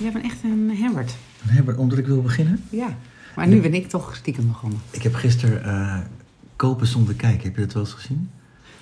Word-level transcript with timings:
Jij 0.00 0.12
bent 0.12 0.24
echt 0.24 0.42
een 0.42 0.70
Herbert. 0.76 1.14
Een 1.42 1.48
Herbert, 1.54 1.76
omdat 1.76 1.98
ik 1.98 2.06
wil 2.06 2.22
beginnen? 2.22 2.60
Ja. 2.70 2.96
Maar 3.36 3.46
nu 3.46 3.60
ben 3.60 3.74
ik 3.74 3.88
toch 3.88 4.16
stiekem 4.16 4.46
begonnen. 4.46 4.78
Ik 4.90 5.02
heb 5.02 5.14
gisteren 5.14 5.64
eh, 5.64 5.98
Kopen 6.56 6.86
zonder 6.86 7.14
kijken. 7.14 7.42
Heb 7.42 7.56
je 7.56 7.60
dat 7.60 7.72
wel 7.72 7.82
eens 7.82 7.92
gezien? 7.92 8.30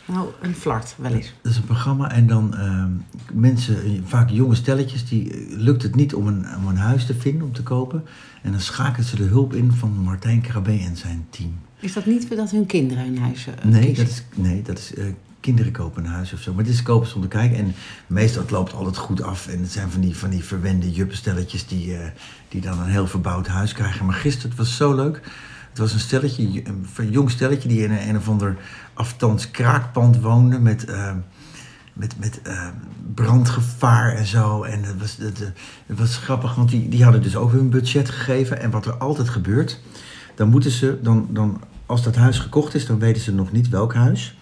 Nou, 0.04 0.28
een 0.40 0.54
flart, 0.54 0.94
wel 0.98 1.12
eens. 1.12 1.32
Dat 1.42 1.52
is 1.52 1.58
een 1.58 1.64
programma 1.64 2.10
en 2.10 2.26
dan 2.26 2.54
ehm, 2.56 2.90
mensen, 3.32 4.02
vaak 4.06 4.30
jonge 4.30 4.54
stelletjes, 4.54 5.08
die 5.08 5.30
eh, 5.32 5.38
lukt 5.56 5.82
het 5.82 5.94
niet 5.94 6.14
om 6.14 6.26
een, 6.26 6.46
om 6.56 6.66
een 6.66 6.76
huis 6.76 7.06
te 7.06 7.14
vinden, 7.14 7.46
om 7.46 7.52
te 7.52 7.62
kopen. 7.62 8.04
En 8.42 8.50
dan 8.50 8.60
schakelen 8.60 9.06
ze 9.06 9.16
de 9.16 9.22
hulp 9.22 9.54
in 9.54 9.72
van 9.72 9.90
Martijn 9.90 10.40
Krabbe 10.40 10.78
en 10.78 10.96
zijn 10.96 11.26
team. 11.30 11.58
Is 11.80 11.92
dat 11.92 12.06
niet 12.06 12.36
dat 12.36 12.50
hun 12.50 12.66
kinderen 12.66 13.04
hun 13.04 13.18
huis 13.18 13.46
eh, 13.46 13.64
Nee, 13.64 13.84
kiezen? 13.86 14.04
dat 14.04 14.12
is, 14.12 14.22
nee, 14.34 14.62
dat 14.62 14.78
is 14.78 14.94
eh, 14.94 15.04
kinderen 15.42 15.72
kopen 15.72 16.04
een 16.04 16.10
huis 16.10 16.32
of 16.32 16.40
zo. 16.40 16.54
Maar 16.54 16.64
dit 16.64 16.72
is 16.72 16.82
kopen 16.82 17.08
zonder 17.08 17.30
kijken. 17.30 17.58
En 17.58 17.74
meestal 18.06 18.42
het 18.42 18.50
loopt 18.50 18.74
altijd 18.74 18.96
goed 18.96 19.22
af. 19.22 19.46
En 19.46 19.60
het 19.60 19.72
zijn 19.72 19.90
van 19.90 20.00
die, 20.00 20.16
van 20.16 20.30
die 20.30 20.44
verwende 20.44 20.90
juppenstelletjes 20.90 21.66
die, 21.66 21.96
eh, 21.96 22.10
die 22.48 22.60
dan 22.60 22.78
een 22.78 22.88
heel 22.88 23.06
verbouwd 23.06 23.46
huis 23.46 23.72
krijgen. 23.72 24.06
Maar 24.06 24.14
gisteren, 24.14 24.48
het 24.48 24.58
was 24.58 24.76
zo 24.76 24.94
leuk. 24.94 25.20
Het 25.68 25.78
was 25.78 25.92
een 25.92 26.00
stelletje, 26.00 26.62
een 26.96 27.10
jong 27.10 27.30
stelletje 27.30 27.68
die 27.68 27.84
in 27.84 27.90
een, 27.90 28.08
een 28.08 28.16
of 28.16 28.28
ander 28.28 28.56
afstands 28.94 29.50
kraakpand 29.50 30.20
woonde 30.20 30.58
met... 30.58 30.84
eh, 30.84 31.12
met, 31.92 32.14
met 32.18 32.42
eh, 32.42 32.68
brandgevaar 33.14 34.14
en 34.14 34.26
zo. 34.26 34.62
En 34.62 34.82
het 34.82 35.00
was, 35.00 35.16
het, 35.16 35.42
eh, 35.42 35.48
het 35.86 35.98
was 35.98 36.16
grappig, 36.16 36.54
want 36.54 36.70
die, 36.70 36.88
die 36.88 37.02
hadden 37.02 37.22
dus 37.22 37.36
ook 37.36 37.52
hun 37.52 37.70
budget 37.70 38.10
gegeven. 38.10 38.60
En 38.60 38.70
wat 38.70 38.86
er 38.86 38.96
altijd 38.96 39.28
gebeurt, 39.28 39.80
dan 40.34 40.48
moeten 40.48 40.70
ze, 40.70 40.98
dan, 41.02 41.28
dan, 41.30 41.60
als 41.86 42.02
dat 42.02 42.16
huis 42.16 42.38
gekocht 42.38 42.74
is, 42.74 42.86
dan 42.86 42.98
weten 42.98 43.22
ze 43.22 43.32
nog 43.34 43.52
niet 43.52 43.68
welk 43.68 43.94
huis. 43.94 44.36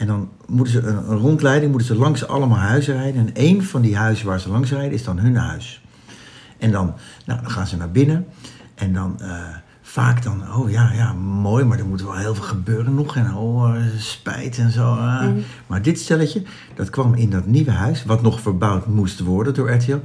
En 0.00 0.06
dan 0.06 0.28
moeten 0.46 0.72
ze 0.72 0.80
een, 0.86 1.04
rondleiding, 1.18 1.70
moeten 1.70 1.88
ze 1.94 2.00
langs 2.00 2.26
allemaal 2.26 2.58
huizen 2.58 2.94
rijden. 2.94 3.26
En 3.26 3.34
één 3.34 3.64
van 3.64 3.80
die 3.82 3.96
huizen 3.96 4.26
waar 4.26 4.40
ze 4.40 4.50
langs 4.50 4.70
rijden, 4.70 4.92
is 4.92 5.04
dan 5.04 5.18
hun 5.18 5.36
huis. 5.36 5.82
En 6.58 6.70
dan, 6.70 6.94
nou, 7.26 7.40
dan 7.40 7.50
gaan 7.50 7.66
ze 7.66 7.76
naar 7.76 7.90
binnen. 7.90 8.26
En 8.74 8.92
dan 8.92 9.20
eh, 9.20 9.30
vaak 9.82 10.22
dan, 10.22 10.42
oh 10.56 10.70
ja, 10.70 10.92
ja, 10.92 11.12
mooi, 11.12 11.64
maar 11.64 11.78
er 11.78 11.86
moet 11.86 12.02
wel 12.02 12.14
heel 12.16 12.34
veel 12.34 12.44
gebeuren 12.44 12.94
nog. 12.94 13.16
En 13.16 13.34
oh, 13.34 13.76
eh, 13.76 13.82
spijt 13.98 14.58
en 14.58 14.70
zo. 14.70 14.94
Mhm. 14.94 15.32
Maar 15.66 15.82
dit 15.82 15.98
stelletje, 16.00 16.42
dat 16.74 16.90
kwam 16.90 17.14
in 17.14 17.30
dat 17.30 17.46
nieuwe 17.46 17.70
huis, 17.70 18.04
wat 18.04 18.22
nog 18.22 18.40
verbouwd 18.40 18.86
moest 18.86 19.20
worden 19.20 19.54
door 19.54 19.70
RTL. 19.72 19.98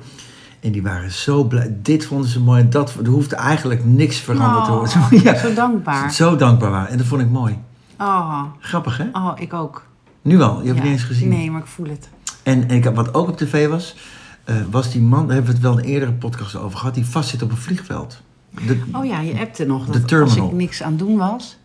En 0.60 0.72
die 0.72 0.84
waren 0.84 1.12
zo 1.12 1.44
blij. 1.44 1.78
Dit 1.82 2.06
vonden 2.06 2.30
ze 2.30 2.40
mooi. 2.42 2.62
en 2.62 2.70
Dat, 2.70 2.94
er 3.04 3.08
hoefde 3.08 3.36
eigenlijk 3.36 3.86
niks 3.86 4.18
veranderd 4.18 4.66
te 4.66 4.72
Oh, 4.72 4.78
worden. 4.78 5.22
ja, 5.32 5.36
Zo 5.38 5.54
dankbaar. 5.54 6.12
zo 6.14 6.36
dankbaar 6.36 6.72
waren. 6.72 6.90
En 6.90 6.98
dat 6.98 7.06
vond 7.08 7.22
ik 7.22 7.30
mooi. 7.30 7.60
Oh, 8.00 8.44
Grappig, 8.60 8.98
hè? 8.98 9.06
oh, 9.14 9.32
ik 9.36 9.54
ook. 9.54 9.85
Nu 10.26 10.42
al. 10.42 10.62
Je 10.62 10.66
hebt 10.66 10.68
Ja. 10.68 10.74
het 10.74 10.84
niet 10.84 10.92
eens 10.92 11.04
gezien. 11.04 11.30
Nee, 11.30 11.52
maar 11.52 11.62
ik 11.62 11.68
voel 11.68 11.88
het. 11.90 12.10
En, 12.44 12.70
en 12.70 12.76
ik, 12.76 12.84
heb- 12.84 12.96
wat 12.96 13.14
ook 13.14 13.28
op 13.28 13.38
tv 13.38 13.68
was, 13.68 13.96
eh, 14.44 14.56
was 14.72 14.92
die 14.92 15.02
man, 15.02 15.26
daar 15.26 15.36
hebben 15.36 15.46
we 15.46 15.58
het 15.58 15.62
wel 15.68 15.78
in 15.78 15.84
een 15.84 15.90
eerdere 15.92 16.14
podcast 16.14 16.56
over 16.56 16.78
gehad, 16.80 16.94
die 16.96 17.06
vastzit 17.06 17.42
op 17.42 17.52
een 17.52 17.58
vliegveld. 17.58 18.22
De, 18.68 18.82
Oh 18.92 19.06
ja, 19.06 19.20
je 19.20 19.40
appte 19.40 19.66
nog 19.66 19.86
De 19.86 19.92
dat 19.92 20.02
als 20.02 20.10
Terminal. 20.12 20.48
ik 20.50 20.54
niks 20.56 20.84
aan 20.84 20.98
doen 20.98 21.18
was. 21.18 21.58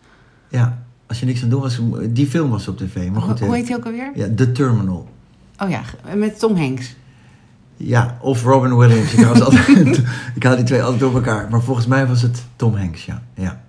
Ja, 0.49 0.83
als 1.07 1.19
je 1.19 1.25
niks 1.25 1.43
aan 1.43 1.49
doen 1.49 1.61
was, 1.61 1.79
die 2.09 2.27
film 2.27 2.49
was 2.49 2.67
op 2.67 2.77
tv. 2.77 3.09
Maar 3.11 3.21
goed, 3.21 3.39
Hoe 3.39 3.49
hè. 3.49 3.55
heet 3.55 3.67
hij 3.67 3.77
ook 3.77 3.85
alweer? 3.85 4.11
Ja, 4.15 4.27
The 4.35 4.51
Terminal. 4.51 5.09
Oh 5.57 5.69
ja, 5.69 5.81
met 6.15 6.39
Tom 6.39 6.55
Hanks. 6.57 6.95
Ja, 7.77 8.17
of 8.21 8.43
Robin 8.43 8.77
Williams. 8.77 9.13
Ik 9.13 9.23
haal, 9.23 9.43
altijd, 9.43 10.01
ik 10.35 10.43
haal 10.43 10.55
die 10.55 10.65
twee 10.65 10.81
altijd 10.81 10.99
door 10.99 11.13
elkaar. 11.15 11.47
Maar 11.49 11.61
volgens 11.61 11.87
mij 11.87 12.07
was 12.07 12.21
het 12.21 12.43
Tom 12.55 12.75
Hanks, 12.75 13.05
ja. 13.05 13.23
ja. 13.33 13.61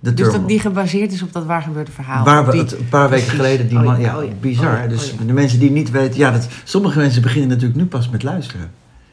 Dus 0.00 0.32
dat 0.32 0.48
die 0.48 0.60
gebaseerd 0.60 1.12
is 1.12 1.22
op 1.22 1.32
dat 1.32 1.44
waar 1.44 1.62
gebeurde 1.62 1.90
verhaal. 1.92 2.24
Waar 2.24 2.44
we 2.44 2.50
Die- 2.50 2.60
het 2.60 2.72
een 2.78 2.88
paar 2.88 3.10
weken 3.10 3.28
geleden, 3.30 3.68
die 3.68 3.78
Oh 3.78 3.84
man, 3.84 4.00
ja, 4.00 4.18
oh 4.18 4.24
ja, 4.24 4.30
bizar. 4.40 4.74
oh 4.74 4.80
ja, 4.82 4.86
dus 4.86 5.14
de 5.26 5.32
mensen 5.32 5.58
die 5.58 5.70
niet 5.70 5.90
weten, 5.90 6.18
ja, 6.18 6.30
dat, 6.30 6.48
sommige 6.64 6.98
mensen 6.98 7.22
beginnen 7.22 7.48
natuurlijk 7.48 7.76
nu 7.78 7.86
pas 7.86 8.08
met 8.08 8.22
luisteren. 8.22 8.70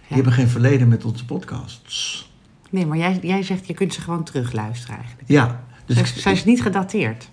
Die 0.07 0.15
hebben 0.15 0.33
geen 0.33 0.47
verleden 0.47 0.87
met 0.87 1.05
onze 1.05 1.25
podcasts. 1.25 2.29
Nee, 2.69 2.85
maar 2.85 2.97
jij, 2.97 3.19
jij 3.21 3.43
zegt 3.43 3.67
je 3.67 3.73
kunt 3.73 3.93
ze 3.93 4.01
gewoon 4.01 4.23
terugluisteren 4.23 4.95
eigenlijk. 4.97 5.29
Ja, 5.29 5.61
dus 5.85 5.95
Zij, 5.97 6.05
ik, 6.05 6.11
zij 6.21 6.31
is 6.31 6.45
niet 6.45 6.61
gedateerd. 6.61 7.29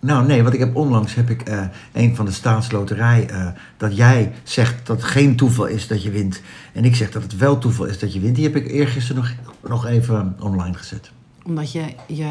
Nou 0.00 0.26
nee, 0.26 0.42
want 0.42 0.54
ik 0.54 0.60
heb 0.60 0.76
onlangs 0.76 1.14
heb 1.14 1.30
ik 1.30 1.42
eh, 1.42 1.62
een 1.92 2.16
van 2.16 2.24
de 2.24 2.32
staatsloterij 2.32 3.26
eh, 3.28 3.46
dat 3.76 3.96
jij 3.96 4.32
zegt 4.42 4.86
dat 4.86 4.96
het 4.96 5.06
geen 5.06 5.36
toeval 5.36 5.66
is 5.66 5.86
dat 5.86 6.02
je 6.02 6.10
wint 6.10 6.40
en 6.72 6.84
ik 6.84 6.96
zeg 6.96 7.10
dat 7.10 7.22
het 7.22 7.36
wel 7.36 7.58
toeval 7.58 7.84
is 7.84 7.98
dat 7.98 8.12
je 8.12 8.20
wint. 8.20 8.34
Die 8.34 8.44
heb 8.44 8.56
ik 8.56 8.70
eergisteren 8.70 9.22
nog, 9.22 9.32
nog 9.70 9.86
even 9.86 10.36
online 10.40 10.74
gezet. 10.76 11.10
Omdat 11.44 11.72
je, 11.72 11.84
je 12.06 12.28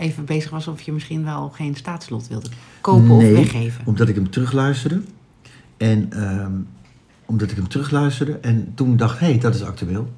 even 0.00 0.24
bezig 0.24 0.50
was 0.50 0.68
of 0.68 0.80
je 0.82 0.92
misschien 0.92 1.24
wel 1.24 1.48
geen 1.48 1.76
staatslot 1.76 2.28
wilde 2.28 2.48
kopen 2.80 3.16
Nee. 3.16 3.32
of 3.32 3.38
weggeven. 3.38 3.82
Omdat 3.86 4.08
ik 4.08 4.14
hem 4.14 4.30
terugluisterde 4.30 5.02
en 5.76 6.12
ehm, 6.12 6.52
omdat 7.26 7.50
ik 7.50 7.56
hem 7.56 7.68
terugluisterde 7.68 8.32
en 8.32 8.72
toen 8.74 8.96
dacht, 8.96 9.18
hé, 9.18 9.26
hey, 9.26 9.38
dat 9.38 9.54
is 9.54 9.62
actueel. 9.62 10.12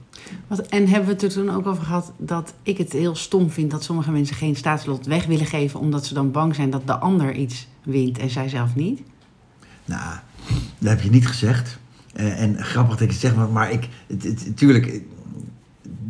Wat, 0.47 0.61
en 0.61 0.89
hebben 0.89 1.07
we 1.07 1.13
het 1.13 1.23
er 1.23 1.31
toen 1.31 1.51
ook 1.51 1.67
over 1.67 1.83
gehad 1.85 2.13
dat 2.19 2.55
ik 2.63 2.79
het 2.79 2.93
heel 2.93 3.15
stom 3.15 3.51
vind 3.51 3.71
dat 3.71 3.85
sommige 3.85 4.11
mensen 4.11 4.37
geen 4.37 4.57
staatslot 4.57 5.07
weg 5.07 5.27
willen 5.27 5.47
geven 5.47 5.81
omdat 5.81 6.07
ze 6.07 6.15
dan 6.15 6.31
bang 6.31 6.55
zijn 6.55 6.71
dat 6.71 6.87
de 6.87 6.99
ander 6.99 7.35
iets 7.35 7.69
wint 7.83 8.19
en 8.19 8.31
zij 8.31 8.49
zelf 8.49 8.75
niet? 8.75 9.01
Nou, 9.85 10.17
dat 10.79 10.89
heb 10.91 11.01
je 11.03 11.11
niet 11.11 11.27
gezegd. 11.27 11.79
Eh, 12.13 12.43
en 12.43 12.65
grappig 12.65 12.93
dat 12.93 13.01
ik 13.01 13.11
het 13.11 13.21
zeg, 13.21 13.35
maar, 13.35 13.49
maar 13.49 13.71
ik, 13.73 13.89
het, 14.07 14.23
het, 14.23 14.57
tuurlijk, 14.57 14.87
eh, 14.87 15.01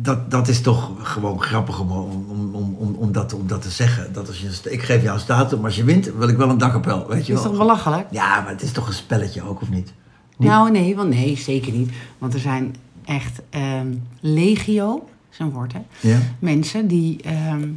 dat, 0.03 0.31
dat 0.31 0.47
is 0.47 0.61
toch 0.61 0.91
gewoon 0.97 1.41
grappig 1.41 1.79
om, 1.79 1.91
om, 1.91 2.25
om, 2.53 2.75
om, 2.75 2.95
om, 2.95 3.11
dat, 3.11 3.33
om 3.33 3.47
dat 3.47 3.61
te 3.61 3.69
zeggen. 3.69 4.13
Dat 4.13 4.27
als 4.27 4.39
je, 4.39 4.69
ik 4.69 4.81
geef 4.81 5.01
jou 5.01 5.13
een 5.13 5.19
staat, 5.19 5.51
maar 5.51 5.63
als 5.63 5.75
je 5.75 5.83
wint, 5.83 6.11
wil 6.17 6.27
ik 6.27 6.37
wel 6.37 6.49
een 6.49 6.57
dakkapel, 6.57 7.07
weet 7.07 7.25
je 7.25 7.33
Dat 7.33 7.41
is 7.41 7.47
wel. 7.47 7.51
toch 7.57 7.57
belachelijk? 7.57 8.07
Ja, 8.11 8.41
maar 8.41 8.49
het 8.51 8.61
is 8.61 8.71
toch 8.71 8.87
een 8.87 8.93
spelletje 8.93 9.41
ook, 9.41 9.61
of 9.61 9.69
niet? 9.69 9.93
Nou, 10.37 10.71
nee, 10.71 10.95
wel 10.95 11.05
nee, 11.07 11.37
zeker 11.37 11.71
niet. 11.71 11.91
Want 12.17 12.33
er 12.33 12.39
zijn 12.39 12.75
echt 13.05 13.41
ehm, 13.49 13.93
legio, 14.19 15.07
een 15.37 15.51
woord 15.51 15.73
hè, 15.73 15.81
Ja? 15.99 16.19
mensen 16.39 16.87
die, 16.87 17.21
ehm, 17.21 17.69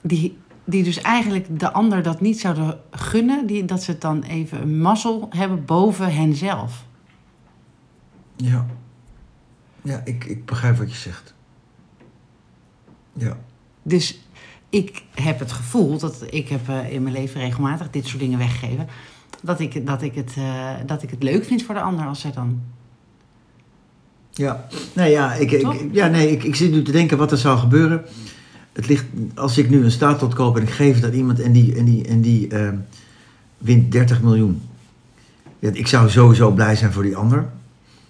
die, 0.00 0.38
die 0.64 0.82
dus 0.82 1.00
eigenlijk 1.00 1.60
de 1.60 1.72
ander 1.72 2.02
dat 2.02 2.20
niet 2.20 2.40
zouden 2.40 2.78
gunnen, 2.90 3.46
die, 3.46 3.64
dat 3.64 3.82
ze 3.82 3.90
het 3.90 4.00
dan 4.00 4.22
even 4.22 4.62
een 4.62 4.80
mazzel 4.80 5.28
hebben 5.30 5.64
boven 5.64 6.14
henzelf. 6.14 6.84
Ja. 8.36 8.66
Ja, 9.82 10.02
ik, 10.04 10.24
ik 10.24 10.44
begrijp 10.44 10.76
wat 10.76 10.90
je 10.90 10.98
zegt. 10.98 11.34
Ja. 13.12 13.36
Dus 13.82 14.20
ik 14.68 15.02
heb 15.14 15.38
het 15.38 15.52
gevoel 15.52 15.98
dat 15.98 16.24
ik 16.30 16.48
heb 16.48 16.68
eh, 16.68 16.92
in 16.92 17.02
mijn 17.02 17.14
leven 17.14 17.40
regelmatig 17.40 17.90
dit 17.90 18.06
soort 18.06 18.20
dingen 18.20 18.38
weggegeven. 18.38 18.86
Dat 19.42 19.60
ik, 19.60 19.86
dat, 19.86 20.02
ik 20.02 20.14
het, 20.14 20.34
eh, 20.36 20.70
dat 20.86 21.02
ik 21.02 21.10
het 21.10 21.22
leuk 21.22 21.44
vind 21.44 21.62
voor 21.62 21.74
de 21.74 21.80
ander 21.80 22.06
als 22.06 22.20
zij 22.20 22.32
dan. 22.32 22.60
Ja, 24.30 24.66
nee, 24.92 25.10
ja, 25.10 25.34
ik, 25.34 25.50
ik, 25.50 25.88
ja, 25.92 26.06
nee 26.06 26.30
ik, 26.30 26.42
ik 26.42 26.54
zit 26.54 26.70
nu 26.70 26.82
te 26.82 26.92
denken 26.92 27.18
wat 27.18 27.32
er 27.32 27.38
zou 27.38 27.58
gebeuren. 27.58 28.04
Het 28.72 28.88
ligt, 28.88 29.04
als 29.34 29.58
ik 29.58 29.70
nu 29.70 29.84
een 29.84 29.90
staatslot 29.90 30.34
koop 30.34 30.56
en 30.56 30.62
ik 30.62 30.70
geef 30.70 30.94
het 30.94 31.04
aan 31.04 31.12
iemand 31.12 31.40
en 31.40 31.52
die, 31.52 31.76
en 31.76 31.84
die, 31.84 32.06
en 32.06 32.20
die 32.20 32.48
ehm, 32.48 32.76
wint 33.58 33.92
30 33.92 34.22
miljoen. 34.22 34.62
Ja, 35.58 35.70
ik 35.72 35.86
zou 35.86 36.10
sowieso 36.10 36.50
blij 36.50 36.76
zijn 36.76 36.92
voor 36.92 37.02
die 37.02 37.16
ander. 37.16 37.48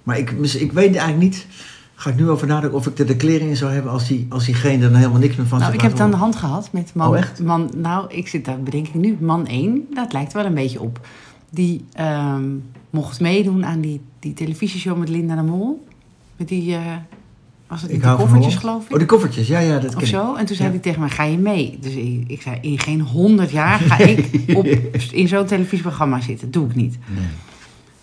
Maar 0.02 0.18
ik, 0.18 0.30
ik 0.40 0.72
weet 0.72 0.96
eigenlijk 0.96 1.18
niet, 1.18 1.46
ga 1.94 2.10
ik 2.10 2.16
nu 2.16 2.28
over 2.30 2.46
nadenken, 2.46 2.78
of 2.78 2.86
ik 2.86 2.96
de 2.96 3.04
declaring 3.04 3.56
zou 3.56 3.72
hebben 3.72 3.92
als, 3.92 4.08
die, 4.08 4.26
als 4.28 4.44
diegene 4.44 4.84
er 4.84 4.90
dan 4.90 4.94
helemaal 4.98 5.20
niks 5.20 5.36
meer 5.36 5.46
van 5.46 5.58
Nou, 5.58 5.72
ik 5.72 5.80
heb 5.80 5.90
het 5.90 6.00
aan 6.00 6.10
de 6.10 6.16
hand 6.16 6.36
gehad 6.36 6.68
met 6.72 6.90
man. 6.94 7.08
Oh, 7.08 7.16
echt? 7.16 7.42
man 7.42 7.70
nou, 7.76 8.12
ik 8.14 8.28
zit 8.28 8.44
daar, 8.44 8.60
bedenk 8.62 8.86
ik 8.86 8.94
nu, 8.94 9.16
man 9.20 9.46
1, 9.46 9.86
dat 9.94 10.12
lijkt 10.12 10.32
wel 10.32 10.44
een 10.44 10.54
beetje 10.54 10.80
op. 10.80 11.00
Die 11.50 11.84
ehm, 11.92 12.44
mocht 12.90 13.20
meedoen 13.20 13.64
aan 13.64 13.80
die, 13.80 14.00
die 14.18 14.34
televisieshow 14.34 14.98
met 14.98 15.08
Linda 15.08 15.34
de 15.34 15.42
Mol. 15.42 15.86
Met 16.36 16.48
die, 16.48 16.74
eh, 16.74 16.80
was 17.66 17.82
het 17.82 17.90
Ik 17.90 18.02
die 18.02 18.14
koffertjes, 18.14 18.54
geloof 18.54 18.84
ik? 18.84 18.92
Oh, 18.92 18.98
die 18.98 19.06
koffertjes, 19.06 19.48
ja, 19.48 19.58
ja, 19.58 19.78
dat 19.78 19.96
of 19.96 20.04
zo. 20.04 20.34
En 20.34 20.46
toen 20.46 20.56
zei 20.56 20.68
Ja. 20.68 20.74
hij 20.74 20.82
tegen 20.82 21.00
mij, 21.00 21.10
ga 21.10 21.24
je 21.24 21.38
mee? 21.38 21.78
Dus 21.80 21.94
ik, 21.94 22.24
ik 22.26 22.42
zei, 22.42 22.58
in 22.60 22.78
geen 22.78 23.00
honderd 23.00 23.50
jaar 23.50 23.78
ga 23.78 23.98
ik 23.98 24.30
op, 24.58 24.66
in 25.12 25.28
zo'n 25.28 25.46
televisieprogramma 25.46 26.20
zitten. 26.20 26.50
Doe 26.50 26.66
ik 26.66 26.74
niet. 26.74 26.98
Nee. 27.14 27.24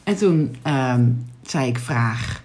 En 0.03 0.15
toen 0.15 0.55
ehm, 0.61 1.01
zei 1.49 1.67
ik, 1.67 1.79
vraag... 1.79 2.43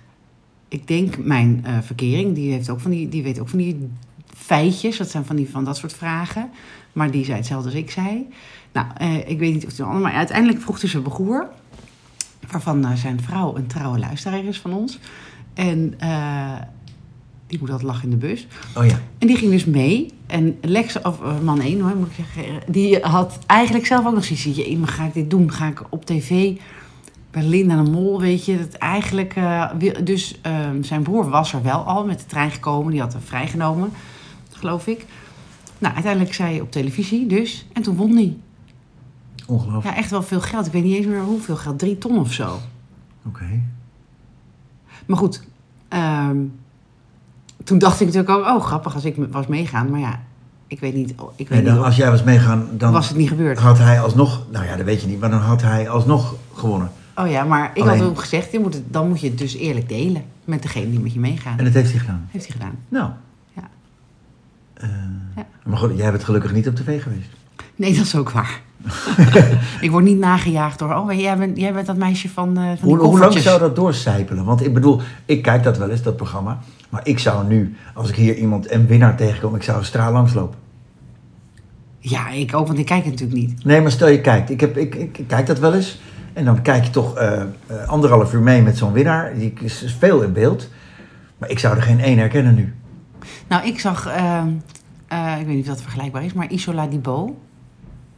Ik 0.68 0.86
denk 0.86 1.18
mijn 1.18 1.60
eh, 1.64 1.78
verkering, 1.82 2.34
die, 2.34 2.52
heeft 2.52 2.70
ook 2.70 2.80
van 2.80 2.90
die, 2.90 3.08
die 3.08 3.22
weet 3.22 3.40
ook 3.40 3.48
van 3.48 3.58
die 3.58 3.90
feitjes. 4.36 4.96
Dat 4.96 5.10
zijn 5.10 5.24
van, 5.24 5.36
die, 5.36 5.50
van 5.50 5.64
dat 5.64 5.76
soort 5.76 5.92
vragen. 5.92 6.50
Maar 6.92 7.10
die 7.10 7.24
zei 7.24 7.36
hetzelfde 7.36 7.68
als 7.68 7.78
ik 7.78 7.90
zei. 7.90 8.26
Nou, 8.72 8.86
eh, 8.96 9.28
ik 9.28 9.38
weet 9.38 9.52
niet 9.52 9.64
of 9.64 9.70
het 9.70 9.78
een 9.78 9.84
ander... 9.84 10.02
Maar 10.02 10.12
uiteindelijk 10.12 10.60
vroeg 10.60 10.80
hij 10.80 10.90
zijn 10.90 11.02
broer... 11.02 11.48
waarvan 12.50 12.84
eh, 12.84 12.92
zijn 12.94 13.20
vrouw 13.20 13.56
een 13.56 13.66
trouwe 13.66 13.98
luisteraar 13.98 14.44
is 14.44 14.60
van 14.60 14.72
ons. 14.72 14.98
En 15.54 15.94
die 17.46 17.58
moet 17.58 17.70
altijd 17.70 17.88
lachen 17.88 18.04
in 18.04 18.10
de 18.10 18.26
bus. 18.26 18.46
Oh 18.76 18.86
ja, 18.86 19.00
En 19.18 19.26
die 19.26 19.36
ging 19.36 19.50
dus 19.50 19.64
mee. 19.64 20.12
En 20.26 20.58
Lex, 20.60 21.02
of 21.02 21.18
man 21.42 21.60
1 21.60 21.80
hoor, 21.80 21.96
moet 21.96 22.06
ik 22.06 22.14
zeggen. 22.14 22.72
Die 22.72 22.98
had 22.98 23.38
eigenlijk 23.46 23.86
zelf 23.86 24.06
ook 24.06 24.14
nog 24.14 24.24
zoiets. 24.24 24.76
Maar 24.76 24.88
ga 24.88 25.04
ik 25.04 25.14
dit 25.14 25.30
doen? 25.30 25.52
Ga 25.52 25.66
ik 25.66 25.82
op 25.88 26.04
tv 26.04 26.56
bij 27.34 27.42
Linda 27.42 27.82
de 27.82 27.90
Mol, 27.90 28.20
weet 28.20 28.44
je? 28.44 28.58
Dat 28.58 28.72
eigenlijk, 28.72 29.34
eh, 29.36 29.70
dus 30.04 30.38
ehm, 30.40 30.82
zijn 30.82 31.02
broer 31.02 31.28
was 31.28 31.52
er 31.52 31.62
wel 31.62 31.84
al 31.84 32.04
met 32.06 32.18
de 32.18 32.26
trein 32.26 32.50
gekomen. 32.50 32.92
Die 32.92 33.00
had 33.00 33.12
hem 33.12 33.22
vrijgenomen, 33.22 33.90
geloof 34.50 34.86
ik. 34.86 35.06
Nou, 35.78 35.94
uiteindelijk 35.94 36.34
zei 36.34 36.50
hij 36.50 36.60
op 36.60 36.70
televisie 36.70 37.26
dus. 37.26 37.66
En 37.72 37.82
toen 37.82 37.96
won 37.96 38.14
hij. 38.16 38.36
ongelooflijk. 39.46 39.94
Ja, 39.94 40.00
echt 40.02 40.10
wel 40.10 40.22
veel 40.22 40.40
geld. 40.40 40.66
Ik 40.66 40.72
weet 40.72 40.82
niet 40.82 40.96
eens 40.96 41.06
meer 41.06 41.20
hoeveel 41.20 41.56
geld. 41.56 41.78
Drie 41.78 41.98
ton 41.98 42.18
of 42.18 42.32
zo. 42.32 42.58
Oké. 43.26 43.62
Maar 45.06 45.16
goed, 45.16 45.42
ehm, 45.88 46.36
toen 47.64 47.78
dacht 47.78 48.00
ik 48.00 48.06
natuurlijk 48.06 48.38
ook, 48.38 48.46
oh 48.46 48.64
grappig 48.64 48.94
als 48.94 49.04
ik 49.04 49.16
was 49.30 49.46
meegaan. 49.46 49.90
Maar 49.90 50.00
ja, 50.00 50.20
ik 50.66 50.80
weet 50.80 50.94
niet, 50.94 51.10
ik 51.10 51.48
weet 51.48 51.48
Nee, 51.48 51.62
dan, 51.62 51.74
niet 51.74 51.84
als 51.84 51.96
jij 51.96 52.10
was 52.10 52.22
meegaan, 52.22 52.68
dan 52.72 52.92
was 52.92 53.08
het 53.08 53.16
niet 53.16 53.28
gebeurd. 53.28 53.58
had 53.58 53.78
hij 53.78 54.00
alsnog... 54.00 54.42
Nou 54.50 54.64
ja, 54.64 54.76
dat 54.76 54.84
weet 54.84 55.00
je 55.00 55.06
niet, 55.06 55.20
maar 55.20 55.30
dan 55.30 55.40
had 55.40 55.62
hij 55.62 55.88
alsnog 55.88 56.34
gewonnen. 56.54 56.90
Oh 57.16 57.30
ja, 57.30 57.44
maar 57.44 57.70
ik 57.74 57.82
Alleen- 57.82 57.98
had 57.98 58.08
ook 58.08 58.20
gezegd, 58.20 58.52
je 58.52 58.58
moet 58.60 58.74
het, 58.74 58.82
dan 58.90 59.08
moet 59.08 59.20
je 59.20 59.28
het 59.28 59.38
dus 59.38 59.54
eerlijk 59.56 59.88
delen 59.88 60.22
met 60.44 60.62
degene 60.62 60.90
die 60.90 61.00
met 61.00 61.12
je 61.12 61.20
meegaan. 61.20 61.58
En 61.58 61.64
dat 61.64 61.74
heeft 61.74 61.90
hij 61.90 62.00
gedaan. 62.00 62.28
Heeft 62.30 62.46
hij 62.46 62.56
gedaan. 62.56 62.78
Nou. 62.88 63.10
Ja. 63.52 63.62
Eh, 64.74 64.88
Ja. 65.36 65.46
Maar 65.64 65.78
goed, 65.78 65.96
jij 65.96 66.10
bent 66.10 66.24
gelukkig 66.24 66.52
niet 66.52 66.68
op 66.68 66.74
tv 66.76 67.02
geweest. 67.02 67.28
Nee, 67.76 67.94
dat 67.94 68.04
is 68.04 68.16
ook 68.16 68.30
waar. 68.30 68.60
ik 69.80 69.90
word 69.90 70.04
niet 70.04 70.18
nagejaagd 70.18 70.78
door, 70.78 70.94
oh 70.94 71.12
jij 71.12 71.38
bent, 71.38 71.56
jij 71.56 71.72
bent 71.72 71.86
dat 71.86 71.96
meisje 71.96 72.28
van, 72.28 72.48
eh 72.48 72.62
van 72.64 72.74
die 72.88 72.96
Hoe, 72.96 72.98
hoe 73.04 73.18
lang 73.18 73.38
zou 73.38 73.58
dat 73.60 73.76
doorcijpelen? 73.76 74.44
Want 74.44 74.64
ik 74.64 74.74
bedoel, 74.74 75.00
ik 75.24 75.42
kijk 75.42 75.62
dat 75.62 75.78
wel 75.78 75.90
eens, 75.90 76.02
dat 76.02 76.16
programma. 76.16 76.58
Maar 76.90 77.00
ik 77.06 77.18
zou 77.18 77.46
nu, 77.46 77.76
als 77.94 78.08
ik 78.08 78.14
hier 78.14 78.36
iemand 78.36 78.70
een 78.70 78.86
winnaar 78.86 79.16
tegenkom, 79.16 79.54
ik 79.54 79.62
zou 79.62 79.84
straal 79.84 80.12
langslopen. 80.12 80.58
Ja, 81.98 82.28
ik 82.30 82.54
ook, 82.54 82.66
want 82.66 82.78
ik 82.78 82.86
kijk 82.86 83.04
het 83.04 83.10
natuurlijk 83.20 83.38
niet. 83.40 83.64
Nee, 83.64 83.80
maar 83.80 83.90
stel 83.90 84.08
je 84.08 84.20
kijkt. 84.20 84.50
Ik, 84.50 84.60
heb, 84.60 84.76
ik, 84.76 84.94
ik, 84.94 85.18
ik 85.18 85.26
kijk 85.28 85.46
dat 85.46 85.58
wel 85.58 85.74
eens. 85.74 86.00
En 86.34 86.44
dan 86.44 86.62
kijk 86.62 86.84
je 86.84 86.90
toch 86.90 87.16
eh, 87.16 87.40
eh, 87.40 87.46
anderhalf 87.86 88.32
uur 88.32 88.40
mee 88.40 88.62
met 88.62 88.78
zo'n 88.78 88.92
winnaar. 88.92 89.34
Die 89.34 89.52
is 89.60 89.96
veel 89.98 90.22
in 90.22 90.32
beeld. 90.32 90.68
Maar 91.38 91.50
ik 91.50 91.58
zou 91.58 91.76
er 91.76 91.82
geen 91.82 92.00
één 92.00 92.18
herkennen 92.18 92.54
nu. 92.54 92.74
Nou, 93.48 93.66
ik 93.66 93.80
zag, 93.80 94.06
ehm, 94.06 94.48
eh, 95.08 95.36
ik 95.40 95.46
weet 95.46 95.54
niet 95.54 95.68
of 95.68 95.74
dat 95.74 95.82
vergelijkbaar 95.82 96.24
is, 96.24 96.32
maar 96.32 96.50
Isola 96.50 96.86
Di 96.86 96.98
Bo. 96.98 97.38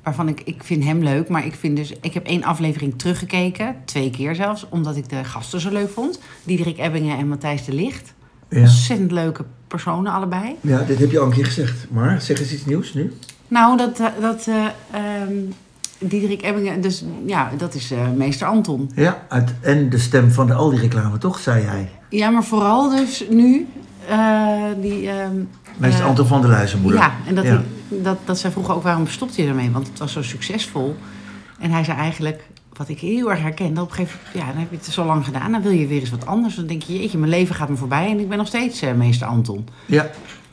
Waarvan 0.03 0.29
ik, 0.29 0.41
ik 0.45 0.65
vind 0.65 0.85
hem 0.85 1.03
leuk, 1.03 1.29
maar 1.29 1.47
ik 1.47 1.55
vind 1.55 1.77
dus, 1.77 1.93
ik 2.01 2.15
heb 2.15 2.27
één 2.27 2.43
aflevering 2.43 2.99
teruggekeken, 2.99 3.77
twee 3.85 4.11
keer 4.11 4.35
zelfs, 4.35 4.69
omdat 4.69 4.97
ik 4.97 5.09
de 5.09 5.25
gasten 5.25 5.61
zo 5.61 5.71
leuk 5.71 5.91
vond. 5.91 6.21
Diederik 6.45 6.79
Ebbingen 6.79 7.19
en 7.19 7.29
Matthijs 7.29 7.65
de 7.65 7.75
Licht. 7.75 8.15
Ja. 8.49 8.61
Ontzettend 8.61 9.11
leuke 9.11 9.45
personen 9.69 10.13
allebei. 10.13 10.57
ja, 10.61 10.83
dit 10.83 10.99
heb 10.99 11.11
je 11.11 11.19
al 11.19 11.27
een 11.27 11.33
keer 11.33 11.45
gezegd. 11.45 11.87
Maar 11.91 12.21
zeg 12.21 12.41
eens 12.41 12.53
iets 12.53 12.65
nieuws 12.65 12.95
nu. 12.95 13.13
Nou, 13.49 13.77
dat, 13.77 13.97
dat 14.21 14.47
eh, 14.47 14.67
ehm, 14.91 15.35
Diederik 15.99 16.43
Ebbingen, 16.43 16.81
dus 16.81 17.05
ja, 17.27 17.51
dat 17.59 17.75
is 17.75 17.91
eh, 17.91 17.99
meester 18.17 18.47
Anton. 18.47 18.91
Ja, 18.95 19.23
uit, 19.29 19.55
en 19.61 19.91
de 19.91 19.99
stem 19.99 20.31
van 20.31 20.47
de 20.47 20.55
Aldi-reclame, 20.55 21.19
toch, 21.19 21.39
zei 21.39 21.65
hij. 21.65 21.91
Ja, 22.11 22.31
maar 22.31 22.45
vooral 22.45 22.91
dus 22.97 23.25
nu, 23.31 23.67
eh, 24.09 24.53
die... 24.81 25.09
ehm, 25.11 25.37
Meester 25.77 26.01
eh, 26.03 26.09
Anton 26.09 26.27
van 26.27 26.41
der 26.41 26.51
Luizenmoeder. 26.51 27.01
Ja, 27.01 27.13
en 27.27 27.35
dat, 27.35 27.45
Ja. 27.45 27.51
hij- 27.51 27.65
dat, 28.03 28.19
dat 28.25 28.39
zij 28.39 28.51
vroegen 28.51 28.75
ook 28.75 28.83
waarom 28.83 29.07
stopte 29.07 29.43
je 29.43 29.49
ermee? 29.49 29.71
Want 29.71 29.87
het 29.89 29.99
was 29.99 30.13
zo 30.13 30.23
succesvol. 30.23 30.97
En 31.61 31.71
hij 31.71 31.85
zei 31.85 31.99
eigenlijk, 31.99 32.43
wat 32.73 32.89
ik 32.89 33.01
heel 33.01 33.31
erg 33.31 33.41
herkende, 33.43 33.81
op 33.81 33.89
een 33.89 33.95
gegeven 33.95 34.19
moment, 34.25 34.39
ja, 34.47 34.53
dan 34.53 34.61
heb 34.61 34.71
je 34.71 34.77
het 34.77 34.87
zo 34.87 35.05
lang 35.05 35.25
gedaan, 35.25 35.53
dan 35.53 35.63
wil 35.63 35.71
je 35.73 35.87
weer 35.87 36.01
eens 36.01 36.11
wat 36.11 36.27
anders. 36.27 36.55
Dan 36.55 36.67
denk 36.67 36.83
je, 36.83 36.99
jeetje, 37.01 37.19
mijn 37.19 37.31
leven 37.31 37.55
gaat 37.55 37.69
me 37.69 37.77
voorbij 37.77 38.11
en 38.11 38.19
ik 38.21 38.29
ben 38.29 38.39
nog 38.39 38.47
steeds 38.47 38.83
meester 38.97 39.27
Anton. 39.27 39.69
Ja, 39.87 40.11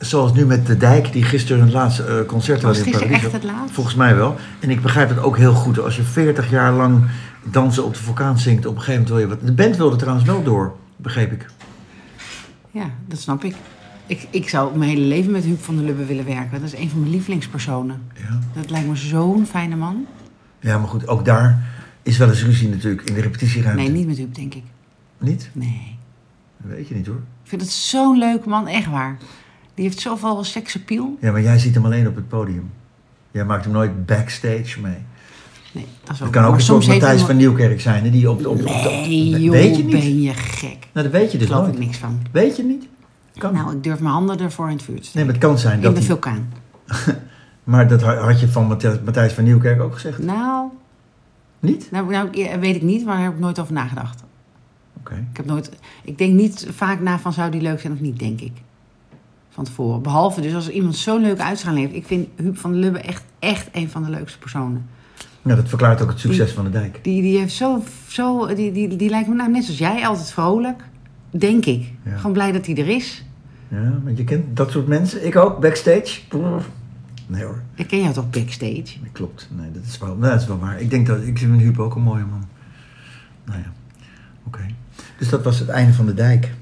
zoals 0.08 0.32
nu 0.32 0.46
met 0.46 0.66
de 0.66 0.76
Dijk, 0.76 1.12
die 1.12 1.22
gisteren 1.22 1.62
het 1.62 1.72
laatste 1.72 2.04
eh, 2.04 2.26
concert 2.26 2.62
Was 2.62 2.76
had 2.76 2.86
in 2.86 2.92
gisteren 2.92 3.12
Parijs. 3.12 3.24
echt 3.24 3.42
het 3.42 3.52
laatst? 3.52 3.74
Volgens 3.74 3.94
mij 3.94 4.14
wel. 4.16 4.36
En 4.60 4.70
ik 4.70 4.82
begrijp 4.82 5.08
het 5.08 5.18
ook 5.18 5.36
heel 5.36 5.54
goed. 5.54 5.78
Als 5.80 5.96
je 5.96 6.02
40 6.02 6.50
jaar 6.50 6.72
lang 6.72 7.04
dansen 7.42 7.84
op 7.84 7.94
de 7.94 8.02
vulkaan 8.02 8.38
zingt, 8.38 8.66
op 8.66 8.76
een 8.76 8.82
gegeven 8.82 9.02
moment 9.02 9.08
wil 9.08 9.18
je 9.18 9.26
wat. 9.36 9.46
De 9.46 9.62
band 9.62 9.76
wilde 9.76 9.96
trouwens 9.96 10.26
wel 10.26 10.42
door, 10.42 10.76
begreep 10.96 11.32
ik. 11.32 11.46
Ja, 12.70 12.90
dat 13.06 13.18
snap 13.18 13.44
ik. 13.44 13.54
Ik, 14.06 14.26
ik 14.30 14.48
zou 14.48 14.78
mijn 14.78 14.90
hele 14.90 15.06
leven 15.06 15.32
met 15.32 15.44
Huub 15.44 15.62
van 15.62 15.76
der 15.76 15.84
Lubbe 15.84 16.04
willen 16.04 16.24
werken. 16.24 16.60
Dat 16.60 16.72
is 16.72 16.78
een 16.78 16.90
van 16.90 16.98
mijn 16.98 17.10
lievelingspersonen. 17.10 18.02
Ja. 18.14 18.38
Dat 18.60 18.70
lijkt 18.70 18.88
me 18.88 18.96
zo'n 18.96 19.46
fijne 19.46 19.76
man. 19.76 20.06
ja, 20.60 20.78
maar 20.78 20.88
goed, 20.88 21.08
ook 21.08 21.24
daar 21.24 21.62
is 22.02 22.16
wel 22.18 22.28
eens 22.28 22.44
ruzie 22.44 22.68
natuurlijk 22.68 23.08
in 23.08 23.14
de 23.14 23.20
repetitieruimte. 23.20 23.82
Nee, 23.82 23.90
niet 23.90 24.06
met 24.06 24.16
Huub, 24.16 24.34
denk 24.34 24.54
ik. 24.54 24.62
Niet? 25.18 25.50
Nee. 25.52 25.96
Dat 26.56 26.72
weet 26.76 26.88
je 26.88 26.94
niet 26.94 27.06
hoor. 27.06 27.22
Ik 27.42 27.50
vind 27.50 27.60
het 27.60 27.70
zo'n 27.70 28.18
leuke 28.18 28.48
man, 28.48 28.68
echt 28.68 28.90
waar. 28.90 29.16
Die 29.74 29.84
heeft 29.84 30.00
zoveel 30.00 30.44
seksappeal. 30.44 31.16
Ja, 31.20 31.32
maar 31.32 31.42
jij 31.42 31.58
ziet 31.58 31.74
hem 31.74 31.84
alleen 31.84 32.08
op 32.08 32.14
het 32.14 32.28
podium. 32.28 32.70
Jij 33.30 33.44
maakt 33.44 33.64
hem 33.64 33.72
nooit 33.72 34.06
backstage 34.06 34.80
mee. 34.80 34.96
Nee, 35.72 35.86
dat 36.04 36.14
is 36.14 36.18
ook 36.22 36.26
Het 36.26 36.36
kan 36.36 36.44
ook 36.44 36.54
een 36.54 36.60
soort 36.60 36.86
Matthijs 36.86 37.16
hij 37.18 37.26
van 37.26 37.36
Nieuwkerk 37.36 37.80
zijn, 37.80 38.04
hè, 38.04 38.10
die 38.10 38.30
op, 38.30 38.46
op, 38.46 38.58
op, 38.58 38.64
Nee, 38.64 39.50
Weet 39.50 39.76
je 39.76 39.82
niet? 39.82 39.90
ben 39.92 40.22
je 40.22 40.32
gek. 40.34 40.76
Nou, 40.92 41.06
dat 41.10 41.20
weet 41.20 41.32
je 41.32 41.38
dus 41.38 41.48
Daar 41.48 41.56
geloof 41.56 41.62
nooit. 41.72 41.78
ik 41.80 41.86
niks 41.86 41.98
van. 41.98 42.20
Weet 42.32 42.56
je 42.56 42.62
niet? 42.62 42.86
Kan. 43.38 43.54
Nou, 43.54 43.72
ik 43.76 43.82
durf 43.82 44.00
mijn 44.00 44.12
handen 44.14 44.38
ervoor 44.40 44.66
in 44.70 44.72
het 44.76 44.82
vuur 44.82 44.94
te 44.94 45.00
nee, 45.00 45.08
steken. 45.10 45.26
maar 45.26 45.34
het 45.34 45.44
kan 45.44 45.58
zijn 45.58 45.74
in 45.76 45.80
dat 45.82 45.92
de 45.92 45.98
hij- 45.98 46.06
vulkaan. 46.08 46.52
Maar 47.64 47.88
dat 47.88 48.02
ha- 48.02 48.16
had 48.16 48.40
je 48.40 48.48
van 48.48 48.66
Matthijs- 49.04 49.32
van 49.32 49.44
Nieuwkerk 49.44 49.80
ook 49.80 49.94
gezegd? 49.94 50.18
Nou, 50.18 50.68
Niet? 51.60 51.88
nou, 51.90 52.10
nou, 52.10 52.30
weet 52.60 52.74
ik 52.76 52.82
niet, 52.82 53.04
maar 53.04 53.14
daar 53.14 53.24
heb 53.24 53.32
ik 53.34 53.38
nooit 53.40 53.58
over 53.60 53.72
nagedacht. 53.72 54.24
Oké. 54.98 55.14
Ik, 55.30 55.36
heb 55.36 55.46
nooit, 55.46 55.70
ik 56.04 56.18
denk 56.18 56.32
niet 56.34 56.66
vaak 56.70 57.00
na 57.00 57.18
van 57.18 57.32
zou 57.32 57.50
die 57.50 57.60
leuk 57.60 57.80
zijn 57.80 57.92
of 57.92 58.00
niet, 58.00 58.18
denk 58.18 58.40
ik. 58.40 58.52
Van 59.54 59.64
tevoren. 59.64 60.02
Behalve 60.02 60.40
dus 60.40 60.54
als 60.54 60.68
iemand 60.70 60.96
zo 60.96 61.18
leuk 61.18 61.38
uitstraling 61.38 61.80
heeft. 61.84 61.96
Ik 61.96 62.06
vind 62.06 62.28
Huub 62.36 62.58
van 62.58 62.72
der 62.72 62.80
Lubbe 62.80 62.98
echt, 62.98 63.22
echt 63.38 63.68
een 63.72 63.90
van 63.90 64.04
de 64.04 64.10
leukste 64.10 64.38
personen. 64.38 64.86
Nou, 65.42 65.56
dat 65.60 65.68
verklaart 65.68 66.02
ook 66.02 66.08
het 66.08 66.20
succes 66.20 66.52
van 66.52 66.64
de 66.64 66.70
dijk. 66.70 66.98
Die, 67.02 67.22
die 67.22 67.38
heeft 67.38 67.54
zo, 67.54 67.82
zo 68.08 68.54
die, 68.54 68.72
die, 68.72 68.96
die 68.96 69.10
lijkt 69.10 69.28
me 69.28 69.34
nou 69.34 69.50
net 69.50 69.64
zoals 69.64 69.78
jij, 69.78 70.06
altijd 70.06 70.30
vrolijk. 70.30 70.84
Denk 71.30 71.64
ik. 71.66 71.92
Ja. 72.04 72.16
Gewoon 72.16 72.32
blij 72.32 72.52
dat 72.52 72.66
hij 72.66 72.76
er 72.76 72.88
is. 72.88 73.24
Ja, 73.68 74.00
want 74.04 74.18
je 74.18 74.24
kent 74.24 74.56
dat 74.56 74.70
soort 74.70 74.86
mensen. 74.86 75.26
Ik 75.26 75.36
ook, 75.36 75.60
backstage. 75.60 76.20
Nee 77.26 77.44
hoor, 77.44 77.62
Ik 77.74 77.86
ken 77.86 78.00
jou 78.00 78.12
toch 78.12 78.30
backstage? 78.30 78.84
klopt. 79.12 79.48
Nee, 79.56 79.70
dat 79.72 79.82
is 79.84 79.98
wel, 79.98 80.18
dat 80.18 80.40
is 80.40 80.46
wel 80.46 80.58
waar. 80.58 80.80
Ik 80.80 80.90
denk 80.90 81.06
dat, 81.06 81.22
ik 81.22 81.38
vind 81.38 81.60
Huub 81.60 81.78
ook 81.78 81.94
een 81.94 82.02
mooie 82.02 82.24
man. 82.24 82.44
Nou 83.44 83.58
ja, 83.58 83.72
oké. 84.46 84.66
Dus 85.18 85.28
dat 85.28 85.44
was 85.44 85.58
het 85.58 85.68
einde 85.68 85.92
van 85.92 86.06
de 86.06 86.14
dijk. 86.14 86.54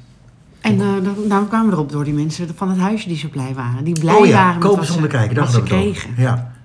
En 0.62 0.80
eh, 0.80 1.28
dan, 1.28 1.48
kwamen 1.48 1.66
we 1.68 1.72
erop 1.72 1.92
door 1.92 2.04
die 2.04 2.14
mensen 2.14 2.48
van 2.54 2.68
het 2.68 2.78
huisje 2.78 3.08
die 3.08 3.16
zo 3.16 3.28
blij 3.28 3.54
waren. 3.54 3.84
Die 3.84 4.00
blij 4.00 4.14
oh 4.14 4.26
ja, 4.26 4.32
waren 4.32 4.58
met 4.58 4.68
kopen 4.68 4.86
zonder 4.86 5.10
ze, 5.10 5.16
kijken, 5.16 5.36
wat 5.36 5.52
ze 5.52 5.62
kregen. 5.62 6.10
Ja, 6.16 6.22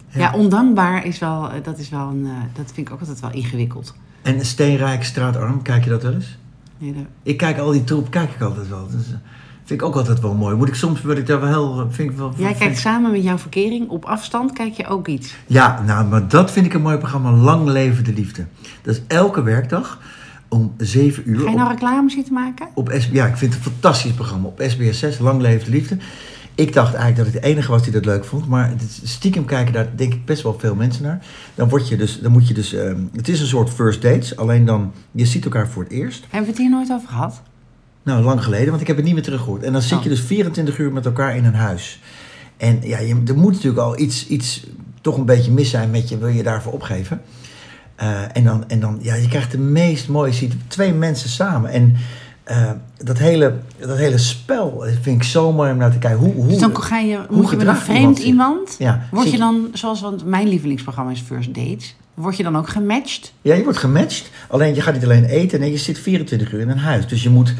ja. 0.10 0.20
Ja, 0.20 0.34
ondankbaar 0.34 1.06
is 1.06 1.20
wel, 1.20 1.52
eh, 1.52 1.64
dat 1.64 1.78
is 1.78 1.90
wel 1.90 2.08
een, 2.10 2.26
eh, 2.26 2.32
dat 2.54 2.72
vind 2.74 2.88
ik 2.88 2.94
ook 2.94 3.00
altijd 3.00 3.20
wel 3.20 3.32
ingewikkeld. 3.32 3.96
En 4.22 4.46
steenrijk, 4.46 5.04
straatarm, 5.04 5.62
kijk 5.62 5.84
je 5.84 5.90
dat 5.90 6.04
wel 6.04 6.14
eens? 6.14 6.38
Nee, 6.78 6.94
de- 6.94 7.06
Ik 7.24 7.38
kijk 7.38 7.58
al 7.58 7.72
die 7.72 7.84
troep, 7.84 8.10
kijk 8.12 8.32
ik 8.32 8.42
altijd 8.42 8.70
wel. 8.70 8.88
Dus, 8.92 9.06
vind 9.64 9.82
ik 9.82 9.88
ook 9.88 9.96
altijd 9.96 10.20
wel 10.20 10.34
mooi. 10.34 10.56
Moet 10.56 10.68
ik 10.68 10.76
soms, 10.76 11.02
word 11.02 11.18
ik 11.18 11.26
daar 11.28 11.40
wel 11.40 11.50
heel, 11.50 11.88
vind 11.90 12.12
ik 12.12 12.18
wel... 12.18 12.34
Jij 12.38 12.54
kijkt 12.54 12.78
samen 12.78 13.12
met 13.12 13.24
jouw 13.24 13.38
verkering, 13.38 13.90
op 13.90 14.06
afstand 14.06 14.54
kijk 14.54 14.74
je 14.74 14.88
ook 14.88 15.08
iets. 15.08 15.36
Ja, 15.48 15.82
nou, 15.86 16.06
maar 16.08 16.28
dat 16.28 16.52
vind 16.52 16.66
ik 16.66 16.74
een 16.74 16.82
mooi 16.82 16.98
programma. 16.98 17.32
Lang 17.32 17.66
leven 17.68 18.04
de 18.04 18.14
liefde. 18.14 18.46
Dat 18.82 18.96
is 18.96 19.02
elke 19.08 19.44
werkdag 19.44 20.00
om 20.48 20.74
7 20.78 21.24
uur. 21.30 21.40
Ga 21.40 21.50
je 21.50 21.56
nou 21.56 21.70
reclame 21.70 22.10
zitten 22.10 22.34
maken? 22.34 22.68
Op 22.74 22.92
S 22.98 23.10
ja, 23.12 23.26
ik 23.26 23.38
vind 23.38 23.54
het 23.54 23.66
een 23.66 23.72
fantastisch 23.72 24.12
programma. 24.12 24.48
Op 24.48 24.64
SBS 24.68 25.00
6, 25.00 25.20
Lang 25.20 25.42
Leef 25.42 25.64
de 25.64 25.72
Liefde. 25.72 25.98
Ik 26.56 26.74
dacht 26.74 26.94
eigenlijk 26.94 27.18
dat 27.18 27.36
ik 27.36 27.42
de 27.42 27.48
enige 27.48 27.72
was 27.72 27.84
die 27.84 27.92
dat 27.92 28.06
leuk 28.06 28.26
vond. 28.26 28.48
Maar 28.48 28.74
stiekem 29.04 29.46
kijken 29.46 29.74
daar 29.74 29.90
denk 29.96 30.14
ik 30.14 30.26
best 30.26 30.44
wel 30.44 30.60
veel 30.60 30.76
mensen 30.76 31.04
naar. 31.04 31.26
Dan, 31.56 31.70
word 31.70 31.88
je 31.88 31.98
dus, 31.98 32.20
dan 32.22 32.32
moet 32.32 32.48
je 32.48 32.54
dus... 32.54 32.74
ehm, 32.74 33.02
het 33.16 33.28
is 33.28 33.40
een 33.40 33.48
soort 33.48 33.70
first 33.70 34.02
dates. 34.02 34.36
Alleen 34.38 34.66
dan, 34.66 34.92
je 35.12 35.26
ziet 35.26 35.44
elkaar 35.44 35.68
voor 35.70 35.84
het 35.84 35.92
eerst. 35.92 36.22
Hebben 36.22 36.42
we 36.42 36.48
het 36.48 36.58
hier 36.58 36.70
nooit 36.70 36.92
over 36.92 37.08
gehad? 37.08 37.42
Nou, 38.04 38.24
lang 38.24 38.44
geleden, 38.44 38.70
want 38.70 38.82
ik 38.82 38.88
heb 38.88 38.96
het 38.96 39.06
niet 39.06 39.14
meer 39.14 39.24
teruggehoord. 39.24 39.64
En 39.64 39.72
dan 39.74 39.82
zit 39.82 39.98
Oh. 39.98 40.04
je 40.04 40.10
dus 40.10 40.22
24 40.22 40.78
uur 40.78 40.92
met 40.92 41.06
elkaar 41.06 41.36
in 41.36 41.46
een 41.46 41.54
huis. 41.56 42.00
En 42.58 42.80
ja, 42.84 43.00
je, 43.00 43.22
er 43.28 43.38
moet 43.38 43.54
natuurlijk 43.54 43.82
al 43.84 44.00
iets, 44.00 44.28
iets 44.28 44.68
toch 45.02 45.18
een 45.18 45.26
beetje 45.26 45.52
mis 45.52 45.70
zijn 45.70 45.92
met 45.92 46.10
je. 46.10 46.18
Wil 46.18 46.28
je 46.28 46.44
daarvoor 46.44 46.74
opgeven? 46.74 47.22
Eh, 47.98 48.22
en 48.34 48.44
dan, 48.44 48.64
en 48.68 48.80
dan, 48.80 48.98
ja, 49.02 49.16
je 49.16 49.28
krijgt 49.28 49.52
de 49.52 49.58
meest 49.58 50.08
mooie 50.08 50.34
ziet 50.34 50.54
twee 50.68 50.94
mensen 50.94 51.30
samen. 51.30 51.72
En 51.72 51.96
eh, 52.44 52.72
dat, 53.04 53.18
hele, 53.18 53.54
dat 53.80 53.98
hele 53.98 54.18
spel 54.18 54.84
vind 55.02 55.22
ik 55.22 55.24
zo 55.24 55.52
mooi 55.54 55.72
om 55.72 55.78
naar 55.78 55.92
te 55.92 55.98
kijken. 55.98 56.20
Hoe, 56.20 56.34
hoe, 56.34 56.48
Dus 56.48 56.58
dan 56.58 56.82
ga 56.82 56.98
je, 56.98 57.20
moet 57.30 57.50
je 57.50 57.56
met 57.56 57.68
een 57.68 57.76
vreemd 57.76 58.20
iemand 58.20 58.76
ja, 58.80 59.08
Word 59.12 59.32
je 59.32 59.38
dan, 59.38 59.68
zoals 59.74 60.02
want 60.02 60.26
mijn 60.26 60.48
lievelingsprogramma 60.48 61.12
is 61.12 61.22
First 61.22 61.54
Dates... 61.54 61.96
Word 62.14 62.38
je 62.38 62.44
dan 62.44 62.58
ook 62.58 62.70
gematcht? 62.70 63.34
Ja, 63.42 63.56
je 63.56 63.64
wordt 63.64 63.78
gematcht. 63.78 64.30
Alleen 64.48 64.76
je 64.76 64.82
gaat 64.82 64.94
niet 64.94 65.04
alleen 65.04 65.26
eten, 65.26 65.60
nee, 65.60 65.72
je 65.72 65.78
zit 65.78 66.00
24 66.00 66.52
uur 66.52 66.60
in 66.60 66.70
een 66.70 66.78
huis. 66.78 67.08
Dus 67.08 67.24
je 67.24 67.30
moet, 67.30 67.54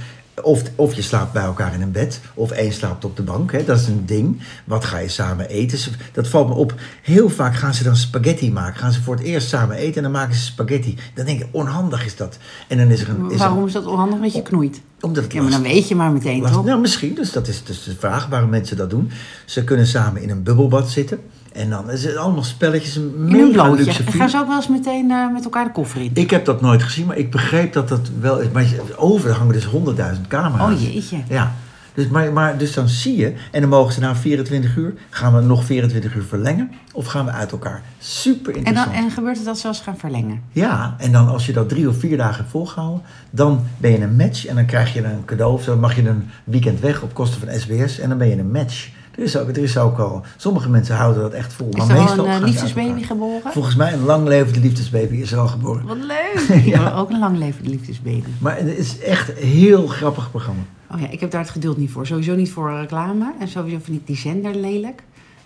of, 0.44 0.62
of 0.76 0.94
je 0.94 1.02
slaapt 1.02 1.34
bij 1.34 1.44
elkaar 1.44 1.74
in 1.74 1.82
een 1.82 1.92
bed, 1.92 2.20
of 2.34 2.52
één 2.52 2.74
slaapt 2.74 3.06
op 3.06 3.16
de 3.16 3.24
bank. 3.24 3.52
Hè, 3.52 3.64
dat 3.64 3.80
is 3.80 3.88
een 3.88 4.06
ding. 4.06 4.42
Wat 4.66 4.86
ga 4.86 4.98
je 4.98 5.10
samen 5.10 5.48
eten? 5.50 5.80
Dat 6.14 6.28
valt 6.28 6.48
me 6.48 6.54
op. 6.54 6.74
Heel 7.02 7.30
vaak 7.30 7.56
gaan 7.56 7.74
ze 7.74 7.84
dan 7.84 7.96
spaghetti 7.96 8.52
maken. 8.52 8.80
Gaan 8.80 8.92
ze 8.92 9.02
voor 9.02 9.16
het 9.16 9.24
eerst 9.24 9.48
samen 9.48 9.76
eten 9.76 9.96
en 9.96 10.04
dan 10.04 10.12
maken 10.12 10.36
ze 10.36 10.42
spaghetti. 10.42 10.98
Dan 11.14 11.26
denk 11.26 11.40
ik, 11.40 11.48
onhandig 11.52 12.06
is 12.06 12.16
dat. 12.16 12.38
En 12.68 12.78
dan 12.78 12.88
is 12.88 13.02
er 13.02 13.10
een... 13.10 13.32
Is 13.32 13.38
Waarom 13.38 13.66
is 13.66 13.74
dat 13.74 13.86
onhandig 13.86 14.20
met 14.20 14.34
je 14.34 14.42
knoeit? 14.42 14.82
omdat 15.02 15.24
het 15.24 15.34
Ja, 15.34 15.42
maar 15.42 15.52
dan 15.52 15.62
weet 15.62 15.88
je 15.88 15.96
maar 15.96 16.12
meteen, 16.12 16.42
last- 16.42 16.54
toch? 16.54 16.66
nou, 16.66 16.80
misschien. 16.80 17.14
Dus 17.16 17.32
dat 17.32 17.48
is 17.48 17.64
dus 17.64 17.84
de 17.84 17.96
vraag 18.00 18.28
waarom 18.28 18.50
mensen 18.50 18.78
dat 18.78 18.90
doen. 18.90 19.12
Ze 19.46 19.64
kunnen 19.64 19.88
samen 19.88 20.22
in 20.22 20.30
een 20.30 20.44
bubbelbad 20.44 20.90
zitten. 20.90 21.20
En 21.58 21.70
dan 21.70 21.92
is 21.92 22.04
het 22.04 22.16
allemaal 22.16 22.44
spelletjes. 22.44 22.96
Een 22.96 23.14
In 23.28 23.40
een 23.40 23.52
blootje. 23.52 23.92
Gaan 23.92 24.30
ze 24.30 24.38
ook 24.38 24.48
wel 24.48 24.56
eens 24.56 24.68
meteen 24.68 25.12
eh, 25.12 25.32
met 25.34 25.44
elkaar 25.44 25.66
de 25.66 25.72
koffer 25.72 26.02
in? 26.02 26.12
Ik 26.14 26.30
heb 26.30 26.46
dat 26.46 26.62
nooit 26.62 26.84
gezien, 26.84 27.06
maar 27.06 27.18
ik 27.18 27.32
begreep 27.32 27.74
dat 27.74 27.90
dat 27.90 28.10
wel 28.20 28.40
is. 28.40 28.50
Maar 28.52 28.66
over 28.96 29.32
hangen 29.32 29.54
dus 29.54 29.66
honderdduizend 29.66 30.28
camera's. 30.28 30.74
Oh 30.74 30.82
jeetje. 30.82 31.18
Ja, 31.30 31.54
Dus, 31.94 32.08
maar, 32.08 32.34
maar, 32.34 32.58
dus 32.58 32.74
dan 32.74 32.88
zie 32.88 33.16
je, 33.18 33.34
en 33.52 33.62
dan 33.62 33.70
mogen 33.70 33.94
ze 33.94 34.00
na 34.00 34.16
24 34.16 34.76
uur, 34.76 34.94
gaan 35.10 35.36
we 35.36 35.42
nog 35.42 35.64
24 35.66 36.16
uur 36.16 36.24
verlengen 36.24 36.72
of 36.94 37.06
gaan 37.06 37.26
we 37.26 37.32
uit 37.32 37.52
elkaar? 37.52 37.82
Super 38.00 38.52
En, 38.52 38.58
interessant. 38.58 38.96
dan, 38.96 39.04
en 39.04 39.12
gebeurt 39.12 39.36
het 39.36 39.46
dat 39.46 39.60
ze 39.60 39.68
als 39.68 39.80
gaan 39.80 39.98
verlengen? 39.98 40.42
Ja, 40.52 40.96
en 40.98 41.12
dan 41.12 41.28
als 41.28 41.46
je 41.46 41.54
dat 41.54 41.70
drie 41.70 41.90
of 41.90 42.00
vier 42.00 42.18
dagen 42.18 42.36
hebt 42.36 42.50
volgehouden, 42.50 43.02
dan 43.30 43.64
ben 43.78 43.92
je 43.92 44.02
een 44.02 44.16
match 44.16 44.46
en 44.46 44.56
dan 44.56 44.66
krijg 44.66 44.94
je 44.94 45.04
een 45.04 45.26
cadeau 45.26 45.54
of 45.54 45.64
zo. 45.64 45.72
Dan 45.72 45.80
mag 45.80 45.96
je 45.96 46.08
een 46.10 46.30
weekend 46.44 46.80
weg 46.80 47.02
op 47.02 47.14
kosten 47.14 47.40
van 47.40 47.60
SBS 47.60 48.00
en 48.00 48.10
dan 48.10 48.18
ben 48.18 48.28
je 48.28 48.38
een 48.38 48.52
match. 48.52 48.90
Er 49.18 49.24
is 49.24 49.38
ook, 49.38 49.50
er 49.50 49.58
is 49.58 49.78
ook 49.78 49.98
al, 49.98 50.22
sommige 50.38 50.70
mensen 50.70 50.96
houden 50.96 51.22
dat 51.22 51.34
echt 51.34 51.54
vol. 51.54 51.70
Is 51.70 51.76
maar 51.78 51.90
er 51.90 51.96
al 51.96 52.02
meestal 52.04 52.26
een 52.26 52.32
eh, 52.32 52.42
liefdesbaby 52.42 53.04
geboren? 53.04 53.52
Volgens 53.52 53.76
mij 53.76 53.94
een 53.94 54.04
lang 54.04 54.28
levende 54.28 54.60
liefdesbaby 54.60 55.16
is 55.16 55.32
er 55.32 55.38
al 55.40 55.48
geboren. 55.48 55.86
Wat 55.86 55.98
leuk! 55.98 56.42
Ik 56.66 56.76
wil 56.76 56.94
ook 56.94 57.10
een 57.10 57.20
lang 57.20 57.38
levende 57.38 57.70
liefdesbaby. 57.70 58.30
Maar 58.40 58.58
het 58.58 58.78
is 58.78 59.00
echt 59.00 59.30
een 59.30 59.48
heel 59.48 59.88
grappig 59.88 60.30
programma. 60.32 60.62
Oh 60.94 61.00
ja, 61.02 61.10
ik 61.10 61.20
heb 61.20 61.32
daar 61.32 61.42
het 61.42 61.50
geduld 61.50 61.78
niet 61.78 61.92
voor. 61.92 62.08
Sowieso 62.08 62.36
niet 62.36 62.52
voor 62.52 62.80
reclame. 62.80 63.34
En 63.40 63.48
sowieso 63.48 63.78
vind 63.84 63.98
ik 63.98 64.08
die 64.08 64.16
zender 64.18 64.56
lelijk. 64.56 65.04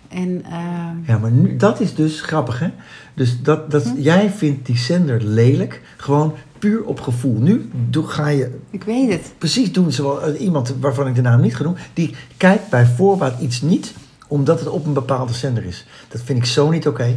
En 0.08 0.42
ehm, 0.44 0.96
Ja, 1.06 1.18
maar 1.18 1.30
nu, 1.30 1.56
dat 1.56 1.80
is 1.80 1.94
dus 1.94 2.20
grappig, 2.20 2.58
hè? 2.58 2.68
Dus 3.14 3.42
dat, 3.42 3.70
dat, 3.70 3.82
Hm? 3.82 4.00
jij 4.00 4.30
vindt 4.30 4.66
die 4.66 4.78
zender 4.78 5.22
lelijk, 5.22 5.80
gewoon 5.96 6.34
puur 6.62 6.84
op 6.84 7.00
gevoel. 7.00 7.38
Nu 7.40 7.70
doe, 7.90 8.06
ga 8.06 8.28
je 8.28 8.58
ik 8.70 8.84
weet 8.84 9.10
het. 9.12 9.32
precies 9.38 9.72
doen 9.72 9.92
zoals 9.92 10.34
iemand 10.36 10.74
waarvan 10.80 11.06
ik 11.06 11.14
de 11.14 11.20
naam 11.20 11.40
niet 11.40 11.56
genoemd, 11.56 11.78
die 11.94 12.14
kijkt 12.36 12.68
bij 12.70 12.86
voorbaat 12.86 13.40
iets 13.40 13.60
niet 13.62 13.94
omdat 14.28 14.58
het 14.60 14.68
op 14.68 14.86
een 14.86 14.92
bepaalde 14.92 15.32
zender 15.32 15.64
is. 15.64 15.86
Dat 16.08 16.20
vind 16.24 16.38
ik 16.38 16.44
zo 16.44 16.70
niet 16.70 16.86
oké. 16.88 17.16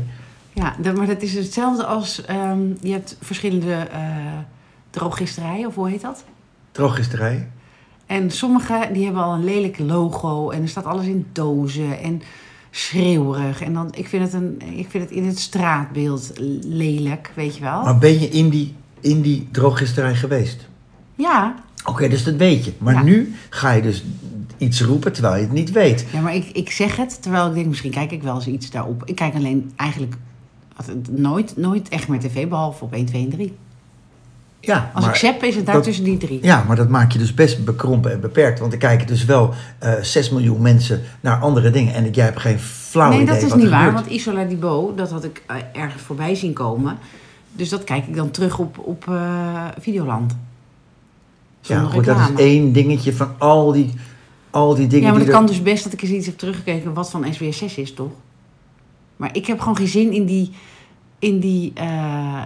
Ja, 0.53 0.75
dat- 0.81 0.95
maar 0.95 1.07
dat 1.07 1.21
is 1.21 1.33
hetzelfde 1.33 1.85
als... 1.85 2.25
ehm, 2.25 2.59
je 2.81 2.91
hebt 2.91 3.17
verschillende 3.21 3.73
eh 3.73 3.99
drooggisterijen, 4.89 5.67
of 5.67 5.75
hoe 5.75 5.89
heet 5.89 6.01
dat? 6.01 6.23
Drooggisterij. 6.71 7.47
En 8.05 8.31
sommige 8.31 8.89
die 8.93 9.03
hebben 9.05 9.23
al 9.23 9.33
een 9.33 9.43
lelijk 9.43 9.79
logo 9.79 10.49
en 10.49 10.61
er 10.61 10.67
staat 10.69 10.85
alles 10.85 11.05
in 11.05 11.25
dozen 11.31 11.99
en 11.99 12.21
schreeuwerig. 12.71 13.61
En 13.61 13.73
dan, 13.73 13.87
ik, 13.95 14.07
vind 14.07 14.23
het 14.23 14.33
een, 14.33 14.61
ik 14.77 14.89
vind 14.89 15.03
het 15.03 15.11
in 15.17 15.25
het 15.25 15.39
straatbeeld 15.39 16.31
lelijk, 16.65 17.31
weet 17.35 17.55
je 17.55 17.61
wel? 17.61 17.83
Maar 17.83 17.97
ben 17.97 18.19
je 18.19 18.29
in 18.29 18.49
die, 18.49 18.75
in 19.05 19.21
die 19.21 19.47
drooggisterij 19.51 20.15
geweest? 20.15 20.67
Ja, 21.15 21.55
Oké, 21.87 22.07
dus 22.09 22.23
dat 22.23 22.35
weet 22.35 22.65
je. 22.65 22.73
Maar 22.77 22.93
Ja. 22.93 23.03
nu 23.03 23.35
ga 23.49 23.71
je 23.71 23.81
dus 23.81 24.03
iets 24.57 24.81
roepen 24.81 25.13
terwijl 25.13 25.35
je 25.35 25.41
het 25.41 25.51
niet 25.51 25.71
weet. 25.71 26.05
ja, 26.13 26.19
maar 26.21 26.35
ik, 26.35 26.45
ik 26.53 26.71
zeg 26.71 26.95
het 26.95 27.21
terwijl 27.21 27.47
ik 27.47 27.53
denk, 27.53 27.65
misschien 27.67 27.91
kijk 27.91 28.11
ik 28.11 28.23
wel 28.23 28.35
eens 28.35 28.47
iets 28.47 28.69
daarop. 28.69 29.01
Ik 29.05 29.15
kijk 29.15 29.35
alleen 29.35 29.71
eigenlijk 29.75 30.13
wat- 30.75 30.91
nooit, 31.11 31.57
nooit 31.57 31.89
echt 31.89 32.07
meer 32.07 32.19
tv, 32.19 32.47
behalve 32.47 32.83
op 32.83 32.93
1, 32.93 33.05
2 33.05 33.23
en 33.23 33.29
3. 33.29 33.55
Ja, 34.59 34.91
Als 34.93 35.05
maar, 35.05 35.13
ik 35.13 35.19
zap, 35.19 35.43
is 35.43 35.55
het 35.55 35.65
daar 35.65 35.75
dat- 35.75 35.83
tussen 35.83 36.03
die 36.03 36.17
drie. 36.17 36.39
ja, 36.43 36.63
maar 36.67 36.75
dat 36.75 36.89
maak 36.89 37.11
je 37.11 37.19
dus 37.19 37.33
best 37.33 37.65
bekrompen 37.65 38.11
en 38.11 38.19
beperkt. 38.19 38.59
Want 38.59 38.71
er 38.73 38.79
kijken 38.79 39.07
dus 39.07 39.25
wel 39.25 39.53
eh 39.79 39.93
6 40.01 40.29
miljoen 40.29 40.61
mensen 40.61 41.01
naar 41.21 41.37
andere 41.39 41.69
dingen. 41.69 41.93
En 41.93 42.09
jij 42.11 42.25
hebt 42.25 42.39
geen 42.39 42.59
flauw 42.59 43.09
nee, 43.09 43.21
idee 43.21 43.33
dat 43.33 43.43
is 43.43 43.49
wat 43.49 43.57
niet 43.59 43.69
waar, 43.69 43.93
want 43.93 44.05
Isola 44.07 44.43
di 44.43 44.55
Bo, 44.55 44.93
dat 44.95 45.11
had 45.11 45.23
ik 45.23 45.43
eh, 45.47 45.55
ergens 45.73 46.01
voorbij 46.01 46.35
zien 46.35 46.53
komen. 46.53 46.97
Dus 47.55 47.69
dat 47.69 47.83
kijk 47.83 48.07
ik 48.07 48.15
dan 48.15 48.31
terug 48.31 48.59
op, 48.59 48.77
op 48.77 49.07
eh, 49.07 49.67
Videoland. 49.79 50.35
Ja, 51.61 51.83
goed, 51.83 52.05
dat 52.05 52.17
is 52.17 52.35
één 52.35 52.71
dingetje 52.73 53.13
van 53.13 53.29
al 53.37 53.71
die, 53.71 53.93
al 54.49 54.75
die 54.75 54.87
dingen 54.87 55.05
Ja, 55.05 55.11
maar 55.11 55.19
het 55.19 55.29
er... 55.29 55.35
kan 55.35 55.45
dus 55.45 55.61
best 55.61 55.83
dat 55.83 55.93
ik 55.93 56.01
eens 56.01 56.11
iets 56.11 56.25
heb 56.25 56.37
teruggekeken 56.37 56.93
wat 56.93 57.09
van 57.09 57.33
SBS 57.33 57.57
6 57.57 57.77
is, 57.77 57.93
toch? 57.93 58.11
Maar 59.15 59.35
ik 59.35 59.45
heb 59.45 59.59
gewoon 59.59 59.77
geen 59.77 59.87
zin 59.87 60.11
in 60.11 60.25
die, 60.25 60.51
in 61.19 61.39
die 61.39 61.71
eh, 61.73 62.41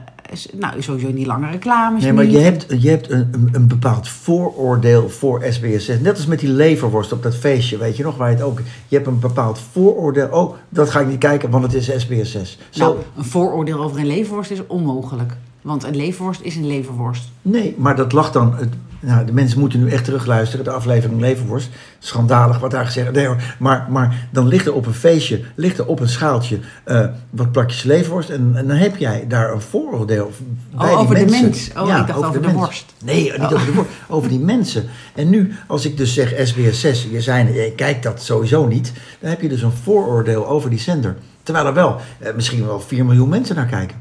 nou, 0.57 0.81
sowieso 0.81 1.07
in 1.07 1.15
die 1.15 1.25
lange 1.25 1.49
reclames 1.49 2.03
Nee, 2.03 2.13
maar 2.13 2.25
niet. 2.25 2.33
je 2.33 2.39
hebt, 2.39 2.65
je 2.81 2.89
hebt 2.89 3.09
een, 3.09 3.49
een, 3.51 3.67
bepaald 3.67 4.09
vooroordeel 4.09 5.09
voor 5.09 5.43
SBS6. 5.43 6.01
Net 6.01 6.15
als 6.15 6.25
met 6.25 6.39
die 6.39 6.49
leverworst 6.49 7.11
op 7.11 7.23
dat 7.23 7.35
feestje, 7.35 7.77
weet 7.77 7.97
je 7.97 8.03
nog, 8.03 8.17
waar 8.17 8.29
je 8.29 8.35
het 8.35 8.43
ook... 8.43 8.61
Je 8.87 8.95
hebt 8.95 9.07
een 9.07 9.19
bepaald 9.19 9.59
vooroordeel. 9.71 10.27
Oh, 10.31 10.55
dat 10.69 10.89
ga 10.89 10.99
ik 10.99 11.07
niet 11.07 11.17
kijken, 11.17 11.49
want 11.49 11.63
het 11.63 11.73
is 11.73 12.05
SBS6. 12.05 12.59
Zo, 12.69 12.83
Nou, 12.83 12.97
een 13.17 13.25
vooroordeel 13.25 13.83
over 13.83 13.99
een 13.99 14.07
leverworst 14.07 14.51
is 14.51 14.67
onmogelijk. 14.67 15.33
Want 15.61 15.83
een 15.83 15.95
leverworst 15.95 16.41
is 16.41 16.55
een 16.55 16.67
leverworst. 16.67 17.29
Nee, 17.41 17.75
maar 17.77 17.95
dat 17.95 18.11
lag 18.11 18.31
dan... 18.31 18.55
Het, 18.55 18.73
nou, 18.99 19.25
de 19.25 19.33
mensen 19.33 19.59
moeten 19.59 19.83
nu 19.83 19.89
echt 19.91 20.03
terugluisteren, 20.03 20.65
de 20.65 20.71
aflevering 20.71 21.19
Leverworst. 21.21 21.69
Schandalig 21.99 22.59
wat 22.59 22.71
daar 22.71 22.85
gezegd. 22.85 23.11
Nee, 23.11 23.25
hoor, 23.25 23.41
maar, 23.59 23.87
maar 23.89 24.27
dan 24.31 24.47
ligt 24.47 24.65
er 24.65 24.73
op 24.73 24.85
een 24.85 24.93
feestje, 24.93 25.41
ligt 25.55 25.77
er 25.77 25.85
op 25.85 25.99
een 25.99 26.09
schaaltje 26.09 26.59
eh, 26.83 27.05
wat 27.29 27.51
plakjes 27.51 27.83
leverworst. 27.83 28.29
En, 28.29 28.51
en 28.55 28.67
dan 28.67 28.77
heb 28.77 28.97
jij 28.97 29.25
daar 29.27 29.53
een 29.53 29.61
vooroordeel 29.61 30.31
bij 30.71 30.87
die 30.87 30.95
Oh, 30.95 30.99
over 30.99 31.15
de 31.15 31.21
mensen. 31.25 31.41
mens. 31.43 31.71
Oh, 31.77 31.97
ik 31.99 32.07
dacht 32.07 32.23
over 32.23 32.41
de 32.41 32.51
worst. 32.51 32.93
Nee, 33.03 33.23
niet 33.23 33.33
Oh. 33.39 33.51
over 33.53 33.65
de 33.65 33.73
worst. 33.73 33.89
Over 34.07 34.29
die 34.29 34.39
mensen. 34.39 34.85
En 35.15 35.29
nu, 35.29 35.53
als 35.67 35.85
ik 35.85 35.97
dus 35.97 36.13
zeg 36.13 36.31
SBS6, 36.33 37.11
je, 37.11 37.21
zei, 37.21 37.53
je 37.53 37.71
kijkt 37.75 38.03
dat 38.03 38.21
sowieso 38.23 38.67
niet. 38.67 38.93
Dan 39.19 39.29
heb 39.29 39.41
je 39.41 39.49
dus 39.49 39.61
een 39.61 39.71
vooroordeel 39.71 40.47
over 40.47 40.69
die 40.69 40.79
zender. 40.79 41.15
Terwijl 41.43 41.65
er 41.67 41.73
wel 41.73 42.01
eh, 42.19 42.33
misschien 42.35 42.65
wel 42.65 42.79
4 42.79 43.05
miljoen 43.05 43.29
mensen 43.29 43.55
naar 43.55 43.65
kijken. 43.65 43.97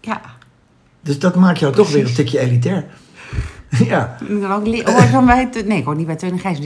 Ja. 0.00 0.20
Dus 1.04 1.18
dat 1.18 1.34
maakt 1.34 1.58
jou 1.58 1.72
toch 1.72 1.90
weer 1.90 2.06
een 2.06 2.14
tikje 2.14 2.38
elitair. 2.38 2.84
ja. 3.88 4.16
Hoor 4.28 5.10
dan 5.12 5.26
bij 5.26 5.48
nee, 5.66 5.78
ik 5.78 5.84
hoor 5.84 5.96
niet 5.96 6.06
bij 6.06 6.16
Teun 6.16 6.32
en 6.32 6.38
Gijs. 6.38 6.58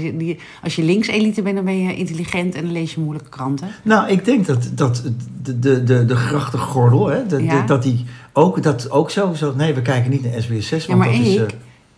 Als 0.62 0.76
je 0.76 0.82
links-elite 0.82 1.42
bent, 1.42 1.56
dan 1.56 1.64
ben 1.64 1.82
je 1.82 1.96
intelligent 1.96 2.54
en 2.54 2.62
dan 2.62 2.72
lees 2.72 2.94
je 2.94 3.00
moeilijke 3.00 3.30
kranten. 3.30 3.68
Nou, 3.82 4.08
ik 4.08 4.24
denk 4.24 4.46
dat, 4.46 4.70
dat 4.74 5.02
de, 5.42 5.58
de, 5.58 5.84
de, 5.84 6.04
de 6.04 6.16
grachtengordel, 6.16 7.06
hè, 7.06 7.26
de, 7.26 7.62
dat 7.66 7.82
die 7.82 8.04
ook, 8.32 8.62
dat 8.62 8.90
ook 8.90 9.10
zo, 9.10 9.34
zo... 9.34 9.52
Nee, 9.56 9.74
we 9.74 9.82
kijken 9.82 10.10
niet 10.10 10.22
naar 10.22 10.42
SBS6, 10.42 10.68
want 10.68 10.84
Ja, 10.86 10.96
maar 10.96 11.10
dat 11.10 11.18
is... 11.18 11.36
eh, 11.36 11.44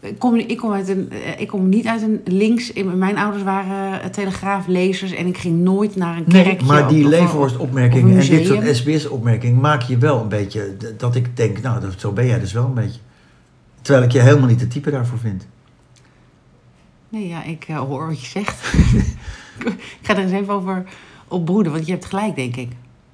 ik, 0.01 0.19
kom, 0.19 0.35
ik, 0.35 0.57
kom 0.57 0.73
uit 0.73 0.89
een, 0.89 1.11
eh, 1.11 1.41
ik 1.41 1.49
kom 1.49 1.69
niet 1.69 1.87
uit 1.87 2.03
een 2.03 2.21
links. 2.25 2.73
in- 2.73 2.99
Mijn 2.99 3.19
ouders 3.19 3.43
waren 3.45 4.03
eh, 4.03 4.09
telegraaflezers 4.09 5.13
en 5.13 5.27
ik 5.27 5.39
ging 5.39 5.59
nooit 5.61 5.97
naar 5.97 6.17
een 6.17 6.25
nee, 6.27 6.43
kerkje. 6.43 6.67
maar 6.67 6.89
die 6.89 7.05
een 7.05 7.11
en 8.11 8.17
dit 8.37 8.47
soort 8.47 8.59
museum. 8.65 8.75
SBS-opmerking 8.75 9.61
maak 9.61 9.83
je 9.83 9.99
wel 9.99 10.21
een 10.21 10.29
beetje... 10.29 10.77
Dat 10.97 11.15
ik 11.17 11.37
denk, 11.37 11.61
nou, 11.63 11.81
dat, 11.81 11.95
zo 12.01 12.13
ben 12.13 12.27
jij 12.27 12.39
dus 12.39 12.53
wel 12.53 12.65
een 12.65 12.75
beetje. 12.75 13.01
Terwijl 13.83 14.05
ik 14.05 14.13
je 14.13 14.21
helemaal 14.21 14.49
niet 14.49 14.59
de 14.61 14.69
type 14.69 14.91
daarvoor 14.91 15.19
vind. 15.19 15.47
Nee, 17.09 17.29
ja, 17.29 17.43
ik 17.45 17.65
eh, 17.69 17.79
hoor 17.79 18.07
wat 18.07 18.21
je 18.21 18.27
zegt. 18.27 18.73
ik 19.65 19.99
ga 20.03 20.17
er 20.17 20.23
eens 20.23 20.33
even 20.33 20.55
over 20.55 20.85
opbroeden, 21.29 21.73
want 21.73 21.87
je 21.87 21.93
hebt 21.93 22.05
gelijk, 22.05 22.35
denk 22.37 22.57
ik. 22.57 22.69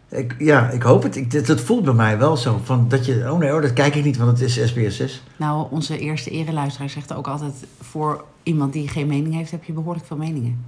Ik, 0.08 0.34
ja, 0.38 0.70
ik 0.70 0.82
hoop 0.82 1.02
het. 1.02 1.16
Ik, 1.16 1.32
het. 1.32 1.48
het 1.48 1.60
voelt 1.60 1.84
bij 1.84 1.94
mij 1.94 2.18
wel 2.18 2.36
zo. 2.36 2.60
Van 2.64 2.88
dat 2.88 3.06
je, 3.06 3.32
oh 3.32 3.38
nee 3.38 3.50
hoor, 3.50 3.60
dat 3.60 3.72
kijk 3.72 3.94
ik 3.94 4.04
niet, 4.04 4.16
want 4.16 4.38
het 4.38 4.56
is 4.56 4.72
SBS6. 4.72 5.12
Nou, 5.36 5.66
onze 5.70 5.98
eerste 5.98 6.30
ereluisteraar 6.30 6.90
zegt 6.90 7.14
ook 7.14 7.26
altijd... 7.26 7.52
voor 7.80 8.24
iemand 8.42 8.72
die 8.72 8.88
geen 8.88 9.06
mening 9.06 9.34
heeft, 9.34 9.50
heb 9.50 9.64
je 9.64 9.72
behoorlijk 9.72 10.06
veel 10.06 10.16
meningen. 10.16 10.64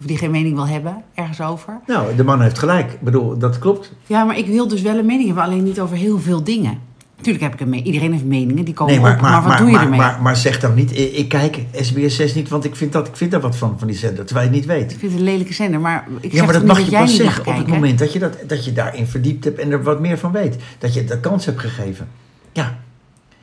Of 0.00 0.06
die 0.06 0.18
geen 0.18 0.30
mening 0.30 0.54
wil 0.54 0.66
hebben, 0.66 1.02
ergens 1.14 1.40
over. 1.40 1.80
Nou, 1.86 2.16
de 2.16 2.24
man 2.24 2.40
heeft 2.40 2.58
gelijk. 2.58 2.92
Ik 2.92 3.00
bedoel, 3.00 3.38
dat 3.38 3.58
klopt. 3.58 3.92
Ja, 4.06 4.24
maar 4.24 4.38
ik 4.38 4.46
wil 4.46 4.68
dus 4.68 4.82
wel 4.82 4.98
een 4.98 5.06
mening 5.06 5.26
hebben, 5.26 5.44
alleen 5.44 5.64
niet 5.64 5.80
over 5.80 5.96
heel 5.96 6.18
veel 6.18 6.44
dingen. 6.44 6.80
Tuurlijk 7.22 7.44
heb 7.44 7.52
ik 7.52 7.60
een. 7.60 7.74
Iedereen 7.74 8.12
heeft 8.12 8.24
meningen, 8.24 8.64
die 8.64 8.74
komen 8.74 8.92
Nee, 8.92 9.02
maar, 9.02 9.14
op. 9.14 9.20
maar, 9.20 9.30
Maar, 9.30 9.40
wat 9.40 9.48
maar, 9.48 9.58
doe 9.58 9.70
je 9.70 9.78
ermee? 9.78 9.98
Maar, 9.98 10.22
maar 10.22 10.36
zeg 10.36 10.60
dan 10.60 10.74
niet, 10.74 10.98
ik, 10.98 11.12
ik 11.12 11.28
kijk 11.28 11.58
SBS6 11.72 12.34
niet, 12.34 12.48
want 12.48 12.64
ik 12.64 12.76
vind, 12.76 12.92
dat, 12.92 13.08
ik 13.08 13.16
vind 13.16 13.30
daar 13.30 13.40
wat 13.40 13.56
van, 13.56 13.78
van 13.78 13.88
die 13.88 13.96
zender. 13.96 14.24
Terwijl 14.24 14.46
je 14.46 14.52
het 14.52 14.60
niet 14.60 14.76
weet. 14.76 14.92
ik 14.92 14.98
vind 14.98 15.12
het 15.12 15.20
een 15.20 15.26
lelijke 15.26 15.52
zender, 15.52 15.80
maar 15.80 16.06
ik 16.20 16.32
Ja, 16.32 16.44
maar 16.44 16.52
dat 16.52 16.64
mag 16.64 16.78
niet 16.78 16.86
je 16.86 16.96
pas 16.96 17.10
niet 17.10 17.20
zeggen 17.20 17.46
op 17.46 17.56
het 17.56 17.66
moment 17.66 17.98
dat 17.98 18.12
je, 18.12 18.18
dat, 18.18 18.36
dat 18.46 18.64
je 18.64 18.72
daarin 18.72 19.06
verdiept 19.06 19.44
hebt 19.44 19.58
en 19.58 19.70
er 19.70 19.82
wat 19.82 20.00
meer 20.00 20.18
van 20.18 20.32
weet. 20.32 20.56
Dat 20.78 20.94
je 20.94 21.04
de 21.04 21.20
kans 21.20 21.44
hebt 21.44 21.60
gegeven. 21.60 22.08
Ja. 22.52 22.78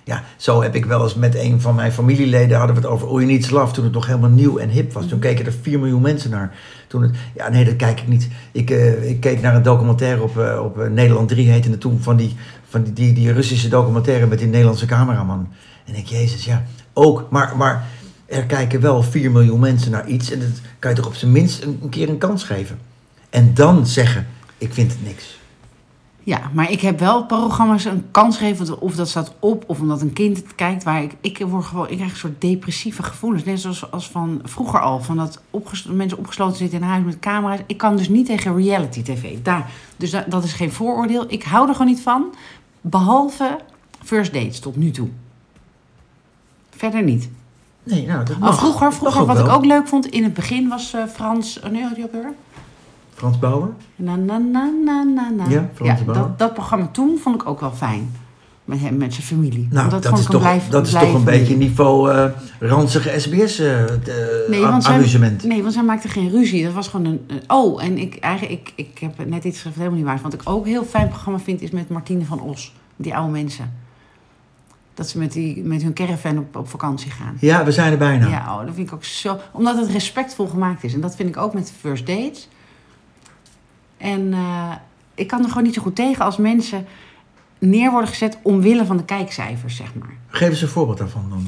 Ja, 0.10 0.24
zo 0.38 0.62
heb 0.62 0.76
ik 0.76 0.86
wel 0.86 1.04
eens 1.04 1.16
met 1.16 1.36
een 1.36 1.62
van 1.62 1.76
mijn 1.76 1.92
familieleden 1.92 2.58
hadden 2.58 2.76
we 2.76 2.82
het 2.82 2.92
over 2.92 3.08
You 3.08 3.26
Need 3.26 3.44
Is 3.44 3.50
Love 3.50 3.74
toen 3.74 3.84
het 3.84 3.94
nog 3.94 4.06
helemaal 4.06 4.30
nieuw 4.30 4.58
en 4.58 4.70
hip 4.70 4.94
was. 4.94 5.08
Toen 5.08 5.20
keken 5.20 5.46
er 5.46 5.54
4 5.62 5.80
miljoen 5.80 6.02
mensen 6.02 6.30
naar. 6.30 6.56
Toen 6.88 7.02
het, 7.02 7.12
ja, 7.36 7.50
nee, 7.50 7.66
dat 7.66 7.76
kijk 7.76 8.02
ik 8.02 8.08
niet. 8.08 8.28
Ik, 8.52 8.70
eh, 8.70 9.10
ik 9.10 9.20
keek 9.20 9.42
naar 9.42 9.56
een 9.56 9.62
documentaire 9.62 10.22
op, 10.22 10.40
eh, 10.40 10.62
op 10.64 10.80
eh, 10.80 10.90
Nederland 10.90 11.30
3 11.30 11.50
heette 11.50 11.70
het 11.70 11.80
toen 11.80 12.00
van 12.02 12.16
die, 12.16 12.36
van 12.70 12.84
die, 12.84 12.94
die, 12.94 13.14
die 13.14 13.32
Russische 13.32 13.68
documentaire 13.68 14.28
met 14.28 14.40
die 14.40 14.48
Nederlandse 14.48 14.86
cameraman. 14.86 15.48
En 15.86 15.96
ik, 15.96 16.06
Jezus, 16.06 16.46
ja, 16.46 16.64
ook. 16.94 17.28
Maar, 17.30 17.58
maar 17.58 17.88
er 18.26 18.46
kijken 18.46 18.82
wel 18.82 19.04
4 19.04 19.32
miljoen 19.32 19.60
mensen 19.60 19.92
naar 19.92 20.08
iets 20.08 20.32
en 20.32 20.40
dat 20.40 20.62
kan 20.80 20.90
je 20.90 20.98
toch 20.98 21.08
op 21.08 21.16
zijn 21.16 21.32
minst 21.32 21.64
een, 21.64 21.90
keer 21.90 22.10
een 22.10 22.18
kans 22.18 22.44
geven. 22.44 22.80
En 23.30 23.54
dan 23.54 23.88
zeggen, 23.88 24.28
ik 24.58 24.74
vind 24.74 24.92
het 24.92 25.04
niks. 25.04 25.40
Ja, 26.24 26.42
maar 26.54 26.72
ik 26.72 26.82
heb 26.82 27.00
wel 27.00 27.26
programma's 27.26 27.86
een 27.86 28.06
kans 28.12 28.38
gegeven, 28.38 28.82
of 28.82 28.96
dat 28.96 29.10
staat 29.10 29.34
op, 29.40 29.64
of 29.68 29.80
omdat 29.80 30.02
een 30.02 30.14
kind 30.14 30.38
het 30.38 30.56
kijkt, 30.56 30.84
waar 30.84 31.04
ik, 31.04 31.16
ik 31.22 31.38
word 31.38 31.66
gewoon, 31.66 31.90
ik 31.90 31.96
krijg 31.96 32.12
een 32.12 32.18
soort 32.18 32.42
depressieve 32.42 33.04
gevoelens. 33.04 33.44
Net 33.44 33.60
zoals 33.60 33.92
als 33.92 34.10
van 34.10 34.42
vroeger 34.44 34.80
al, 34.80 35.00
van 35.02 35.18
dat 35.18 35.42
mensen 35.88 36.18
opgesloten 36.18 36.58
zitten 36.58 36.80
in 36.80 36.86
huis 36.86 37.04
met 37.04 37.20
camera's. 37.20 37.60
Ik 37.66 37.78
kan 37.78 37.96
dus 37.96 38.10
niet 38.10 38.26
tegen 38.26 38.56
reality 38.56 39.02
tv. 39.02 39.38
Daar, 39.44 39.72
dus 39.98 40.16
dat 40.28 40.44
is 40.44 40.54
geen 40.54 40.72
vooroordeel. 40.72 41.26
Ik 41.28 41.44
hou 41.44 41.68
er 41.68 41.76
gewoon 41.76 41.92
niet 41.92 42.02
van, 42.02 42.34
behalve 42.82 43.60
first 44.04 44.34
dates 44.34 44.60
tot 44.60 44.76
nu 44.76 44.92
toe. 44.92 45.08
Verder 46.70 47.04
niet. 47.04 47.30
Nee, 47.84 48.06
nou, 48.08 48.26
dat 48.26 48.38
Maar 48.38 48.50
mag. 48.50 48.60
vroeger, 48.60 48.94
vroeger 48.94 49.26
wat 49.26 49.38
wel. 49.38 49.46
ik 49.46 49.52
ook 49.52 49.66
leuk 49.66 49.88
vond, 49.88 50.06
in 50.06 50.24
het 50.24 50.34
begin 50.34 50.68
was 50.68 50.94
eh, 50.94 51.04
Frans, 51.06 51.60
oh 51.60 51.70
nee, 51.72 51.84
had 51.84 51.96
die 51.96 52.04
ook 52.04 52.12
weer? 52.12 52.34
Frans 53.14 53.40
Bauer? 53.40 53.70
Na, 53.96 54.16
na, 54.16 54.38
na, 54.38 54.70
na, 54.86 55.04
na, 55.04 55.30
na. 55.30 55.50
Ja, 55.50 55.70
Frans 55.74 56.04
Bauer. 56.04 56.14
dat, 56.22 56.40
dat 56.40 56.54
programma 56.54 56.88
toen 56.88 57.18
vond 57.18 57.36
ik 57.36 57.48
ook 57.48 57.60
wel 57.60 57.72
fijn. 57.72 58.12
Met 58.70 58.80
hem, 58.80 58.98
met 58.98 59.14
zijn 59.14 59.26
familie. 59.26 59.68
Nou, 59.72 59.90
dat, 59.90 60.06
is 60.20 60.26
toch, 60.26 60.68
dat 60.70 60.88
is 60.88 60.92
toch 60.94 61.14
een 61.14 61.24
beetje 61.24 61.56
niveau 61.58 62.12
eh 62.12 62.26
ranzige 62.60 63.20
SBS 63.20 63.60
eh, 63.60 63.86
de- 64.04 64.46
Nee, 64.50 64.62
want 64.62 64.84
zij- 64.84 64.94
amusement. 64.94 65.44
Nee, 65.44 65.62
want 65.62 65.74
zij 65.74 65.84
maakte 65.84 66.08
geen 66.08 66.30
ruzie. 66.30 66.64
Dat 66.64 66.74
was 66.74 66.88
gewoon 66.88 67.06
een... 67.06 67.42
oh, 67.48 67.84
en 67.84 67.98
ik, 67.98 68.16
eigenlijk, 68.16 68.72
ik, 68.76 68.90
ik 68.92 69.00
heb 69.00 69.28
net 69.28 69.44
iets 69.44 69.56
geschreven, 69.56 69.80
helemaal 69.82 69.98
niet 69.98 70.08
waar. 70.08 70.20
Wat 70.22 70.34
ik 70.34 70.42
ook 70.44 70.64
een 70.64 70.70
heel 70.72 70.84
fijn 70.86 71.08
programma 71.08 71.40
vind, 71.40 71.62
is 71.62 71.72
met 71.72 71.90
Martine 71.90 72.26
van 72.26 72.42
Os. 72.42 72.74
Die 72.96 73.16
oude 73.16 73.32
mensen. 73.32 73.74
Dat 74.94 75.10
ze 75.10 75.18
met, 75.18 75.32
die, 75.32 75.64
met 75.64 75.82
hun 75.84 75.94
caravan 75.94 76.38
op, 76.38 76.56
op 76.56 76.70
vakantie 76.70 77.12
gaan. 77.12 77.38
Ja, 77.40 77.64
we 77.66 77.72
zijn 77.72 77.92
er 77.92 77.98
bijna. 77.98 78.28
Ja, 78.28 78.54
oh, 78.60 78.66
dat 78.66 78.76
vind 78.76 78.88
ik 78.88 78.94
ook 78.94 79.04
zo... 79.04 79.38
Omdat 79.52 79.78
het 79.78 79.90
respectvol 79.90 80.48
gemaakt 80.48 80.84
is. 80.84 80.94
En 80.94 81.02
dat 81.02 81.16
vind 81.16 81.30
ik 81.30 81.38
ook 81.38 81.54
met 81.54 81.74
first 81.80 82.08
dates. 82.08 82.48
En 83.98 84.34
eh, 84.34 84.72
ik 85.16 85.28
kan 85.28 85.42
er 85.44 85.48
gewoon 85.48 85.64
niet 85.64 85.74
zo 85.74 85.82
goed 85.82 85.96
tegen 85.96 86.26
als 86.26 86.38
mensen 86.38 86.86
neer 87.60 87.92
worden 87.92 88.10
gezet 88.10 88.38
omwille 88.42 88.86
van 88.86 88.98
de 88.98 89.06
kijkcijfers, 89.06 89.76
zeg 89.76 89.96
maar. 89.96 90.14
Geef 90.28 90.50
eens 90.50 90.62
een 90.62 90.68
voorbeeld 90.68 90.98
daarvan 90.98 91.26
dan. 91.30 91.48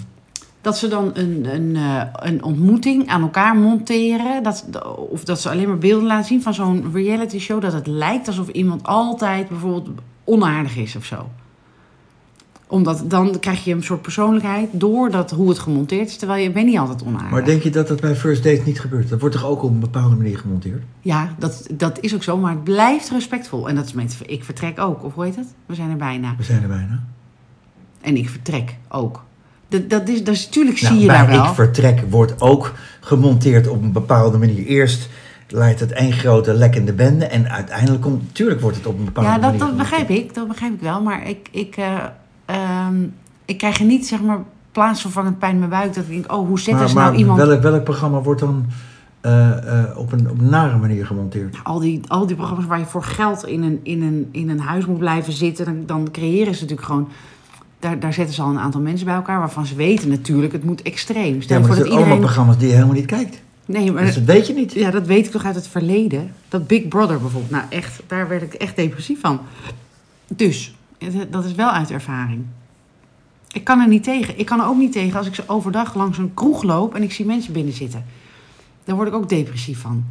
Dat 0.62 0.78
ze 0.78 0.88
dan 0.88 1.12
een, 1.14 1.56
een, 1.56 1.76
eh, 1.76 2.02
een 2.12 2.44
ontmoeting 2.44 3.08
aan 3.08 3.22
elkaar 3.22 3.56
monteren. 3.56 4.44
Dat, 4.44 4.66
of 5.10 5.24
dat 5.24 5.42
ze 5.42 5.50
alleen 5.50 5.68
maar 5.68 5.78
beelden 5.78 6.08
laten 6.08 6.26
zien 6.26 6.42
van 6.42 6.54
zo'n 6.54 6.92
reality 6.94 7.40
show. 7.40 7.62
Dat 7.62 7.74
het 7.74 7.88
lijkt 7.88 8.28
alsof 8.28 8.48
iemand 8.48 8.84
altijd 8.84 9.50
bijvoorbeeld 9.50 9.90
onaardig 10.24 10.78
is 10.78 10.96
of 10.96 11.06
zo. 11.06 11.30
Omdat 12.72 13.04
dan 13.08 13.40
krijg 13.40 13.64
je 13.64 13.74
een 13.74 13.84
soort 13.84 14.02
persoonlijkheid 14.02 14.70
door 14.72 15.12
dat, 15.12 15.32
hoe 15.32 15.50
het 15.50 15.60
gemonteerd 15.60 16.08
is. 16.08 16.18
Terwijl 16.18 16.44
je 16.44 16.52
bent 16.52 16.66
niet 16.66 16.78
altijd 16.78 17.04
onaardig. 17.04 17.32
Maar 17.32 17.46
denk 17.46 17.64
je 17.64 17.70
dat 17.70 17.88
dat 17.88 18.00
bij 18.00 18.16
First 18.16 18.44
Date 18.44 18.62
niet 18.66 18.80
gebeurt? 18.80 19.10
Dat 19.10 19.20
wordt 19.20 19.36
toch 19.36 19.46
ook 19.46 19.64
op 19.64 19.70
een 19.70 19.80
bepaalde 19.80 20.16
manier 20.16 20.38
gemonteerd? 20.38 20.84
Ja, 21.02 21.36
dat, 21.40 21.68
dat 21.72 22.00
is 22.00 22.16
ook 22.16 22.24
zo. 22.24 22.38
Maar 22.38 22.52
het 22.52 22.64
blijft 22.64 23.10
respectvol. 23.10 23.70
En 23.70 23.76
dat 23.76 23.86
is 23.86 23.94
met 23.94 24.18
ik 24.26 24.44
vertrek 24.44 24.80
ook. 24.80 25.04
Of 25.04 25.14
hoe 25.14 25.24
heet 25.24 25.36
het? 25.36 25.48
We 25.66 25.76
zijn 25.76 25.90
er 25.90 25.98
bijna. 25.98 26.36
We 26.38 26.44
zijn 26.44 26.62
er 26.62 26.68
bijna. 26.68 27.04
En 28.02 28.18
ik 28.18 28.30
vertrek 28.30 28.76
ook. 28.90 29.24
Dat, 29.68 29.90
dat 29.90 30.10
is, 30.10 30.24
dat 30.24 30.36
is, 30.36 30.46
natuurlijk 30.46 30.82
Nou, 30.82 30.94
zie 30.94 31.02
je 31.02 31.08
daar 31.08 31.28
wel. 31.28 31.46
Ik 31.46 31.54
Vertrek 31.54 32.04
wordt 32.10 32.42
ook 32.42 32.74
gemonteerd 33.00 33.68
op 33.68 33.82
een 33.82 33.92
bepaalde 33.92 34.38
manier. 34.38 34.66
Eerst 34.66 35.10
leidt 35.48 35.80
het 35.80 35.92
één 35.92 36.14
grote 36.14 36.54
lekkende 36.54 36.94
bende. 36.94 37.26
En 37.26 37.50
uiteindelijk 37.50 38.02
komt... 38.02 38.22
Natuurlijk 38.22 38.62
wordt 38.62 38.78
het 38.78 38.86
op 38.86 38.98
een 38.98 39.06
bepaalde 39.06 39.30
Ja, 39.30 39.38
manier 39.38 39.60
dat, 39.60 39.68
dat 39.68 39.78
begrijp 39.78 40.10
ik. 40.10 40.34
Dat 40.34 40.48
begrijp 40.48 40.74
ik 40.74 40.82
wel. 40.82 41.02
Maar 41.02 41.28
ik, 41.28 41.48
ik, 41.52 41.78
eh, 41.78 42.06
ehm, 42.54 42.96
ik 43.46 43.58
krijg 43.58 43.80
er 43.80 43.86
niet, 43.86 44.08
zeg 44.08 44.22
maar, 44.22 44.40
plaatsvervangend 44.72 45.40
pijn 45.40 45.52
in 45.52 45.60
mijn 45.60 45.70
buik. 45.70 45.94
Dat 45.94 46.04
ik 46.04 46.10
denk, 46.10 46.32
oh, 46.32 46.38
hoe 46.38 46.48
Maar, 46.48 46.60
ze 46.60 46.72
maar 46.72 47.06
nou 47.06 47.16
iemand... 47.16 47.40
welk, 47.40 47.62
welk 47.62 47.84
programma 47.84 48.22
wordt 48.22 48.40
dan 48.40 48.66
eh, 49.22 49.80
eh, 49.80 49.98
op, 49.98 50.12
een, 50.12 50.30
op 50.30 50.40
een 50.40 50.50
nare 50.50 50.78
manier 50.78 51.06
gemonteerd? 51.06 51.58
Al 51.64 51.80
die, 51.80 52.02
al 52.08 52.28
die 52.28 52.36
programma's 52.36 52.66
waar 52.66 52.80
je 52.80 52.86
voor 52.86 53.04
geld 53.04 53.48
in 53.48 53.64
een, 53.64 53.80
in 53.84 54.02
een, 54.02 54.30
in 54.32 54.50
een 54.50 54.60
huis 54.60 54.86
moet 54.86 55.00
blijven 55.00 55.34
zitten... 55.34 55.66
dan, 55.66 55.84
dan 55.86 56.12
creëren 56.12 56.54
ze 56.54 56.62
natuurlijk 56.62 56.88
gewoon... 56.88 57.08
Daar, 57.80 58.00
daar 58.00 58.14
zetten 58.14 58.36
ze 58.36 58.42
al 58.42 58.50
een 58.50 58.60
aantal 58.60 58.82
mensen 58.82 59.06
bij 59.06 59.16
elkaar... 59.16 59.40
waarvan 59.40 59.66
ze 59.66 59.76
weten 59.76 60.10
natuurlijk, 60.10 60.54
het 60.54 60.64
moet 60.64 60.82
extreem. 60.82 61.36
Ja, 61.36 61.42
Stel 61.42 61.60
maar 61.60 61.68
voor 61.68 61.76
dat 61.76 61.86
zijn 61.86 61.98
allemaal 61.98 62.18
programma's 62.18 62.58
die 62.58 62.68
je 62.68 62.74
helemaal 62.74 62.96
niet 62.96 63.06
kijkt. 63.06 63.42
Nee, 63.66 63.92
maar 63.92 64.06
Dus 64.06 64.16
dat 64.16 64.24
weet 64.24 64.48
je 64.48 64.54
niet. 64.54 64.74
Ja, 64.74 64.92
dat 64.92 65.06
weet 65.06 65.26
ik 65.26 65.32
toch 65.32 65.46
uit 65.46 65.56
het 65.56 65.68
verleden. 65.68 66.34
Dat 66.48 66.68
Big 66.68 66.88
Brother 66.88 67.20
bijvoorbeeld. 67.20 67.52
Nou, 67.52 67.64
echt, 67.70 68.02
daar 68.08 68.28
werd 68.28 68.42
ik 68.42 68.54
echt 68.54 68.76
depressief 68.76 69.20
van. 69.20 69.40
Dus, 70.28 70.76
dat 71.30 71.46
is 71.46 71.54
wel 71.54 71.70
uit 71.70 71.92
ervaring. 71.92 72.46
Ik 73.52 73.64
kan 73.64 73.80
er 73.80 73.88
niet 73.88 74.04
tegen. 74.04 74.40
Ik 74.40 74.46
kan 74.46 74.60
er 74.60 74.68
ook 74.68 74.78
niet 74.78 74.92
tegen 74.92 75.18
als 75.18 75.28
ik 75.28 75.36
zo 75.36 75.44
overdag 75.48 75.96
langs 75.96 76.18
een 76.18 76.34
kroeg 76.34 76.64
loop 76.64 76.96
en 76.96 77.04
ik 77.04 77.12
zie 77.12 77.26
mensen 77.26 77.54
binnen 77.54 77.74
zitten. 77.74 78.06
Daar 78.84 78.96
word 78.96 79.08
ik 79.08 79.14
ook 79.14 79.30
depressief 79.30 79.80
van. 79.80 80.04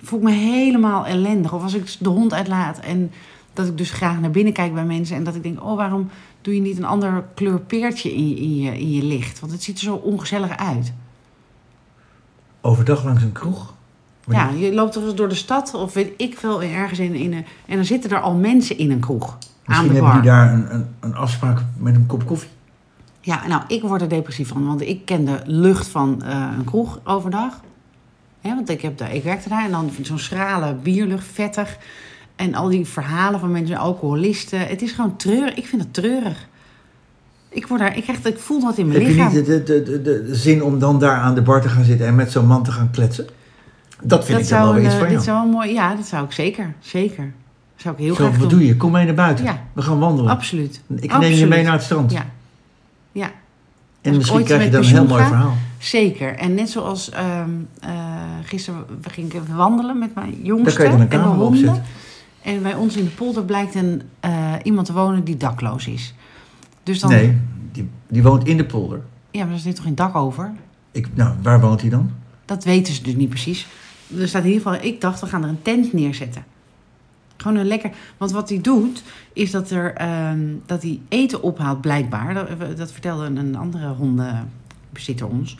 Ik 0.00 0.08
voel 0.08 0.20
me 0.20 0.30
helemaal 0.30 1.06
ellendig. 1.06 1.52
Of 1.52 1.62
als 1.62 1.74
ik 1.74 1.96
de 1.98 2.08
hond 2.08 2.34
uitlaat 2.34 2.78
en 2.78 3.10
dat 3.52 3.66
ik 3.66 3.78
dus 3.78 3.90
graag 3.90 4.20
naar 4.20 4.30
binnen 4.30 4.52
kijk 4.52 4.74
bij 4.74 4.84
mensen 4.84 5.16
en 5.16 5.24
dat 5.24 5.34
ik 5.34 5.42
denk, 5.42 5.64
oh, 5.64 5.76
waarom 5.76 6.10
doe 6.40 6.54
je 6.54 6.60
niet 6.60 6.78
een 6.78 6.84
ander 6.84 7.24
kleur 7.34 7.60
peertje 7.60 8.14
in 8.14 8.28
je, 8.28 8.36
in 8.36 8.56
je, 8.56 8.78
in 8.78 8.90
je 8.90 9.02
licht? 9.02 9.40
Want 9.40 9.52
het 9.52 9.62
ziet 9.62 9.76
er 9.76 9.84
zo 9.84 9.94
ongezellig 9.94 10.56
uit. 10.56 10.92
Overdag 12.60 13.04
langs 13.04 13.22
een 13.22 13.32
kroeg. 13.32 13.74
Ja, 14.28 14.50
je 14.50 14.74
loopt 14.74 14.92
toch 14.92 15.04
eens 15.04 15.14
door 15.14 15.28
de 15.28 15.34
stad 15.34 15.74
of 15.74 15.94
weet 15.94 16.12
ik 16.16 16.38
veel, 16.38 16.62
ergens 16.62 16.98
in, 16.98 17.14
in 17.14 17.32
een, 17.32 17.44
en 17.66 17.76
dan 17.76 17.84
zitten 17.84 18.10
er 18.10 18.20
al 18.20 18.34
mensen 18.34 18.78
in 18.78 18.90
een 18.90 19.00
kroeg. 19.00 19.38
Aan 19.64 19.86
Misschien 19.86 19.88
de 19.88 19.94
hebben 19.94 20.22
die 20.22 20.30
daar 20.30 20.52
een, 20.52 20.74
een, 20.74 20.86
een 21.00 21.14
afspraak 21.14 21.58
met 21.76 21.94
een 21.94 22.06
kop 22.06 22.26
koffie. 22.26 22.50
Ja, 23.20 23.46
nou, 23.46 23.62
ik 23.68 23.82
word 23.82 24.00
er 24.00 24.08
depressief 24.08 24.48
van, 24.48 24.66
want 24.66 24.80
ik 24.80 25.04
ken 25.04 25.24
de 25.24 25.40
lucht 25.44 25.88
van 25.88 26.22
eh, 26.22 26.48
een 26.58 26.64
kroeg 26.64 27.00
overdag. 27.04 27.60
Hè, 28.40 28.54
want 28.54 28.68
ik, 28.68 28.82
heb 28.82 28.98
daar, 28.98 29.14
ik 29.14 29.22
werkte 29.22 29.48
daar 29.48 29.64
en 29.64 29.70
dan 29.70 29.90
zo'n 30.02 30.18
schrale 30.18 30.74
bierlucht, 30.74 31.26
vettig. 31.32 31.76
En 32.36 32.54
al 32.54 32.68
die 32.68 32.86
verhalen 32.86 33.40
van 33.40 33.50
mensen, 33.50 33.76
alcoholisten. 33.76 34.66
Het 34.66 34.82
is 34.82 34.92
gewoon 34.92 35.16
treurig. 35.16 35.54
Ik 35.54 35.66
vind 35.66 35.82
het 35.82 35.94
treurig. 35.94 36.48
Ik, 37.48 37.66
word 37.66 37.80
daar, 37.80 37.96
ik, 37.96 38.02
krijg, 38.02 38.24
ik 38.24 38.38
voel 38.38 38.60
dat 38.60 38.78
in 38.78 38.88
mijn 38.88 38.98
Heb 38.98 39.08
je 39.08 39.14
lichaam. 39.14 39.34
niet 39.34 39.46
de, 39.46 39.62
de, 39.62 39.82
de, 39.82 40.02
de, 40.02 40.24
de 40.24 40.34
zin 40.34 40.62
om 40.62 40.78
dan 40.78 40.98
daar 40.98 41.16
aan 41.16 41.34
de 41.34 41.42
bar 41.42 41.60
te 41.60 41.68
gaan 41.68 41.84
zitten 41.84 42.06
en 42.06 42.14
met 42.14 42.32
zo'n 42.32 42.46
man 42.46 42.62
te 42.62 42.72
gaan 42.72 42.90
kletsen? 42.90 43.26
Dat 44.02 44.24
vind 44.24 44.40
ik 44.40 44.48
dan 44.48 44.62
wel 44.62 44.74
weer 44.74 44.84
iets 44.84 44.92
eh, 44.92 44.98
van 44.98 45.08
dit 45.08 45.24
jou. 45.24 45.24
zou 45.24 45.42
wel 45.42 45.52
mooi, 45.52 45.72
ja, 45.72 45.94
dat 45.94 46.06
zou 46.06 46.24
ik 46.24 46.32
zeker. 46.32 46.74
Zeker. 46.80 47.32
Zou 47.76 47.94
ik 47.94 48.00
heel 48.00 48.14
Zo, 48.14 48.24
graag 48.24 48.38
wat 48.38 48.50
doen. 48.50 48.58
doe 48.58 48.68
je? 48.68 48.76
Kom 48.76 48.92
mee 48.92 49.04
naar 49.04 49.14
buiten. 49.14 49.44
Ja. 49.44 49.62
We 49.72 49.82
gaan 49.82 49.98
wandelen. 49.98 50.30
Absoluut. 50.30 50.80
Ik 50.96 51.18
neem 51.18 51.32
je 51.32 51.46
mee 51.46 51.62
naar 51.62 51.72
het 51.72 51.82
strand. 51.82 52.12
Ja. 52.12 52.26
Ja, 53.12 53.30
En 54.00 54.10
ik 54.12 54.16
misschien 54.18 54.44
krijg 54.44 54.64
je 54.64 54.70
dan 54.70 54.80
een 54.82 54.88
heel 54.88 55.06
mooi 55.06 55.22
ga, 55.22 55.28
verhaal. 55.28 55.54
zeker. 55.78 56.34
En 56.36 56.54
net 56.54 56.70
zoals 56.70 57.10
ehm 57.10 57.50
eh, 57.80 57.90
gisteren 58.44 58.84
we 59.02 59.10
gingen 59.10 59.56
wandelen 59.56 59.98
met 59.98 60.14
mijn 60.14 60.30
Daar 60.30 60.40
jongste 60.42 60.76
kan 60.76 60.84
je 60.84 60.90
dan 60.90 61.00
een 61.00 61.10
en 61.10 61.28
op 61.28 61.36
honden. 61.36 61.82
En 62.42 62.62
bij 62.62 62.74
ons 62.74 62.96
in 62.96 63.04
de 63.04 63.10
polder 63.10 63.44
blijkt 63.44 63.74
een, 63.74 64.02
eh, 64.20 64.52
iemand 64.62 64.86
te 64.86 64.92
wonen 64.92 65.24
die 65.24 65.36
dakloos 65.36 65.86
is. 65.86 66.14
Dus 66.82 67.00
dan, 67.00 67.10
Nee, 67.10 67.36
die, 67.72 67.88
die 68.08 68.22
woont 68.22 68.46
in 68.46 68.56
de 68.56 68.64
polder. 68.64 69.00
Ja, 69.30 69.44
maar 69.44 69.54
er 69.54 69.58
zit 69.60 69.74
toch 69.76 69.84
geen 69.84 69.94
dak 69.94 70.14
over? 70.16 70.52
Ik, 70.92 71.08
nou, 71.14 71.34
waar 71.42 71.60
woont 71.60 71.80
hij 71.80 71.90
dan? 71.90 72.10
Dat 72.44 72.64
weten 72.64 72.94
ze 72.94 73.02
dus 73.02 73.14
niet 73.14 73.28
precies. 73.28 73.66
Er 74.18 74.28
staat 74.28 74.44
in 74.44 74.50
ieder 74.52 74.62
geval, 74.62 74.86
ik 74.86 75.00
dacht, 75.00 75.20
we 75.20 75.26
gaan 75.26 75.42
er 75.42 75.48
een 75.48 75.62
tent 75.62 75.92
neerzetten. 75.92 76.44
Gewoon 77.44 77.58
een 77.58 77.66
lekker. 77.66 77.90
Want 78.16 78.30
wat 78.30 78.48
hij 78.48 78.60
doet, 78.60 79.02
is 79.32 79.50
dat, 79.50 79.70
er, 79.70 79.94
ehm, 79.94 80.40
dat 80.66 80.82
hij 80.82 81.00
eten 81.08 81.42
ophaalt, 81.42 81.80
blijkbaar. 81.80 82.34
Dat, 82.34 82.76
dat 82.76 82.92
vertelde 82.92 83.24
een 83.24 83.56
andere 83.56 83.88
hondenbezitter 83.88 85.26
ons. 85.26 85.56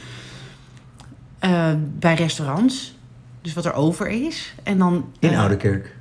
Eh, 1.39 1.73
bij 1.99 2.15
restaurants. 2.15 2.97
Dus 3.41 3.55
wat 3.55 3.65
er 3.65 3.73
over 3.73 4.09
is. 4.09 4.55
En 4.63 4.79
dan. 4.79 5.05
In 5.19 5.31
eh, 5.31 5.41
Oudekerk. 5.41 5.97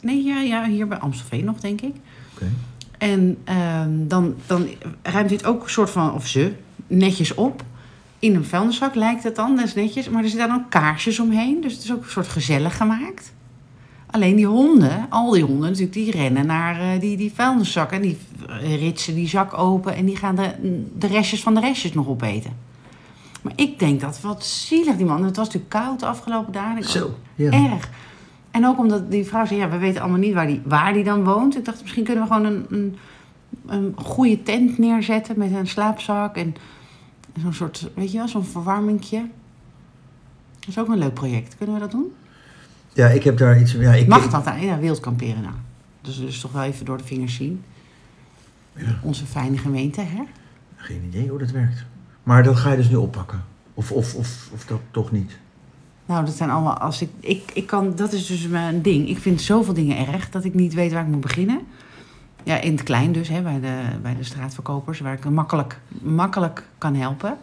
Nee, 0.00 0.22
ja, 0.24 0.40
ja, 0.40 0.66
hier 0.66 0.88
bij 0.88 0.98
Amstelveen 0.98 1.44
nog, 1.44 1.60
denk 1.60 1.80
ik. 1.80 1.94
Oké. 2.34 2.50
En 2.98 3.38
ehm, 3.44 4.06
dan, 4.08 4.34
dan 4.46 4.68
ruimt 5.02 5.28
hij 5.28 5.36
het 5.36 5.46
ook 5.46 5.62
een 5.62 5.70
soort 5.70 5.90
van, 5.90 6.12
of 6.12 6.26
ze, 6.26 6.52
netjes 6.86 7.34
op. 7.34 7.64
In 8.18 8.34
een 8.34 8.44
vuilniszak 8.44 8.94
lijkt 8.94 9.22
het 9.22 9.36
dan, 9.36 9.56
dat 9.56 9.64
is 9.64 9.74
netjes. 9.74 10.08
Maar 10.08 10.22
er 10.22 10.28
zitten 10.28 10.48
dan 10.48 10.58
ook 10.58 10.70
kaarsjes 10.70 11.20
omheen. 11.20 11.60
Dus 11.60 11.72
het 11.72 11.82
is 11.82 11.92
ook 11.92 12.02
een 12.04 12.10
soort 12.10 12.28
gezellig 12.28 12.76
gemaakt. 12.76 13.32
Alleen 14.14 14.36
die 14.36 14.46
honden, 14.46 15.06
al 15.10 15.30
die 15.30 15.44
honden 15.44 15.68
natuurlijk, 15.68 15.92
die 15.92 16.10
rennen 16.10 16.46
naar 16.46 16.80
eh, 16.80 17.00
die, 17.00 17.16
die 17.16 17.32
vuilniszak. 17.32 17.92
En 17.92 18.00
die 18.00 18.18
eh, 18.48 18.80
ritsen 18.80 19.14
die 19.14 19.28
zak 19.28 19.58
open 19.58 19.94
en 19.94 20.04
die 20.04 20.16
gaan 20.16 20.36
de, 20.36 20.54
de 20.98 21.06
restjes 21.06 21.42
van 21.42 21.54
de 21.54 21.60
restjes 21.60 21.92
nog 21.92 22.08
opeten. 22.08 22.56
Maar 23.42 23.52
ik 23.56 23.78
denk 23.78 24.00
dat, 24.00 24.20
wat 24.20 24.44
zielig 24.44 24.96
die 24.96 25.06
man. 25.06 25.24
Het 25.24 25.36
was 25.36 25.46
natuurlijk 25.46 25.72
koud 25.72 26.00
de 26.00 26.06
afgelopen 26.06 26.52
dagen. 26.52 26.84
Zo. 26.84 27.14
Ja. 27.34 27.50
Erg. 27.50 27.90
En 28.50 28.66
ook 28.66 28.78
omdat 28.78 29.10
die 29.10 29.24
vrouw 29.24 29.46
zei, 29.46 29.60
ja, 29.60 29.68
we 29.68 29.78
weten 29.78 30.00
allemaal 30.00 30.18
niet 30.18 30.34
waar 30.34 30.46
die, 30.46 30.62
waar 30.64 30.92
die 30.92 31.04
dan 31.04 31.24
woont. 31.24 31.56
Ik 31.56 31.64
dacht, 31.64 31.80
misschien 31.82 32.04
kunnen 32.04 32.28
we 32.28 32.32
gewoon 32.32 32.52
een, 32.52 32.66
een, 32.70 32.96
een 33.66 33.94
goede 33.96 34.42
tent 34.42 34.78
neerzetten 34.78 35.38
met 35.38 35.52
een 35.52 35.66
slaapzak 35.66 36.36
en 36.36 36.54
zo'n 37.40 37.52
soort, 37.52 37.90
weet 37.94 38.12
je 38.12 38.18
wel, 38.18 38.28
zo'n 38.28 38.44
verwarmingje. 38.44 39.18
Dat 40.58 40.68
is 40.68 40.78
ook 40.78 40.88
een 40.88 40.98
leuk 40.98 41.14
project. 41.14 41.56
Kunnen 41.56 41.74
we 41.74 41.80
dat 41.80 41.90
doen? 41.90 42.12
Ja, 42.94 43.08
ik 43.08 43.24
heb 43.24 43.38
daar 43.38 43.60
iets... 43.60 43.72
Ja, 43.72 43.94
ik, 43.94 44.06
Mag 44.06 44.28
dat? 44.28 44.60
Ja, 44.60 44.78
wild 44.78 45.00
kamperen 45.00 45.42
nou. 45.42 45.54
Dus, 46.00 46.18
dus 46.18 46.40
toch 46.40 46.52
wel 46.52 46.62
even 46.62 46.84
door 46.84 46.98
de 46.98 47.04
vingers 47.04 47.34
zien. 47.34 47.62
Ja. 48.76 48.98
Onze 49.02 49.26
fijne 49.26 49.58
gemeente, 49.58 50.00
hè? 50.00 50.22
Geen 50.76 51.02
idee 51.06 51.28
hoe 51.28 51.38
dat 51.38 51.50
werkt. 51.50 51.84
Maar 52.22 52.42
dat 52.42 52.56
ga 52.56 52.70
je 52.70 52.76
dus 52.76 52.88
nu 52.88 52.96
oppakken. 52.96 53.44
Of, 53.74 53.92
of, 53.92 54.14
of, 54.14 54.48
of 54.52 54.64
dat 54.64 54.80
toch 54.90 55.12
niet. 55.12 55.38
Nou, 56.06 56.24
dat 56.24 56.34
zijn 56.34 56.50
allemaal. 56.50 56.78
Als 56.78 57.02
ik, 57.02 57.10
ik, 57.20 57.50
ik 57.54 57.66
kan, 57.66 57.92
dat 57.96 58.12
is 58.12 58.26
dus 58.26 58.48
mijn 58.48 58.82
ding. 58.82 59.08
Ik 59.08 59.18
vind 59.18 59.40
zoveel 59.40 59.74
dingen 59.74 60.06
erg 60.06 60.30
dat 60.30 60.44
ik 60.44 60.54
niet 60.54 60.74
weet 60.74 60.92
waar 60.92 61.02
ik 61.02 61.08
moet 61.10 61.20
beginnen. 61.20 61.60
Ja, 62.42 62.60
in 62.60 62.72
het 62.72 62.82
klein 62.82 63.12
dus, 63.12 63.28
hè, 63.28 63.42
bij, 63.42 63.60
de, 63.60 63.80
bij 64.02 64.16
de 64.16 64.24
straatverkopers, 64.24 65.00
waar 65.00 65.12
ik 65.12 65.30
makkelijk, 65.30 65.80
makkelijk 66.02 66.68
kan 66.78 66.94
helpen. 66.94 67.36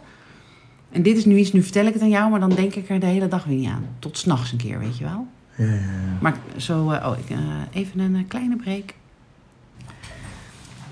En 0.90 1.02
dit 1.02 1.16
is 1.16 1.24
nu 1.24 1.36
iets, 1.36 1.52
nu 1.52 1.62
vertel 1.62 1.86
ik 1.86 1.92
het 1.92 2.02
aan 2.02 2.08
jou, 2.08 2.30
maar 2.30 2.40
dan 2.40 2.50
denk 2.50 2.74
ik 2.74 2.88
er 2.88 3.00
de 3.00 3.06
hele 3.06 3.28
dag 3.28 3.44
weer 3.44 3.56
niet 3.56 3.68
aan. 3.68 3.86
Tot 3.98 4.18
s'nachts 4.18 4.52
een 4.52 4.58
keer, 4.58 4.78
weet 4.78 4.98
je 4.98 5.04
wel. 5.04 5.26
Ja. 5.56 5.66
Maar 6.20 6.36
zo, 6.56 6.90
eh, 6.90 7.08
oh, 7.08 7.18
ik, 7.18 7.30
eh, 7.30 7.38
even 7.72 8.00
een 8.00 8.16
eh, 8.16 8.22
kleine 8.28 8.56
break. 8.56 8.94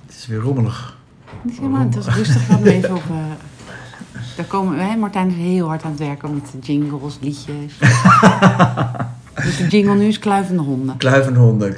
Het 0.06 0.16
is 0.16 0.26
weer 0.26 0.38
rommelig. 0.38 0.98
Niet 1.42 1.56
helemaal, 1.56 1.80
het 1.80 1.94
was 1.94 2.08
rustig, 2.08 2.46
we 2.46 2.52
hadden 2.52 2.72
even 2.72 2.94
op... 2.94 3.02
daar 4.36 4.46
komen 4.46 4.76
wij, 4.76 4.98
Martijn 4.98 5.28
is 5.28 5.34
heel 5.34 5.66
hard 5.68 5.82
aan 5.82 5.90
het 5.90 6.00
werken 6.00 6.34
met 6.34 6.66
jingles, 6.66 7.18
liedjes. 7.20 7.78
dus 9.44 9.56
de 9.56 9.66
jingle 9.68 9.94
nu 9.94 10.06
is 10.06 10.18
kluivende 10.18 10.62
honden. 10.62 10.96
Kluivende 10.96 11.38
honden. 11.38 11.74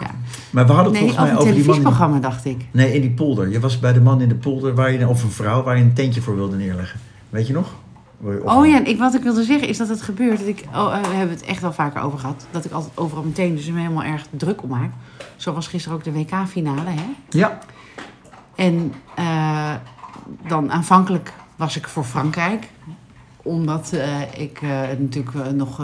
Ja. 0.00 0.10
Maar 0.50 0.66
we 0.66 0.72
hadden 0.72 0.92
het 0.92 1.02
Nee, 1.02 1.12
volgens 1.12 1.30
mij 1.30 1.38
over 1.38 1.40
over 1.40 1.54
die 1.54 1.64
man... 1.64 1.64
televisieprogramma, 1.64 2.18
dacht 2.18 2.44
ik. 2.44 2.66
Nee, 2.70 2.94
in 2.94 3.00
die 3.00 3.10
polder. 3.10 3.48
Je 3.50 3.60
was 3.60 3.78
bij 3.78 3.92
de 3.92 4.00
man 4.00 4.20
in 4.20 4.28
de 4.28 4.34
polder, 4.34 4.74
waar 4.74 4.92
je, 4.92 5.08
of 5.08 5.22
een 5.22 5.30
vrouw, 5.30 5.62
waar 5.62 5.76
je 5.76 5.82
een 5.82 5.92
tentje 5.92 6.20
voor 6.20 6.34
wilde 6.34 6.56
neerleggen. 6.56 7.00
Weet 7.30 7.46
je 7.46 7.52
nog? 7.52 7.74
Oh 8.22 8.66
ja, 8.66 8.76
en 8.76 8.86
ik, 8.86 8.98
wat 8.98 9.14
ik 9.14 9.22
wilde 9.22 9.44
zeggen 9.44 9.68
is 9.68 9.78
dat 9.78 9.88
het 9.88 10.02
gebeurt. 10.02 10.38
Dat 10.38 10.48
ik, 10.48 10.64
oh, 10.74 10.94
eh, 10.96 11.02
we 11.02 11.16
hebben 11.16 11.36
het 11.36 11.44
echt 11.44 11.60
wel 11.60 11.72
vaker 11.72 12.02
over 12.02 12.18
gehad. 12.18 12.46
Dat 12.50 12.64
ik 12.64 12.72
altijd 12.72 12.92
overal 12.94 13.22
meteen 13.22 13.56
dus 13.56 13.66
me 13.66 13.80
helemaal 13.80 14.02
erg 14.02 14.26
druk 14.30 14.62
om 14.62 14.68
maak. 14.68 14.90
Zo 15.36 15.52
was 15.52 15.66
gisteren 15.66 15.98
ook 15.98 16.04
de 16.04 16.12
WK-finale. 16.12 16.90
Hè? 16.90 17.04
Ja. 17.30 17.58
En 18.54 18.92
eh, 19.14 19.74
dan 20.48 20.72
aanvankelijk 20.72 21.32
was 21.56 21.76
ik 21.76 21.88
voor 21.88 22.04
Frankrijk. 22.04 22.68
Omdat 23.42 23.92
eh, 23.92 24.20
ik 24.36 24.60
natuurlijk 24.98 25.52
nog 25.54 25.82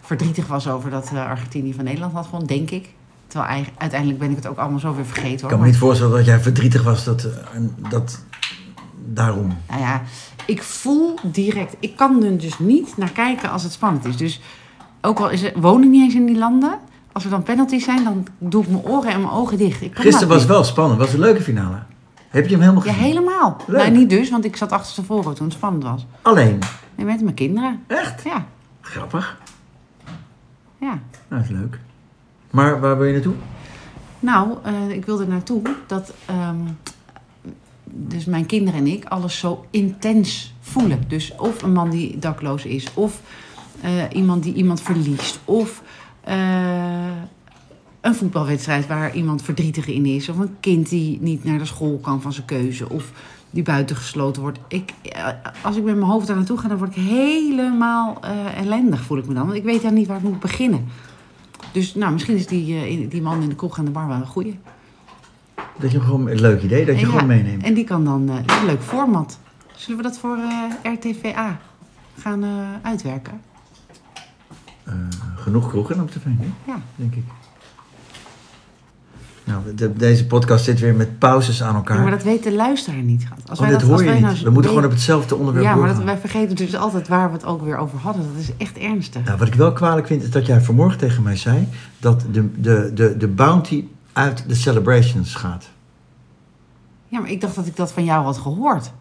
verdrietig 0.00 0.46
was 0.46 0.68
over 0.68 0.90
dat 0.90 1.10
Argentinië 1.14 1.74
van 1.74 1.84
Nederland 1.84 2.12
had 2.12 2.24
gewonnen, 2.24 2.48
denk 2.48 2.70
ik. 2.70 2.88
Terwijl 3.26 3.64
uiteindelijk 3.78 4.20
ben 4.20 4.30
ik 4.30 4.36
het 4.36 4.46
ook 4.46 4.58
allemaal 4.58 4.78
zo 4.78 4.94
weer 4.94 5.06
vergeten 5.06 5.32
Ik 5.32 5.40
hoor. 5.40 5.50
kan 5.50 5.60
me 5.60 5.66
niet 5.66 5.76
voorstellen 5.76 6.16
dat 6.16 6.24
jij 6.24 6.40
verdrietig 6.40 6.82
was 6.82 7.04
dat, 7.04 7.28
dat 7.88 8.22
daarom. 9.04 9.56
Nou 9.68 9.80
ja, 9.80 10.02
ik 10.46 10.62
voel 10.62 11.14
direct. 11.22 11.76
Ik 11.80 11.96
kan 11.96 12.24
er 12.24 12.38
dus 12.38 12.58
niet 12.58 12.96
naar 12.96 13.10
kijken 13.10 13.50
als 13.50 13.62
het 13.62 13.72
spannend 13.72 14.04
is. 14.04 14.16
Dus 14.16 14.40
ook 15.00 15.18
al 15.18 15.30
is 15.30 15.42
het, 15.42 15.52
woon 15.56 15.82
ik 15.82 15.88
niet 15.88 16.02
eens 16.02 16.14
in 16.14 16.26
die 16.26 16.38
landen. 16.38 16.78
Als 17.12 17.24
er 17.24 17.30
dan 17.30 17.42
penalties 17.42 17.84
zijn, 17.84 18.04
dan 18.04 18.26
doe 18.38 18.62
ik 18.62 18.68
mijn 18.68 18.82
oren 18.84 19.12
en 19.12 19.20
mijn 19.20 19.32
ogen 19.32 19.58
dicht. 19.58 19.82
Ik 19.82 19.94
kan 19.94 20.02
Gisteren 20.02 20.28
was 20.28 20.44
wel 20.46 20.64
spannend, 20.64 21.00
was 21.00 21.12
een 21.12 21.18
leuke 21.18 21.42
finale. 21.42 21.78
Heb 22.28 22.44
je 22.44 22.50
hem 22.50 22.60
helemaal 22.60 22.84
Ja, 22.84 22.92
gezien? 22.92 23.06
helemaal. 23.06 23.56
Leuk. 23.66 23.76
Nou, 23.80 23.90
niet 23.90 24.10
dus, 24.10 24.30
want 24.30 24.44
ik 24.44 24.56
zat 24.56 24.72
achter 24.72 24.94
tevoren 24.94 25.34
toen 25.34 25.46
het 25.46 25.54
spannend 25.56 25.82
was. 25.84 26.06
Alleen. 26.22 26.58
Nee, 26.94 27.06
met 27.06 27.22
mijn 27.22 27.34
kinderen. 27.34 27.82
Echt? 27.86 28.22
Ja, 28.24 28.44
Grappig. 28.80 29.38
ja. 30.78 30.86
Nou, 30.86 30.98
dat 31.28 31.40
is 31.42 31.48
leuk. 31.48 31.78
Maar 32.50 32.80
waar 32.80 32.96
wil 32.98 33.06
je 33.06 33.12
naartoe? 33.12 33.34
Nou, 34.20 34.48
eh, 34.62 34.88
ik 34.90 35.04
wilde 35.06 35.26
naartoe 35.26 35.62
dat 35.86 36.12
ehm, 36.26 36.56
dus 37.96 38.24
mijn 38.24 38.46
kinderen 38.46 38.80
en 38.80 38.86
ik 38.86 39.04
alles 39.04 39.38
zo 39.38 39.64
intens 39.70 40.54
voelen. 40.60 41.04
Dus 41.08 41.32
of 41.36 41.62
een 41.62 41.72
man 41.72 41.90
die 41.90 42.18
dakloos 42.18 42.64
is, 42.64 42.86
of 42.94 43.20
eh, 43.80 43.90
iemand 44.12 44.42
die 44.42 44.54
iemand 44.54 44.80
verliest, 44.80 45.40
of 45.44 45.82
eh, 46.20 46.36
een 48.00 48.14
voetbalwedstrijd 48.14 48.86
waar 48.86 49.14
iemand 49.14 49.42
verdrietig 49.42 49.86
in 49.86 50.06
is, 50.06 50.28
of 50.28 50.38
een 50.38 50.56
kind 50.60 50.88
die 50.88 51.18
niet 51.20 51.44
naar 51.44 51.58
de 51.58 51.64
school 51.64 51.98
kan 51.98 52.22
van 52.22 52.32
zijn 52.32 52.46
keuze, 52.46 52.90
of 52.90 53.12
die 53.50 53.62
buitengesloten 53.62 54.42
wordt. 54.42 54.58
Ik, 54.68 54.92
eh, 55.02 55.28
als 55.62 55.76
ik 55.76 55.82
met 55.82 55.96
mijn 55.96 56.10
hoofd 56.10 56.26
daar 56.26 56.36
naartoe 56.36 56.58
ga, 56.58 56.68
dan 56.68 56.78
word 56.78 56.96
ik 56.96 57.02
helemaal 57.02 58.20
ellendig, 58.56 59.02
voel 59.02 59.18
ik 59.18 59.26
me 59.26 59.34
dan. 59.34 59.46
Want 59.46 59.58
ik 59.58 59.64
weet 59.64 59.82
dan 59.82 59.94
niet 59.94 60.06
waar 60.06 60.16
ik 60.16 60.22
moet 60.22 60.40
beginnen. 60.40 60.84
Dus 61.72 61.94
nou, 61.94 62.12
misschien 62.12 62.36
is 62.36 62.46
die, 62.46 63.08
die 63.08 63.22
man 63.22 63.42
in 63.42 63.48
de 63.48 63.54
kroeg 63.54 63.78
aan 63.78 63.84
de 63.84 63.90
bar 63.90 64.08
wel 64.08 64.16
een 64.16 64.26
goeie. 64.26 64.58
Dat 65.78 65.90
je 65.90 65.96
hem 65.96 66.06
gewoon, 66.06 66.28
een 66.28 66.40
leuk 66.40 66.62
idee, 66.62 66.84
dat 66.86 67.00
je 67.00 67.06
gewoon 67.06 67.26
meeneemt. 67.26 67.62
En 67.62 67.74
die 67.74 67.84
kan 67.84 68.04
dan, 68.04 68.28
eh, 68.28 68.58
een 68.60 68.66
leuk 68.66 68.82
format. 68.82 69.38
Zullen 69.74 69.96
we 69.96 70.02
dat 70.02 70.18
voor 70.18 70.36
eh, 70.36 70.92
RTVA 70.92 71.58
gaan 72.18 72.42
eh, 72.44 72.50
uitwerken? 72.82 73.40
Genoeg 75.36 75.68
kroegen 75.68 76.00
op 76.00 76.10
tv, 76.10 76.24
hè? 76.24 76.46
Ja. 76.66 76.80
denk 76.96 77.14
ik. 77.14 77.22
Nou, 79.44 79.74
de- 79.74 79.92
deze 79.92 80.26
podcast 80.26 80.64
zit 80.64 80.80
weer 80.80 80.94
met 80.94 81.18
pauzes 81.18 81.62
aan 81.62 81.74
elkaar. 81.74 81.96
Ja, 81.96 82.02
maar 82.02 82.10
dat 82.10 82.22
weet 82.22 82.42
de 82.42 82.52
luisteraar 82.52 83.02
niet. 83.02 83.26
Als 83.46 83.58
oh, 83.58 83.64
wij 83.64 83.70
dat, 83.74 83.80
als 83.80 83.90
hoor 83.90 83.98
je 83.98 84.04
wij 84.04 84.14
niet. 84.14 84.22
nou 84.22 84.34
we 84.34 84.38
moeten 84.50 84.54
weten- 84.54 84.68
gewoon 84.68 84.84
op 84.84 84.90
hetzelfde 84.90 85.34
onderwerp 85.36 85.66
Ja, 85.66 85.74
maar 85.74 85.88
dat, 85.94 86.02
wij 86.04 86.18
vergeten 86.18 86.56
dus 86.56 86.76
altijd 86.76 87.08
waar 87.08 87.28
we 87.28 87.34
het 87.34 87.44
ook 87.44 87.62
weer 87.62 87.76
over 87.76 87.98
hadden. 87.98 88.22
Dat 88.32 88.42
is 88.42 88.50
echt 88.56 88.78
ernstig. 88.78 89.24
Nou, 89.24 89.38
wat 89.38 89.46
ik 89.48 89.54
wel 89.54 89.72
kwalijk 89.72 90.06
vind, 90.06 90.22
is 90.22 90.30
dat 90.30 90.46
jij 90.46 90.60
vanmorgen 90.60 90.98
tegen 90.98 91.22
mij 91.22 91.36
zei... 91.36 91.68
dat 91.98 92.24
de, 92.32 92.60
de, 92.60 92.90
de, 92.94 93.16
de 93.16 93.28
bounty 93.28 93.84
uit 94.14 94.44
de 94.48 94.54
celebrations 94.54 95.34
gaat. 95.34 95.68
Ja, 97.08 97.20
maar 97.20 97.30
ik 97.30 97.40
dacht 97.40 97.54
dat 97.54 97.66
ik 97.66 97.76
dat 97.76 97.92
van 97.92 98.04
jou 98.04 98.24
had 98.24 98.38
gehoord. 98.38 98.92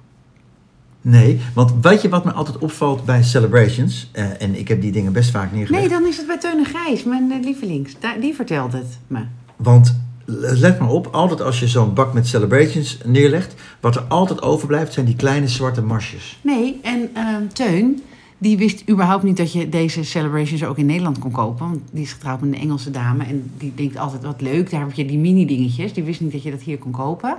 Nee, 1.01 1.41
want 1.53 1.73
weet 1.81 2.01
je 2.01 2.09
wat 2.09 2.25
me 2.25 2.31
altijd 2.31 2.57
opvalt 2.57 3.05
bij 3.05 3.23
celebrations... 3.23 4.09
eh, 4.11 4.41
en 4.41 4.59
ik 4.59 4.67
heb 4.67 4.81
die 4.81 4.91
dingen 4.91 5.13
best 5.13 5.31
vaak 5.31 5.51
neergelegd... 5.51 5.81
Nee, 5.81 5.99
dan 5.99 6.07
is 6.09 6.17
het 6.17 6.27
bij 6.27 6.37
Teun 6.39 6.57
en 6.57 6.65
Gijs, 6.65 7.03
mijn 7.03 7.31
eh, 7.31 7.43
lievelings. 7.43 7.95
Daar- 7.99 8.19
die 8.19 8.33
vertelt 8.35 8.73
het 8.73 8.97
me. 9.07 9.23
Want 9.55 9.99
let 10.25 10.79
maar 10.79 10.89
op, 10.89 11.07
altijd 11.07 11.41
als 11.41 11.59
je 11.59 11.67
zo'n 11.67 11.93
bak 11.93 12.13
met 12.13 12.27
celebrations 12.27 12.97
neerlegt... 13.05 13.53
wat 13.79 13.95
er 13.95 14.01
altijd 14.01 14.41
overblijft, 14.41 14.93
zijn 14.93 15.05
die 15.05 15.15
kleine 15.15 15.47
zwarte 15.47 15.81
marsjes. 15.81 16.39
Nee, 16.41 16.79
en 16.83 17.09
ehm, 17.13 17.47
Teun, 17.47 18.01
die 18.43 18.57
wist 18.57 18.83
überhaupt 18.89 19.23
niet 19.23 19.37
dat 19.37 19.53
je 19.53 19.69
deze 19.69 20.03
celebrations 20.03 20.63
ook 20.63 20.77
in 20.77 20.85
Nederland 20.85 21.19
kon 21.19 21.31
kopen. 21.31 21.67
Want 21.69 21.79
die 21.91 22.03
is 22.03 22.11
getrouwd 22.13 22.41
met 22.41 22.53
een 22.53 22.59
Engelse 22.59 22.91
dame 22.91 23.23
en 23.23 23.51
die 23.57 23.71
denkt 23.75 23.97
altijd 23.97 24.23
wat 24.23 24.41
leuk. 24.41 24.69
Daar 24.71 24.79
heb 24.79 24.93
je 24.93 25.05
die 25.05 25.17
mini 25.17 25.45
dingetjes. 25.45 25.93
Die 25.93 26.03
wist 26.03 26.21
niet 26.21 26.31
dat 26.31 26.43
je 26.43 26.51
dat 26.51 26.61
hier 26.61 26.77
kon 26.77 26.91
kopen. 26.91 27.37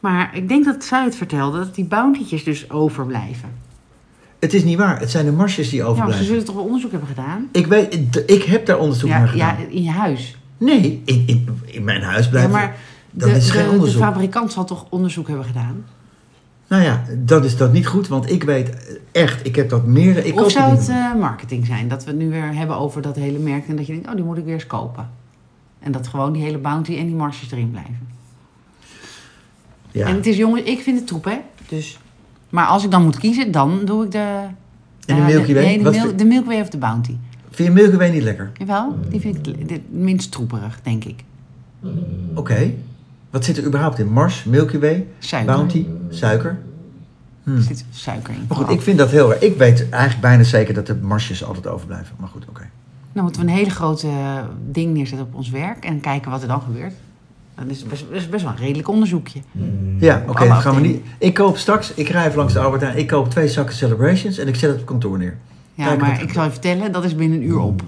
Maar 0.00 0.30
ik 0.36 0.48
denk 0.48 0.64
dat 0.64 0.84
zij 0.84 1.04
het 1.04 1.16
vertelde, 1.16 1.58
dat 1.58 1.74
die 1.74 1.84
bounty'tjes 1.84 2.44
dus 2.44 2.70
overblijven. 2.70 3.48
Het 4.38 4.54
is 4.54 4.64
niet 4.64 4.76
waar, 4.78 5.00
het 5.00 5.10
zijn 5.10 5.24
de 5.24 5.32
marsjes 5.32 5.68
die 5.68 5.78
Ja, 5.78 5.84
maar 5.84 5.94
ze 5.94 6.00
overblijven. 6.00 6.26
zullen 6.28 6.44
toch 6.44 6.54
wel 6.54 6.64
onderzoek 6.64 6.90
hebben 6.90 7.08
gedaan? 7.08 7.48
Ik, 7.52 7.66
weet, 7.66 8.22
ik 8.26 8.42
heb 8.42 8.66
daar 8.66 8.78
onderzoek 8.78 9.08
Ja, 9.08 9.18
naar 9.18 9.28
gedaan. 9.28 9.56
ja, 9.60 9.66
in 9.68 9.82
je 9.82 9.90
huis. 9.90 10.36
Nee, 10.58 11.02
in, 11.04 11.22
in, 11.26 11.48
in 11.64 11.84
mijn 11.84 12.02
huis 12.02 12.24
Ja, 12.24 12.30
blijft... 12.30 12.50
maar 12.50 12.76
de, 13.10 13.30
is 13.30 13.50
geen 13.50 13.62
de, 13.62 13.68
de 13.68 13.74
onderzoek. 13.74 14.02
fabrikant 14.02 14.52
zal 14.52 14.64
toch 14.64 14.86
onderzoek 14.90 15.26
hebben 15.28 15.44
gedaan? 15.46 15.84
Nou 16.68 16.82
ja, 16.82 17.04
dat 17.18 17.44
is 17.44 17.56
dat 17.56 17.72
niet 17.72 17.86
goed, 17.86 18.08
want 18.08 18.30
ik 18.30 18.42
weet 18.42 18.98
echt, 19.12 19.46
ik 19.46 19.56
heb 19.56 19.68
dat 19.68 19.86
meer... 19.86 20.24
Ik 20.26 20.40
of 20.40 20.50
zou 20.50 20.70
het 20.76 20.88
eh, 20.88 21.14
marketing 21.14 21.66
zijn? 21.66 21.88
Dat 21.88 22.04
we 22.04 22.10
het 22.10 22.18
nu 22.18 22.30
weer 22.30 22.54
hebben 22.54 22.76
over 22.76 23.02
dat 23.02 23.16
hele 23.16 23.38
merk 23.38 23.68
en 23.68 23.76
dat 23.76 23.86
je 23.86 23.92
denkt, 23.92 24.08
oh, 24.08 24.14
die 24.14 24.24
moet 24.24 24.36
ik 24.38 24.44
weer 24.44 24.54
eens 24.54 24.66
kopen. 24.66 25.10
En 25.78 25.92
dat 25.92 26.08
gewoon 26.08 26.32
die 26.32 26.42
hele 26.42 26.58
bounty 26.58 26.96
en 26.96 27.06
die 27.06 27.14
marsjes 27.14 27.50
erin 27.52 27.70
blijven. 27.70 27.98
ja. 29.92 30.06
En 30.06 30.14
het 30.14 30.26
is 30.26 30.36
jongens, 30.36 30.62
ik 30.62 30.80
vind 30.80 30.98
het 30.98 31.06
troep, 31.06 31.24
hè. 31.24 31.36
Dus, 31.68 31.98
maar 32.50 32.66
als 32.66 32.84
ik 32.84 32.90
dan 32.90 33.02
moet 33.02 33.18
kiezen, 33.18 33.50
dan 33.52 33.80
doe 33.84 34.04
ik 34.04 34.10
de... 34.10 34.18
En 34.18 35.14
de 35.14 35.14
ja, 35.14 35.24
Milky 35.26 35.54
Way? 35.54 35.64
Nee, 35.64 35.82
de, 35.82 35.90
Mil- 35.90 36.16
de 36.16 36.24
Milky 36.24 36.46
Way 36.46 36.60
of 36.60 36.68
de 36.68 36.78
Bounty. 36.78 37.16
Vind 37.50 37.68
je 37.68 37.82
Milky 37.82 37.96
Way 37.96 38.10
niet 38.10 38.22
lekker? 38.22 38.50
Jawel, 38.54 38.96
die 39.08 39.20
vind 39.20 39.46
ik 39.46 39.56
het 39.58 39.70
het 39.70 39.92
minst 39.92 40.30
troeperig, 40.32 40.80
denk 40.82 41.04
ik. 41.04 41.24
Oké. 42.34 42.72
Wat 43.30 43.44
zit 43.44 43.56
er 43.56 43.64
überhaupt 43.64 43.98
in? 43.98 44.08
Mars, 44.08 44.44
Milky 44.44 44.78
Way, 44.78 45.06
Suiker. 45.18 45.54
Bounty, 45.54 45.86
suiker? 46.10 46.58
Hm. 47.42 47.56
Er 47.56 47.62
zit 47.62 47.84
suiker 47.90 48.34
in. 48.34 48.44
Maar 48.48 48.56
goed, 48.56 48.70
ik 48.70 48.80
vind 48.80 48.98
dat 48.98 49.10
heel 49.10 49.30
erg. 49.32 49.40
Ik 49.40 49.56
weet 49.56 49.88
eigenlijk 49.88 50.20
bijna 50.20 50.42
zeker 50.42 50.74
dat 50.74 50.86
de 50.86 50.94
marsjes 50.94 51.44
altijd 51.44 51.66
overblijven. 51.66 52.14
Maar 52.18 52.28
goed, 52.28 52.44
oké. 52.48 52.68
Nou 53.12 53.24
moeten 53.24 53.46
we 53.46 53.52
een 53.52 53.56
hele 53.56 53.70
grote 53.70 54.08
ding 54.70 54.94
neerzetten 54.94 55.26
op 55.26 55.34
ons 55.34 55.50
werk 55.50 55.84
en 55.84 56.00
kijken 56.00 56.30
wat 56.30 56.42
er 56.42 56.48
dan 56.48 56.60
gebeurt. 56.60 56.92
Dat 57.54 57.66
is 57.68 57.82
best, 57.84 58.04
dat 58.08 58.20
is 58.20 58.28
best 58.28 58.42
wel 58.42 58.52
een 58.52 58.58
redelijk 58.58 58.88
onderzoekje. 58.88 59.40
Ja, 59.98 60.22
oké, 60.28 60.48
dat 60.48 60.56
gaan 60.56 60.74
we 60.74 60.80
niet. 60.80 61.02
Ik 61.18 61.34
koop 61.34 61.56
straks, 61.56 61.94
ik 61.94 62.08
rij 62.08 62.26
even 62.26 62.36
langs 62.36 62.52
de 62.52 62.58
Albert 62.58 62.82
Heijn, 62.82 62.98
ik 62.98 63.06
koop 63.06 63.30
twee 63.30 63.48
zakken 63.48 63.74
Celebrations 63.74 64.38
en 64.38 64.48
ik 64.48 64.54
zet 64.54 64.70
het 64.70 64.80
op 64.80 64.86
kantoor 64.86 65.18
neer. 65.18 65.36
Ja, 65.74 65.84
Kijken 65.84 66.06
maar 66.06 66.22
ik 66.22 66.32
zal 66.32 66.44
je 66.44 66.50
vertellen, 66.50 66.92
dat 66.92 67.04
is 67.04 67.14
binnen 67.14 67.38
een 67.38 67.44
uur 67.44 67.58
op. 67.58 67.82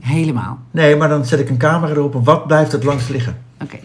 Helemaal. 0.00 0.58
Nee, 0.70 0.96
maar 0.96 1.08
dan 1.08 1.24
zet 1.24 1.40
ik 1.40 1.48
een 1.48 1.56
camera 1.56 1.92
erop 1.92 2.14
en 2.14 2.24
wat 2.24 2.46
blijft 2.46 2.72
het 2.72 2.84
langs 2.84 3.08
liggen? 3.08 3.36
Oké. 3.62 3.78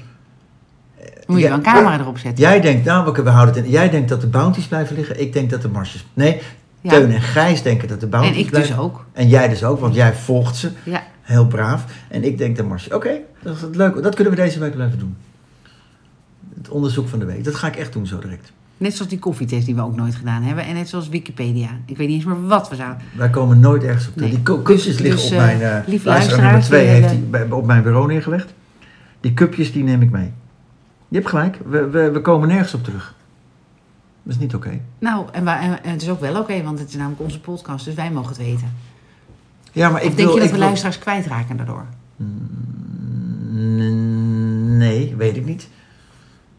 Moet 1.27 1.39
je 1.39 1.47
wel 1.47 1.57
een 1.57 1.63
camera 1.63 1.99
erop 1.99 2.17
zetten. 2.17 2.43
Jij 2.43 2.61
denkt, 2.61 2.85
nou, 2.85 3.11
we, 3.23 3.29
houden 3.29 3.55
het 3.55 3.65
in. 3.65 3.71
Jij 3.71 3.89
denkt 3.89 4.09
dat 4.09 4.21
de 4.21 4.27
bounties 4.27 4.65
blijven 4.67 4.95
liggen, 4.95 5.21
ik 5.21 5.33
denk 5.33 5.49
dat 5.49 5.61
de 5.61 5.69
marsjes. 5.69 6.05
Nee, 6.13 6.41
Ja. 6.81 6.89
Teun 6.91 7.11
en 7.11 7.21
Gijs 7.21 7.61
denken 7.61 7.87
dat 7.87 7.99
de 7.99 8.07
bounties 8.07 8.33
En 8.35 8.39
ik 8.39 8.49
blijven. 8.49 8.75
dus 8.75 8.83
ook. 8.83 9.05
En 9.13 9.27
jij 9.27 9.47
dus 9.49 9.63
ook, 9.63 9.79
want 9.79 9.95
jij 9.95 10.13
volgt 10.13 10.55
ze. 10.55 10.71
Ja. 10.83 11.03
Heel 11.21 11.47
braaf. 11.47 11.85
En 12.07 12.23
ik 12.23 12.37
denk 12.37 12.55
de 12.55 12.63
marsjes. 12.63 12.93
Oké, 12.93 13.09
dat 13.43 13.55
is 13.55 13.61
het 13.61 13.75
leuk. 13.75 14.03
Dat 14.03 14.15
kunnen 14.15 14.33
we 14.33 14.39
deze 14.41 14.59
week 14.59 14.73
blijven 14.75 14.99
doen. 14.99 15.15
Het 16.57 16.69
onderzoek 16.69 17.07
van 17.07 17.19
de 17.19 17.25
week. 17.25 17.43
Dat 17.43 17.55
ga 17.55 17.67
ik 17.67 17.75
echt 17.75 17.93
doen 17.93 18.07
zo 18.07 18.19
direct. 18.19 18.51
Net 18.77 18.93
zoals 18.95 19.09
die 19.09 19.19
koffietest 19.19 19.65
die 19.65 19.75
we 19.75 19.81
ook 19.81 19.95
nooit 19.95 20.15
gedaan 20.15 20.43
hebben. 20.43 20.65
En 20.65 20.73
net 20.73 20.89
zoals 20.89 21.09
Wikipedia. 21.09 21.69
Ik 21.85 21.97
weet 21.97 22.07
niet 22.07 22.15
eens 22.15 22.25
meer 22.25 22.47
wat 22.47 22.69
we 22.69 22.75
zouden. 22.75 22.97
Wij 23.15 23.29
komen 23.29 23.59
nooit 23.59 23.83
ergens 23.83 24.07
op. 24.07 24.15
Nee. 24.15 24.29
Die 24.29 24.41
ku- 24.41 24.61
cupjes 24.61 24.83
Dus- 24.83 24.99
liggen 24.99 25.21
dus, 25.21 25.31
op 25.31 25.37
eh, 25.37 25.45
mijn... 25.45 25.83
lieve 25.87 26.07
luisteraar 26.07 26.41
nummer 26.41 26.51
luisteraars, 26.51 26.65
twee 26.67 26.81
die 26.81 26.89
heeft 26.89 27.05
hebben- 27.05 27.21
die 27.31 27.47
bij- 27.47 27.57
op 27.57 27.65
mijn 27.65 27.83
bureau 27.83 28.07
neergelegd. 28.07 28.53
Die 29.21 29.33
cupjes 29.33 29.71
die 29.71 29.83
neem 29.83 30.01
ik 30.01 30.11
mee. 30.11 30.31
Je 31.15 31.21
hebt 31.21 31.33
gelijk. 31.33 31.57
We, 31.65 31.89
we, 31.89 32.11
we 32.11 32.21
komen 32.21 32.47
nergens 32.47 32.73
op 32.73 32.83
terug. 32.83 33.15
Dat 34.23 34.33
is 34.33 34.39
niet 34.39 34.55
oké. 34.55 34.79
Nou, 34.99 35.25
en, 35.31 35.47
het 35.81 36.01
is 36.01 36.09
ook 36.09 36.19
wel 36.19 36.39
oké, 36.39 36.63
want 36.63 36.79
het 36.79 36.89
is 36.89 36.95
namelijk 36.95 37.21
onze 37.21 37.39
podcast. 37.39 37.85
Dus 37.85 37.93
wij 37.93 38.11
mogen 38.11 38.29
het 38.29 38.37
weten. 38.37 38.73
Ja, 39.71 39.89
maar 39.89 40.01
ik 40.03 40.09
of 40.09 40.15
denk 40.15 40.27
wil... 40.27 40.35
je 40.37 40.41
dat 40.41 40.51
we 40.51 40.55
wil- 40.57 40.65
luisteraars 40.65 40.99
kwijtraken 40.99 41.57
daardoor? 41.57 41.85
Mm, 42.15 42.37
Nee, 44.77 45.15
weet 45.17 45.35
ik 45.35 45.45
niet. 45.45 45.69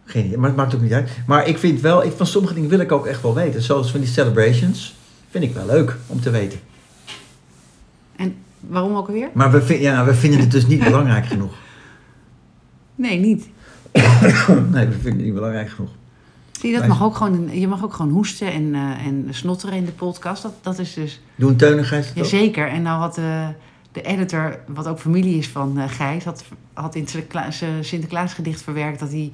Geen 0.04 0.24
idee, 0.24 0.38
maar 0.38 0.48
het 0.48 0.56
maakt 0.58 0.74
ook 0.74 0.80
niet 0.80 0.92
uit. 0.92 1.10
Maar 1.26 1.46
ik 1.48 1.58
vind 1.58 1.80
wel, 1.80 2.04
ik, 2.04 2.12
van 2.16 2.26
sommige 2.26 2.54
dingen 2.54 2.68
wil 2.70 2.78
ik 2.80 2.92
ook 2.92 3.06
echt 3.06 3.22
wel 3.22 3.34
weten. 3.34 3.62
Zoals 3.62 3.90
van 3.90 4.00
die 4.00 4.08
celebrations, 4.08 4.96
vind 5.30 5.44
ik 5.44 5.54
wel 5.54 5.66
leuk 5.66 5.96
om 6.06 6.20
te 6.20 6.30
weten. 6.30 6.58
En 8.16 8.34
waarom 8.60 8.96
ook 8.96 9.06
alweer? 9.06 9.28
Maar 9.32 9.50
we, 9.50 9.62
vind- 9.62 9.80
ja, 9.80 10.04
we 10.04 10.14
vinden 10.14 10.40
het 10.40 10.50
dus 10.50 10.66
niet 10.66 10.84
belangrijk 10.90 11.26
genoeg. 11.26 11.52
Nee, 12.94 13.18
niet. 13.18 13.48
Nee, 14.72 14.86
we 14.86 14.92
vinden 14.92 15.12
het 15.12 15.24
niet 15.24 15.34
belangrijk 15.34 15.68
genoeg. 15.70 15.90
Zie 16.60 16.70
je, 16.70 16.78
dat 16.78 16.86
mag 16.86 17.02
ook 17.02 17.16
gewoon, 17.16 17.58
je 17.58 17.68
mag 17.68 17.84
ook 17.84 17.92
gewoon 17.92 18.12
hoesten 18.12 18.52
en, 18.52 18.74
eh, 18.74 19.06
en 19.06 19.26
snotteren 19.30 19.76
in 19.76 19.84
de 19.84 19.92
podcast. 19.92 20.42
Dat, 20.42 20.52
dat 20.60 20.78
is 20.78 20.94
dus... 20.94 21.20
Doen 21.34 21.56
Teun 21.56 21.78
en 21.78 21.84
Gijs 21.84 22.06
dat 22.06 22.16
ook? 22.16 22.30
Jazeker. 22.30 22.68
En 22.68 22.82
nou 22.82 23.00
had 23.00 23.14
de, 23.14 23.48
de 23.92 24.02
editor, 24.02 24.58
wat 24.66 24.86
ook 24.86 24.98
familie 24.98 25.38
is 25.38 25.48
van 25.48 25.78
eh, 25.78 25.88
Gijs, 25.88 26.24
had, 26.24 26.44
had 26.72 26.94
in 26.94 27.06
eh, 27.32 27.68
Sinterklaasgedicht 27.80 28.62
verwerkt 28.62 29.00
dat 29.00 29.10
hij, 29.10 29.32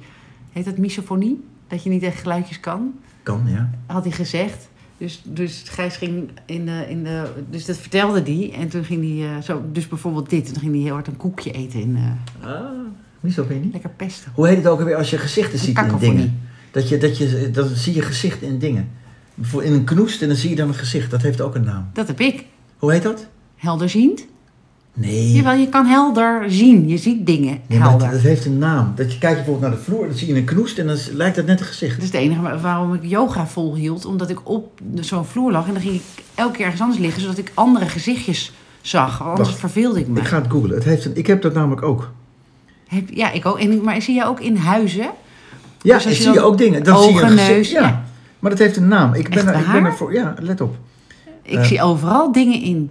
heet 0.51 0.65
dat 0.65 0.77
misofonie? 0.77 1.43
Dat 1.67 1.83
je 1.83 1.89
niet 1.89 2.03
echt 2.03 2.19
geluidjes 2.19 2.59
kan? 2.59 2.93
Kan, 3.23 3.41
ja. 3.45 3.69
Had 3.85 4.03
hij 4.03 4.13
gezegd. 4.13 4.69
Dus, 4.97 5.21
dus 5.25 5.63
Gijs 5.65 5.97
ging 5.97 6.29
in 6.45 6.65
de, 6.65 6.85
in 6.89 7.03
de. 7.03 7.31
Dus 7.49 7.65
dat 7.65 7.77
vertelde 7.77 8.21
hij. 8.21 8.53
En 8.53 8.67
toen 8.67 8.83
ging 8.83 9.01
hij. 9.01 9.35
eh, 9.35 9.41
zo, 9.41 9.61
dus 9.71 9.87
bijvoorbeeld 9.87 10.29
dit. 10.29 10.47
En 10.47 10.53
toen 10.53 10.61
ging 10.61 10.73
hij 10.73 10.83
heel 10.83 10.93
hard 10.93 11.07
een 11.07 11.17
koekje 11.17 11.51
eten 11.51 11.79
in. 11.79 11.97
Ah, 12.41 12.49
misofonie. 13.23 13.69
lekker 13.71 13.89
pesten. 13.89 14.31
Hoe 14.35 14.47
heet 14.47 14.57
het 14.57 14.67
ook 14.67 14.79
alweer 14.79 14.95
als 14.95 15.09
je 15.09 15.17
gezichten 15.17 15.59
ziet 15.59 15.77
in 15.79 15.97
dingen? 15.99 16.39
Dat 16.71 16.89
je, 16.89 16.97
dat 16.97 17.17
je, 17.17 17.49
dan 17.51 17.67
zie 17.67 17.93
je 17.95 18.01
gezicht 18.01 18.41
in 18.41 18.59
dingen. 18.59 18.89
Bijvoorbeeld 19.35 19.73
in 19.73 19.79
een 19.79 19.85
knoest 19.85 20.21
en 20.21 20.27
dan 20.27 20.37
zie 20.37 20.49
je 20.49 20.55
dan 20.55 20.67
een 20.67 20.73
gezicht. 20.73 21.11
Dat 21.11 21.21
heeft 21.21 21.41
ook 21.41 21.55
een 21.55 21.63
naam. 21.63 21.89
Dat 21.93 22.07
heb 22.07 22.19
ik. 22.19 22.45
Hoe 22.77 22.91
heet 22.91 23.03
dat? 23.03 23.27
Helderziend. 23.55 24.25
Nee. 24.95 25.31
Jawel, 25.31 25.53
je 25.53 25.69
kan 25.69 25.85
helder 25.85 26.51
zien. 26.51 26.87
Je 26.87 26.97
ziet 26.97 27.25
dingen 27.25 27.59
Nee, 27.67 27.79
helder. 27.79 27.99
dat, 27.99 28.11
dat 28.11 28.21
heeft 28.21 28.45
een 28.45 28.57
naam. 28.57 28.93
Dat 28.95 29.13
je 29.13 29.19
kijkt 29.19 29.35
bijvoorbeeld 29.35 29.71
naar 29.71 29.79
de 29.79 29.85
vloer, 29.85 30.05
dan 30.07 30.15
zie 30.17 30.27
je 30.27 30.35
een 30.35 30.43
knoest 30.45 30.77
en 30.77 30.87
dan 30.87 30.97
lijkt 31.11 31.35
dat 31.35 31.45
net 31.45 31.59
een 31.59 31.65
gezicht. 31.65 31.93
Dat 31.95 32.03
is 32.03 32.11
het 32.11 32.21
enige 32.21 32.41
wa- 32.41 32.57
waarom 32.59 32.93
ik 32.93 33.03
yoga 33.03 33.47
volhield. 33.47 34.05
Omdat 34.05 34.29
ik 34.29 34.49
op 34.49 34.79
zo'n 34.95 35.25
vloer 35.25 35.51
lag. 35.51 35.67
En 35.67 35.73
dan 35.73 35.81
ging 35.81 35.95
ik 35.95 36.01
elke 36.35 36.55
keer 36.55 36.63
ergens 36.63 36.81
anders 36.81 36.99
liggen. 36.99 37.21
Zodat 37.21 37.37
ik 37.37 37.51
andere 37.53 37.85
gezichtjes 37.87 38.51
zag. 38.81 39.21
Anders 39.23 39.47
Wacht. 39.49 39.59
verveelde 39.59 39.99
ik 39.99 40.07
me. 40.07 40.19
Ik 40.19 40.25
ga 40.27 40.41
het 40.41 40.51
googlen. 40.51 40.75
Het 40.75 40.83
heeft 40.83 41.05
een, 41.05 41.15
ik 41.15 41.27
heb 41.27 41.41
dat 41.41 41.53
namelijk 41.53 41.81
ook. 41.83 42.11
Heb, 42.93 43.09
ja, 43.09 43.31
ik 43.31 43.45
ook. 43.45 43.59
En, 43.59 43.81
maar 43.83 44.01
zie 44.01 44.15
je 44.15 44.25
ook 44.25 44.39
in 44.39 44.55
huizen? 44.55 45.09
Ja, 45.81 45.97
Dus 45.97 46.21
zie 46.21 46.31
je 46.31 46.41
ook 46.41 46.57
dingen. 46.57 46.83
Dan 46.83 47.03
zie 47.03 47.13
je 47.13 47.21
een 47.21 47.35
neus, 47.35 47.71
ja. 47.71 47.81
ja. 47.81 48.03
Maar 48.39 48.51
dat 48.51 48.59
heeft 48.59 48.77
een 48.77 48.87
naam. 48.87 49.13
Ik 49.13 49.29
ben, 49.29 49.47
er, 49.47 49.59
ik 49.59 49.65
ben 49.71 49.81
waar? 49.81 49.85
ervoor. 49.91 50.13
Ja, 50.13 50.35
let 50.39 50.61
op. 50.61 50.75
Ik 51.41 51.57
Eh, 51.57 51.63
zie 51.63 51.81
overal 51.81 52.31
dingen 52.31 52.61
in. 52.61 52.89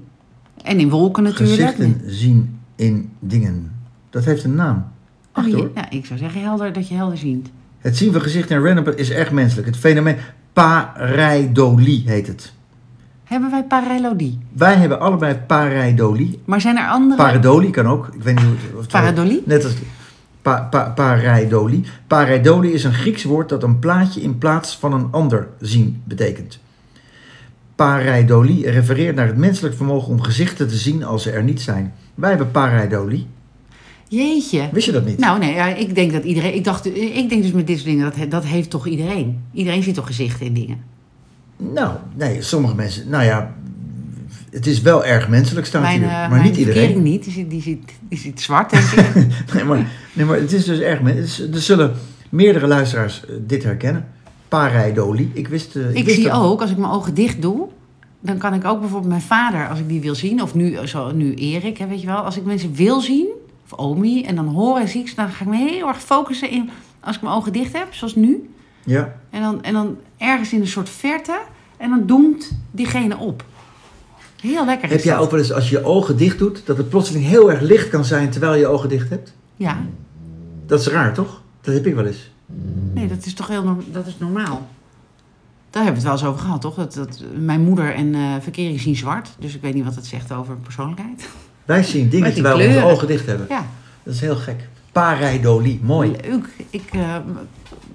En 0.64 0.78
in 0.80 0.90
wolken 0.90 1.22
natuurlijk. 1.22 1.60
Gezichten 1.60 2.00
zien 2.06 2.58
in 2.76 3.10
dingen. 3.18 3.72
Dat 4.10 4.24
heeft 4.24 4.44
een 4.44 4.54
naam. 4.54 4.84
Oh, 5.34 5.46
je- 5.46 5.54
hoor. 5.56 5.70
ja, 5.74 5.90
ik 5.90 6.06
zou 6.06 6.18
zeggen 6.18 6.40
helder, 6.42 6.72
dat 6.72 6.88
je 6.88 6.94
helder 6.94 7.18
ziet. 7.18 7.48
Het 7.78 7.96
zien 7.96 8.12
van 8.12 8.20
gezichten 8.20 8.56
in 8.56 8.62
random 8.62 8.94
is 8.96 9.10
echt 9.10 9.30
menselijk. 9.30 9.66
Het 9.66 9.76
fenomeen 9.76 10.16
pareidolie 10.52 12.02
heet 12.06 12.26
het. 12.26 12.52
Hebben 13.32 13.50
wij 13.50 13.64
pareidolie? 13.64 14.38
Wij 14.52 14.74
hebben 14.74 15.00
allebei 15.00 15.34
pareidolie. 15.34 16.38
Maar 16.44 16.60
zijn 16.60 16.76
er 16.76 16.88
andere... 16.88 17.22
Pareidolie 17.22 17.70
kan 17.70 17.86
ook. 17.86 18.08
Ik 18.12 18.22
weet 18.22 18.34
niet 18.34 18.44
hoe 18.44 18.80
het... 18.80 18.90
Pareidolie? 18.90 19.42
Net 19.44 19.64
als 19.64 19.74
pa, 20.42 20.68
pa, 20.70 20.92
pareidolie. 20.94 21.84
Pareidolie 22.06 22.72
is 22.72 22.84
een 22.84 22.92
Grieks 22.92 23.24
woord 23.24 23.48
dat 23.48 23.62
een 23.62 23.78
plaatje 23.78 24.20
in 24.20 24.38
plaats 24.38 24.76
van 24.76 24.92
een 24.92 25.08
ander 25.10 25.48
zien 25.60 26.02
betekent. 26.04 26.58
Pareidolie 27.74 28.70
refereert 28.70 29.16
naar 29.16 29.26
het 29.26 29.36
menselijk 29.36 29.74
vermogen 29.74 30.08
om 30.08 30.20
gezichten 30.20 30.68
te 30.68 30.76
zien 30.76 31.04
als 31.04 31.22
ze 31.22 31.30
er 31.30 31.42
niet 31.42 31.60
zijn. 31.60 31.94
Wij 32.14 32.28
hebben 32.28 32.50
pareidolie. 32.50 33.26
Jeetje. 34.08 34.68
Wist 34.72 34.86
je 34.86 34.92
dat 34.92 35.04
niet? 35.04 35.18
Nou 35.18 35.38
nee, 35.38 35.54
ja, 35.54 35.66
ik 35.66 35.94
denk 35.94 36.12
dat 36.12 36.24
iedereen... 36.24 36.54
Ik, 36.54 36.64
dacht, 36.64 36.86
ik 36.96 37.28
denk 37.28 37.42
dus 37.42 37.52
met 37.52 37.66
dit 37.66 37.76
soort 37.76 37.88
dingen, 37.88 38.12
dat, 38.16 38.30
dat 38.30 38.44
heeft 38.44 38.70
toch 38.70 38.86
iedereen? 38.86 39.40
Iedereen 39.52 39.82
ziet 39.82 39.94
toch 39.94 40.06
gezichten 40.06 40.46
in 40.46 40.54
dingen? 40.54 40.91
Nou, 41.72 41.96
nee, 42.14 42.42
sommige 42.42 42.74
mensen... 42.74 43.08
Nou 43.08 43.24
ja, 43.24 43.54
het 44.50 44.66
is 44.66 44.80
wel 44.80 45.04
erg 45.04 45.28
menselijk 45.28 45.66
staat 45.66 45.82
Mijn, 45.82 45.98
hier. 45.98 46.08
eh, 46.08 46.12
Maar 46.14 46.30
mijn 46.30 46.42
niet 46.42 46.56
iedereen. 46.56 47.02
niet. 47.02 47.24
Die 47.24 47.32
ziet, 47.32 47.50
die, 47.50 47.62
ziet, 47.62 47.92
die 48.08 48.18
ziet 48.18 48.40
zwart, 48.40 48.70
denk 48.70 48.84
ik. 48.84 49.26
Nee 49.54 49.64
maar, 49.64 49.86
nee, 50.12 50.26
maar 50.26 50.36
het 50.36 50.52
is 50.52 50.64
dus 50.64 50.78
erg 50.78 51.00
menselijk. 51.02 51.54
Er 51.54 51.60
zullen 51.60 51.92
meerdere 52.28 52.66
luisteraars 52.66 53.26
eh, 53.26 53.34
dit 53.46 53.62
herkennen. 53.62 54.08
Pareidolie. 54.48 55.30
Ik 55.32 55.48
wist... 55.48 55.76
eh, 55.76 55.94
ik 55.94 56.04
wist 56.04 56.16
zie 56.16 56.24
dat- 56.28 56.42
ook, 56.42 56.60
als 56.60 56.70
ik 56.70 56.76
mijn 56.76 56.92
ogen 56.92 57.14
dicht 57.14 57.42
doe... 57.42 57.68
dan 58.20 58.38
kan 58.38 58.54
ik 58.54 58.64
ook 58.64 58.80
bijvoorbeeld 58.80 59.10
mijn 59.10 59.22
vader, 59.22 59.68
als 59.68 59.78
ik 59.78 59.88
die 59.88 60.00
wil 60.00 60.14
zien... 60.14 60.42
of 60.42 60.54
nu, 60.54 60.86
zo, 60.86 61.12
nu 61.12 61.34
Erik, 61.34 61.78
hè, 61.78 61.86
weet 61.86 62.00
je 62.00 62.06
wel... 62.06 62.16
als 62.16 62.36
ik 62.36 62.44
mensen 62.44 62.74
wil 62.74 63.00
zien, 63.00 63.26
of 63.64 63.78
Omi... 63.78 64.22
en 64.24 64.34
dan 64.36 64.46
hoor 64.46 64.78
en 64.78 64.88
zie 64.88 65.00
ik 65.00 65.08
ze... 65.08 65.14
dan 65.14 65.28
ga 65.28 65.44
ik 65.44 65.50
me 65.50 65.56
heel 65.56 65.88
erg 65.88 66.00
focussen 66.02 66.50
in... 66.50 66.70
als 67.00 67.16
ik 67.16 67.22
mijn 67.22 67.34
ogen 67.34 67.52
dicht 67.52 67.72
heb, 67.72 67.86
zoals 67.94 68.14
nu... 68.14 68.50
Ja. 68.84 69.14
en 69.30 69.42
dan, 69.42 69.62
en 69.62 69.72
dan 69.72 69.96
ergens 70.16 70.52
in 70.52 70.60
een 70.60 70.66
soort 70.66 70.88
verte... 70.88 71.38
en 71.82 71.90
dan 71.90 72.06
doemt 72.06 72.52
diegene 72.70 73.16
op. 73.16 73.44
Heel 74.40 74.64
lekker 74.64 74.88
Heb 74.88 75.02
jij 75.02 75.18
ook 75.18 75.30
wel 75.30 75.38
eens 75.40 75.52
als 75.52 75.68
je 75.70 75.78
je 75.78 75.84
ogen 75.84 76.16
dicht 76.16 76.38
doet, 76.38 76.62
dat 76.66 76.76
het 76.76 76.88
plotseling 76.88 77.24
heel 77.24 77.50
erg 77.50 77.60
licht 77.60 77.88
kan 77.88 78.04
zijn 78.04 78.30
terwijl 78.30 78.52
je 78.54 78.58
je 78.60 78.66
ogen 78.66 78.88
dicht 78.88 79.08
hebt? 79.08 79.32
Ja, 79.56 79.76
Dat 80.66 80.80
is 80.80 80.86
raar, 80.86 81.14
toch? 81.14 81.42
Dat 81.60 81.74
heb 81.74 81.86
ik 81.86 81.94
wel 81.94 82.06
eens. 82.06 82.30
nee, 82.94 83.06
dat 83.08 83.26
is 83.26 83.34
toch 83.34 83.48
heel 83.48 83.62
norm- 83.64 83.84
dat 83.92 84.06
is 84.06 84.18
normaal. 84.18 84.68
Daar 85.70 85.82
hebben 85.84 86.02
we 86.02 86.08
het 86.08 86.20
wel 86.20 86.28
eens 86.28 86.34
over 86.36 86.40
gehad, 86.46 86.60
toch? 86.60 86.74
Dat, 86.74 86.94
dat, 86.94 87.22
mijn 87.38 87.60
moeder 87.60 87.94
en 87.94 88.14
eh 88.14 88.20
verkering 88.40 88.80
zien 88.80 88.96
zwart. 88.96 89.28
Dus 89.38 89.54
ik 89.54 89.60
weet 89.60 89.74
niet 89.74 89.84
wat 89.84 89.94
het 89.94 90.06
zegt 90.06 90.32
over 90.32 90.56
persoonlijkheid. 90.56 91.28
Wij 91.64 91.82
zien 91.82 92.08
dingen 92.08 92.34
terwijl 92.34 92.56
we 92.58 92.66
onze 92.66 92.84
ogen 92.84 93.06
dicht 93.06 93.26
hebben. 93.26 93.46
Ja, 93.48 93.66
Dat 94.02 94.14
is 94.14 94.20
heel 94.20 94.36
gek. 94.36 94.68
Pareidolie, 94.92 95.80
mooi. 95.82 96.16
leuk. 96.22 96.48
Ik 96.70 96.88
eh, 96.92 97.16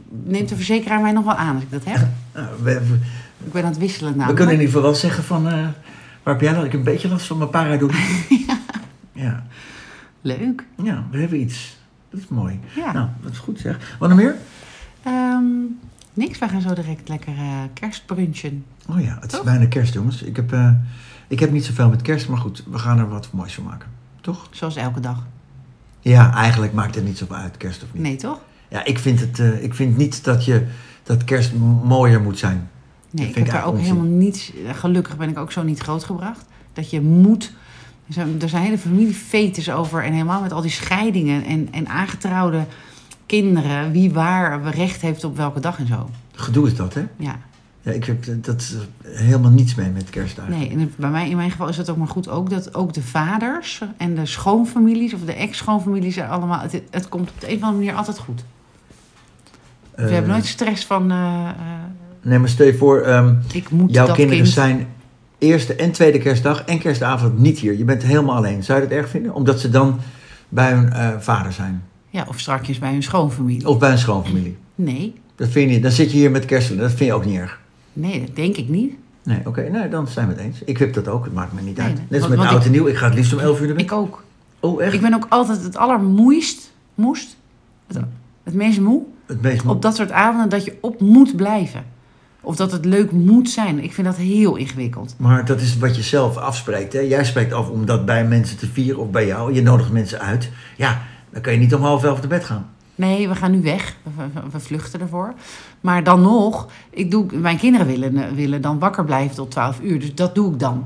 neemt 0.09 0.49
de 0.49 0.55
verzekeraar 0.55 1.01
mij 1.01 1.11
nog 1.11 1.25
wel 1.25 1.33
aan 1.35 1.55
als 1.55 1.63
ik 1.63 1.71
dat 1.71 1.83
heb. 1.85 2.07
Nou, 2.37 2.47
we, 2.63 2.79
we- 2.87 2.99
Ik 3.45 3.51
ben 3.51 3.63
aan 3.63 3.69
het 3.69 3.77
wisselen 3.79 4.11
we 4.11 4.17
namelijk. 4.17 4.37
kunnen 4.37 4.55
in 4.55 4.61
ieder 4.61 4.75
geval 4.75 4.91
wel 4.91 4.99
zeggen 4.99 5.23
van... 5.23 5.47
eh, 5.47 5.53
waar 6.23 6.33
heb 6.33 6.41
jij 6.41 6.53
dan? 6.53 6.65
Ik 6.65 6.71
heb 6.71 6.79
een 6.79 6.85
beetje 6.93 7.09
last 7.09 7.25
van 7.27 7.37
mijn 7.37 7.49
pareidolie. 7.49 7.95
ja. 9.11 9.45
Leuk. 10.21 10.63
ja, 10.83 11.03
we 11.11 11.17
hebben 11.19 11.39
iets. 11.39 11.77
Dat 12.09 12.19
is 12.19 12.27
mooi. 12.27 12.59
Ja. 12.75 12.91
Nou, 12.91 13.07
dat 13.21 13.31
is 13.31 13.37
goed 13.37 13.59
zeg. 13.59 13.95
Wat 13.99 14.09
nog 14.09 14.17
meer? 14.17 14.35
Ehm, 15.03 15.43
niks, 16.13 16.39
wij 16.39 16.49
gaan 16.49 16.61
zo 16.61 16.73
direct 16.73 17.09
lekker 17.09 17.33
eh, 17.37 17.61
kerstbrunchen. 17.73 18.65
Oh 18.89 19.01
ja, 19.01 19.17
het 19.21 19.33
is 19.33 19.41
bijna 19.43 19.65
kerst 19.65 19.93
jongens. 19.93 20.21
Ik 20.21 20.35
heb, 20.35 20.53
eh, 20.53 20.71
ik 21.27 21.39
heb 21.39 21.51
niet 21.51 21.65
zoveel 21.65 21.89
met 21.89 22.01
kerst, 22.01 22.27
maar 22.29 22.37
goed. 22.37 22.63
We 22.71 22.77
gaan 22.79 22.99
er 22.99 23.09
wat 23.09 23.29
moois 23.31 23.53
van 23.53 23.63
maken. 23.63 23.87
Toch? 24.21 24.47
Zoals 24.51 24.75
elke 24.75 24.99
dag. 24.99 25.25
Ja, 25.99 26.33
eigenlijk 26.33 26.73
maakt 26.73 26.95
het 26.95 27.03
niet 27.05 27.17
zoveel 27.17 27.35
uit, 27.35 27.57
kerst 27.57 27.83
of 27.83 27.93
niet. 27.93 28.01
Nee, 28.01 28.15
toch? 28.15 28.39
Ja, 28.67 28.85
ik 28.85 28.99
vind, 28.99 29.19
het, 29.19 29.39
ik 29.61 29.73
vind 29.73 29.97
niet 29.97 30.23
dat, 30.23 30.45
je, 30.45 30.67
dat 31.07 31.23
kerst 31.23 31.53
mooier 31.83 32.21
moet 32.21 32.39
zijn. 32.39 32.55
Nee, 32.55 32.65
Dat 33.11 33.25
ik 33.25 33.33
vind 33.33 33.45
heb 33.45 33.55
daar 33.55 33.65
ook 33.65 33.79
helemaal 33.79 34.03
niets... 34.03 34.51
Gelukkig 34.71 35.17
ben 35.17 35.29
ik 35.29 35.37
ook 35.37 35.51
zo 35.51 35.63
niet 35.63 35.79
grootgebracht. 35.79 36.45
Dat 36.73 36.89
je 36.89 37.01
moet... 37.01 37.53
Er 38.07 38.13
zijn, 38.13 38.41
er 38.41 38.49
zijn 38.49 38.63
hele 38.63 38.77
familiefetes 38.77 39.71
over. 39.71 40.03
En 40.03 40.11
helemaal 40.11 40.41
met 40.41 40.51
al 40.51 40.61
die 40.61 40.71
scheidingen 40.71 41.45
en, 41.45 41.67
en 41.71 41.87
aangetrouwde 41.87 42.65
kinderen. 43.25 43.91
Wie 43.91 44.13
waar 44.13 44.69
recht 44.69 45.01
heeft 45.01 45.23
op 45.23 45.37
welke 45.37 45.59
dag 45.59 45.79
en 45.79 45.87
zo. 45.87 46.09
Gedoe 46.31 46.67
is 46.67 46.75
dat, 46.75 46.93
hè? 46.93 47.03
Ja, 47.17 47.39
Ja, 47.81 47.91
ik 47.91 48.05
heb 48.05 48.43
dat 48.43 48.75
helemaal 49.03 49.51
niets 49.51 49.75
mee 49.75 49.89
met 49.89 50.09
kerst 50.09 50.37
eigenlijk. 50.37 50.73
nee. 50.73 50.83
En 50.83 50.93
bij 50.95 51.09
mij, 51.09 51.29
in 51.29 51.35
mijn 51.35 51.51
geval 51.51 51.67
is 51.67 51.77
het 51.77 51.89
ook 51.89 51.97
maar 51.97 52.07
goed 52.07 52.29
ook 52.29 52.49
dat 52.49 52.75
ook 52.75 52.93
de 52.93 53.01
vaders 53.01 53.81
en 53.97 54.15
de 54.15 54.25
schoonfamilies 54.25 55.13
of 55.13 55.21
de 55.21 55.33
ex-schoonfamilies 55.33 56.19
allemaal. 56.19 56.59
Het, 56.59 56.81
het 56.89 57.09
komt 57.09 57.29
op 57.29 57.39
de 57.39 57.49
een 57.49 57.55
of 57.55 57.61
andere 57.61 57.83
manier 57.83 57.97
altijd 57.97 58.17
goed. 58.17 58.43
We 59.97 60.03
Eh, 60.03 60.09
hebben 60.11 60.31
nooit 60.31 60.45
stress 60.45 60.85
van. 60.85 61.11
eh, 61.11 61.17
eh, 61.17 61.53
Nee, 62.21 62.39
maar 62.39 62.49
stel 62.49 62.65
je 62.65 62.73
voor, 62.77 63.01
ehm, 63.01 63.33
ik 63.53 63.69
moet 63.69 63.93
jouw 63.93 64.05
kinderen 64.05 64.41
kind. 64.43 64.47
zijn 64.53 64.87
eerste 65.37 65.75
en 65.75 65.91
tweede 65.91 66.17
kerstdag 66.19 66.63
en 66.63 66.79
kerstavond 66.79 67.39
niet 67.39 67.59
hier. 67.59 67.77
Je 67.77 67.83
bent 67.83 68.03
helemaal 68.03 68.35
alleen. 68.35 68.63
Zou 68.63 68.81
je 68.81 68.87
dat 68.87 68.97
erg 68.97 69.09
vinden? 69.09 69.33
Omdat 69.33 69.59
ze 69.59 69.69
dan 69.69 69.99
bij 70.49 70.71
hun 70.71 70.91
eh, 70.93 71.09
vader 71.19 71.51
zijn. 71.53 71.83
Ja, 72.09 72.25
of 72.27 72.39
strakjes 72.39 72.79
bij 72.79 72.91
hun 72.91 73.03
schoonfamilie. 73.03 73.67
Of 73.67 73.77
bij 73.77 73.91
een 73.91 73.97
schoonfamilie. 73.97 74.57
Nee, 74.75 75.15
Dat 75.35 75.47
vind 75.49 75.67
je 75.69 75.73
niet. 75.73 75.83
Dan 75.83 75.91
zit 75.91 76.11
je 76.11 76.17
hier 76.17 76.31
met 76.31 76.45
kerst. 76.45 76.77
Dat 76.77 76.89
vind 76.91 77.09
je 77.09 77.13
ook 77.13 77.25
niet 77.25 77.37
erg. 77.37 77.59
nee, 77.93 78.25
dat 78.25 78.35
denk 78.35 78.55
ik 78.57 78.69
niet. 78.69 78.93
Nee, 79.23 79.39
oké. 79.45 79.61
Nee, 79.61 79.89
dan 79.89 80.07
zijn 80.07 80.27
we 80.27 80.33
het 80.33 80.41
eens. 80.41 80.61
Ik 80.65 80.77
heb 80.77 80.93
dat 80.93 81.07
ook. 81.07 81.23
Het 81.23 81.33
maakt 81.33 81.53
me 81.53 81.61
niet 81.61 81.77
Nee, 81.77 81.85
uit. 81.85 81.99
Net 82.09 82.21
als 82.21 82.29
met 82.29 82.39
oud 82.39 82.59
ik- 82.59 82.65
en 82.65 82.71
nieuw. 82.71 82.87
Ik 82.87 82.95
ga 82.97 83.05
het 83.05 83.15
liefst 83.15 83.33
om 83.33 83.39
11 83.39 83.59
uur 83.59 83.65
naar 83.65 83.75
bed. 83.75 83.85
Ik 83.85 83.91
ook. 83.91 84.23
Oh, 84.59 84.81
echt? 84.83 84.93
Ik 84.93 85.01
ben 85.01 85.13
ook 85.13 85.25
altijd 85.29 85.63
het 85.63 85.77
allermoeist, 85.77 86.71
moest, 86.95 87.35
het, 87.87 87.97
het 88.43 88.53
meest 88.53 88.79
moe, 88.79 89.01
Het 89.27 89.41
meest 89.41 89.65
op 89.65 89.81
dat 89.81 89.95
soort 89.95 90.11
avonden 90.11 90.49
dat 90.49 90.65
je 90.65 90.77
op 90.81 91.01
moet 91.01 91.35
blijven. 91.35 91.83
Of 92.41 92.55
dat 92.55 92.71
het 92.71 92.85
leuk 92.85 93.11
moet 93.11 93.49
zijn. 93.49 93.83
Ik 93.83 93.93
vind 93.93 94.07
dat 94.07 94.15
heel 94.15 94.55
ingewikkeld. 94.55 95.15
Maar 95.17 95.45
dat 95.45 95.61
is 95.61 95.77
wat 95.77 95.95
je 95.95 96.01
zelf 96.01 96.37
afspreekt. 96.37 96.93
Hè? 96.93 96.99
Jij 96.99 97.25
spreekt 97.25 97.53
af 97.53 97.69
om 97.69 97.85
dat 97.85 98.05
bij 98.05 98.25
mensen 98.25 98.57
te 98.57 98.67
vieren 98.67 99.01
of 99.01 99.09
bij 99.09 99.25
jou. 99.25 99.53
Je 99.53 99.61
nodigt 99.61 99.91
mensen 99.91 100.19
uit. 100.19 100.51
Ja, 100.77 101.01
dan 101.29 101.41
kan 101.41 101.53
je 101.53 101.59
niet 101.59 101.75
om 101.75 101.81
half 101.81 102.03
elf 102.03 102.19
te 102.19 102.27
bed 102.27 102.43
gaan. 102.43 102.69
Nee, 102.95 103.27
we 103.27 103.35
gaan 103.35 103.51
nu 103.51 103.61
weg. 103.61 103.95
We, 104.51 104.59
vluchten 104.59 104.99
ervoor. 104.99 105.33
Maar 105.81 106.03
dan 106.03 106.21
nog, 106.21 106.67
ik 106.89 107.11
doe, 107.11 107.25
mijn 107.31 107.57
kinderen 107.57 107.87
willen, 107.87 108.35
willen 108.35 108.61
dan 108.61 108.79
wakker 108.79 109.05
blijven 109.05 109.35
tot 109.35 109.51
12 109.51 109.79
uur. 109.81 109.99
Dus 109.99 110.15
dat 110.15 110.35
doe 110.35 110.53
ik 110.53 110.59
dan. 110.59 110.85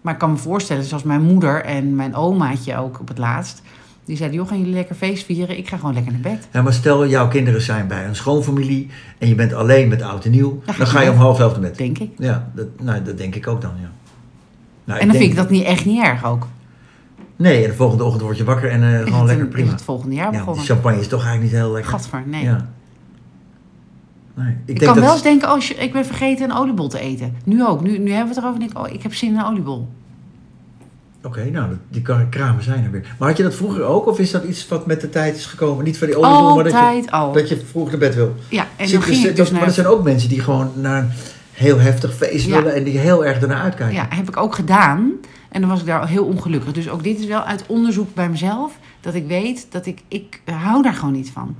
Maar 0.00 0.12
ik 0.12 0.18
kan 0.18 0.30
me 0.30 0.36
voorstellen, 0.36 0.84
zoals 0.84 1.02
mijn 1.02 1.22
moeder 1.22 1.64
en 1.64 1.94
mijn 1.94 2.14
omaatje 2.14 2.76
ook 2.76 3.00
op 3.00 3.08
het 3.08 3.18
laatst. 3.18 3.62
Die 4.10 4.18
zeiden, 4.18 4.38
joh, 4.38 4.48
gaan 4.48 4.58
jullie 4.58 4.74
lekker 4.74 4.94
feest 4.94 5.24
vieren? 5.24 5.58
Ik 5.58 5.68
ga 5.68 5.76
gewoon 5.76 5.94
lekker 5.94 6.12
naar 6.12 6.20
bed. 6.20 6.48
Ja, 6.52 6.62
maar 6.62 6.72
stel, 6.72 7.06
jouw 7.06 7.28
kinderen 7.28 7.62
zijn 7.62 7.86
bij 7.86 8.06
een 8.06 8.16
schoonfamilie 8.16 8.88
en 9.18 9.28
je 9.28 9.34
bent 9.34 9.52
alleen 9.52 9.88
met 9.88 10.02
oud 10.02 10.24
en 10.24 10.30
nieuw. 10.30 10.62
Dan 10.64 10.74
je 10.78 10.86
ga 10.86 11.00
je 11.00 11.10
om 11.10 11.16
half 11.16 11.40
elf 11.40 11.52
te 11.52 11.60
bed. 11.60 11.76
Denk 11.76 11.98
ik. 11.98 12.10
Ja, 12.18 12.50
dat, 12.54 12.66
nou, 12.80 13.02
dat 13.02 13.18
denk 13.18 13.34
ik 13.34 13.46
ook 13.46 13.60
dan, 13.60 13.70
ja. 13.80 13.90
Nou, 14.84 15.00
en 15.00 15.06
dan 15.06 15.16
denk- 15.16 15.18
vind 15.18 15.30
ik 15.30 15.36
dat 15.36 15.50
niet, 15.50 15.64
echt 15.64 15.84
niet 15.84 16.02
erg 16.02 16.24
ook. 16.24 16.46
Nee, 17.36 17.62
en 17.62 17.70
de 17.70 17.76
volgende 17.76 18.04
ochtend 18.04 18.22
word 18.22 18.36
je 18.36 18.44
wakker 18.44 18.70
en 18.70 18.82
Is 18.82 19.02
gewoon 19.04 19.18
het, 19.20 19.28
lekker 19.36 19.46
prima. 19.46 19.66
Is 19.66 19.72
het 19.72 19.82
volgende 19.82 20.14
jaar 20.14 20.32
Ja, 20.32 20.38
begonnen? 20.38 20.64
champagne 20.64 21.00
is 21.00 21.08
toch 21.08 21.22
eigenlijk 21.24 21.52
niet 21.52 21.62
heel 21.62 21.72
lekker. 21.72 21.90
Gadver, 21.90 22.22
nee. 22.26 22.44
Ja. 22.44 22.68
Nee, 24.34 24.48
ik, 24.48 24.54
Ik, 24.58 24.66
denk 24.66 24.78
kan 24.78 24.94
dat... 24.94 25.04
wel 25.04 25.12
eens 25.12 25.22
denken, 25.22 25.52
oh, 25.52 25.58
shit, 25.60 25.80
ik 25.80 25.92
ben 25.92 26.06
vergeten 26.06 26.50
een 26.50 26.56
oliebol 26.56 26.88
te 26.88 27.00
eten. 27.00 27.34
Nu 27.44 27.64
ook. 27.66 27.80
Nu, 27.82 27.98
nu 27.98 28.10
hebben 28.10 28.34
we 28.34 28.34
het 28.34 28.36
erover 28.44 28.52
en 28.54 28.58
denk 28.58 28.70
ik, 28.70 28.78
oh, 28.78 28.94
ik 28.94 29.02
heb 29.02 29.14
zin 29.14 29.28
in 29.28 29.38
een 29.38 29.44
oliebol. 29.44 29.88
Oké, 31.22 31.44
nou, 31.50 31.68
dat- 31.68 31.78
die 31.88 32.02
kramen 32.28 32.62
zijn 32.62 32.84
er 32.84 32.90
weer. 32.90 33.14
Maar 33.18 33.28
had 33.28 33.36
je 33.36 33.42
dat 33.42 33.54
vroeger 33.54 33.82
ook? 33.82 34.06
Of 34.06 34.18
is 34.18 34.30
dat 34.30 34.44
iets 34.44 34.68
wat 34.68 34.86
met 34.86 35.00
de 35.00 35.08
tijd 35.10 35.36
is 35.36 35.46
gekomen? 35.46 35.84
Niet 35.84 35.98
van 35.98 36.06
die 36.06 36.16
oliebollen, 36.16 36.54
maar 36.54 36.64
dat 36.64 36.72
je, 37.04 37.10
al. 37.10 37.32
dat 37.32 37.48
je 37.48 37.56
vroeg 37.66 37.88
naar 37.90 37.98
bed 37.98 38.14
wil? 38.14 38.34
Ja, 38.48 38.66
en 38.76 38.88
Zit 38.88 39.02
zit- 39.02 39.36
dus 39.36 39.50
maar 39.50 39.58
naar... 39.58 39.68
er 39.68 39.74
zijn 39.74 39.86
ook 39.86 40.02
mensen 40.02 40.28
die 40.28 40.40
gewoon 40.40 40.70
naar 40.74 41.02
een 41.02 41.10
heel 41.52 41.78
heftig 41.78 42.14
feest 42.14 42.46
Ja. 42.46 42.56
willen 42.56 42.74
en 42.74 42.84
die 42.84 42.98
heel 42.98 43.24
erg 43.24 43.40
ernaar 43.40 43.62
uitkijken. 43.62 43.96
Ja, 43.96 44.06
heb 44.08 44.28
ik 44.28 44.36
ook 44.36 44.54
gedaan. 44.54 45.12
En 45.48 45.60
dan 45.60 45.70
was 45.70 45.80
ik 45.80 45.86
daar 45.86 46.08
heel 46.08 46.24
ongelukkig. 46.24 46.72
Dus 46.72 46.88
ook 46.88 47.02
dit 47.02 47.18
is 47.18 47.26
wel 47.26 47.42
uit 47.42 47.64
onderzoek 47.66 48.14
bij 48.14 48.28
mezelf. 48.28 48.78
Dat 49.00 49.14
ik 49.14 49.26
weet 49.26 49.66
dat 49.70 49.86
ik... 49.86 50.02
Ik 50.08 50.40
hou 50.44 50.82
daar 50.82 50.94
gewoon 50.94 51.14
niet 51.14 51.30
van. 51.30 51.54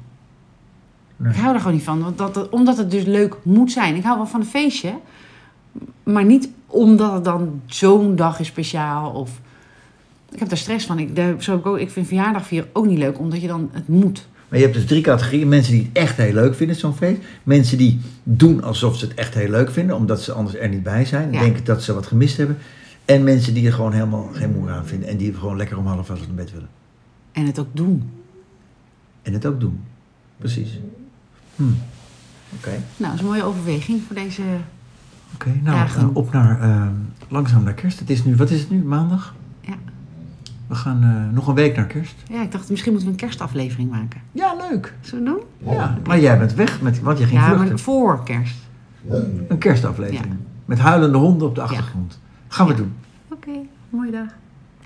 Nee. 1.16 1.32
Ik 1.32 1.38
hou 1.38 1.50
daar 1.50 1.60
gewoon 1.60 1.74
niet 1.76 1.84
van. 1.84 2.02
Want 2.02 2.18
dat, 2.18 2.34
dat- 2.34 2.48
omdat 2.48 2.76
het 2.76 2.90
dus 2.90 3.04
leuk 3.04 3.36
moet 3.42 3.72
zijn. 3.72 3.94
Ik 3.96 4.02
hou 4.02 4.16
wel 4.16 4.26
van 4.26 4.40
een 4.40 4.46
feestje. 4.46 4.92
Maar 6.02 6.24
niet 6.24 6.48
omdat 6.66 7.12
het 7.12 7.24
dan 7.24 7.60
zo'n 7.66 8.16
dag 8.16 8.40
is 8.40 8.46
speciaal. 8.46 9.10
Of... 9.10 9.30
Ik 10.32 10.38
heb 10.38 10.48
daar 10.48 10.58
stress 10.58 10.86
van. 10.86 10.98
Ik, 10.98 11.16
daar, 11.16 11.42
zo 11.42 11.56
ik, 11.56 11.66
ook, 11.66 11.78
ik 11.78 11.90
vind 11.90 12.06
verjaardag 12.06 12.46
vieren 12.46 12.70
ook 12.72 12.86
niet 12.86 12.98
leuk. 12.98 13.18
Omdat 13.18 13.40
je 13.40 13.46
dan... 13.46 13.68
Het 13.72 13.88
moet. 13.88 14.28
Maar 14.48 14.58
je 14.58 14.64
hebt 14.64 14.76
dus 14.76 14.86
drie 14.86 15.02
categorieën. 15.02 15.48
Mensen 15.48 15.72
die 15.72 15.82
het 15.82 15.90
echt 15.92 16.16
heel 16.16 16.32
leuk 16.32 16.54
vinden, 16.54 16.76
zo'n 16.76 16.94
feest. 16.94 17.20
Mensen 17.42 17.78
die 17.78 18.00
doen 18.22 18.62
alsof 18.62 18.96
ze 18.96 19.06
het 19.06 19.14
echt 19.14 19.34
heel 19.34 19.48
leuk 19.48 19.70
vinden, 19.70 19.96
omdat 19.96 20.22
ze 20.22 20.32
anders 20.32 20.56
er 20.56 20.68
niet 20.68 20.82
bij 20.82 21.04
zijn. 21.04 21.32
Ja. 21.32 21.40
Denken 21.40 21.64
dat 21.64 21.82
ze 21.82 21.94
wat 21.94 22.06
gemist 22.06 22.36
hebben. 22.36 22.58
En 23.04 23.24
mensen 23.24 23.54
die 23.54 23.66
er 23.66 23.72
gewoon 23.72 23.92
helemaal 23.92 24.30
geen 24.32 24.52
moer 24.52 24.70
aan 24.70 24.86
vinden. 24.86 25.08
En 25.08 25.16
die 25.16 25.34
gewoon 25.34 25.56
lekker 25.56 25.78
om 25.78 25.86
half 25.86 26.08
elf 26.08 26.18
naar 26.18 26.34
bed 26.34 26.52
willen. 26.52 26.68
En 27.32 27.46
het 27.46 27.58
ook 27.58 27.68
doen. 27.72 28.10
En 29.22 29.32
het 29.32 29.46
ook 29.46 29.60
doen. 29.60 29.80
Precies. 30.36 30.80
Hm. 31.56 31.62
Oké. 32.56 32.70
Nou, 32.70 32.82
dat 32.96 33.14
is 33.14 33.20
een 33.20 33.26
mooie 33.26 33.44
overweging 33.44 34.02
voor 34.06 34.16
deze... 34.16 34.42
Oké, 35.34 35.48
nou 35.48 35.76
Dagen. 35.76 36.14
op 36.14 36.32
naar, 36.32 36.60
eh, 36.60 36.86
langzaam 37.28 37.64
naar 37.64 37.74
kerst. 37.74 37.98
Het 37.98 38.10
is 38.10 38.24
nu, 38.24 38.36
wat 38.36 38.50
is 38.50 38.60
het 38.60 38.70
nu, 38.70 38.82
maandag? 38.82 39.34
Ja. 40.70 40.76
We 40.76 40.80
gaan 40.83 41.02
eh, 41.02 41.35
nog 41.35 41.46
een 41.48 41.54
week 41.54 41.76
naar 41.76 41.87
kerst. 41.87 42.14
Ja, 42.30 42.42
ik 42.42 42.52
dacht 42.52 42.70
misschien 42.70 42.92
moeten 42.92 43.09
we 43.11 43.14
een 43.14 43.20
kerstaflevering 43.20 43.90
maken. 43.90 44.20
Ja, 44.33 44.54
leuk. 44.70 44.94
Zullen 45.00 45.24
we 45.24 45.30
doen? 45.30 45.72
Ja, 45.74 45.98
maar 46.06 46.20
jij 46.20 46.38
bent 46.38 46.54
weg, 46.54 46.80
met, 46.80 47.00
want 47.00 47.18
je 47.18 47.24
ging 47.24 47.40
Ja, 47.40 47.46
vluchten. 47.46 47.68
maar 47.68 47.78
voor 47.78 48.22
kerst. 48.24 48.56
Een 49.48 49.59
kerstaflevering. 49.59 50.35
Met 50.64 50.78
huilende 50.78 51.18
honden 51.18 51.48
op 51.48 51.54
de 51.54 51.61
achtergrond. 51.61 52.20
Gaan 52.48 52.66
we 52.66 52.72
Ja. 52.72 52.78
doen. 52.78 52.92
Oké, 53.33 53.50
mooie 53.90 54.11
dag. 54.11 54.26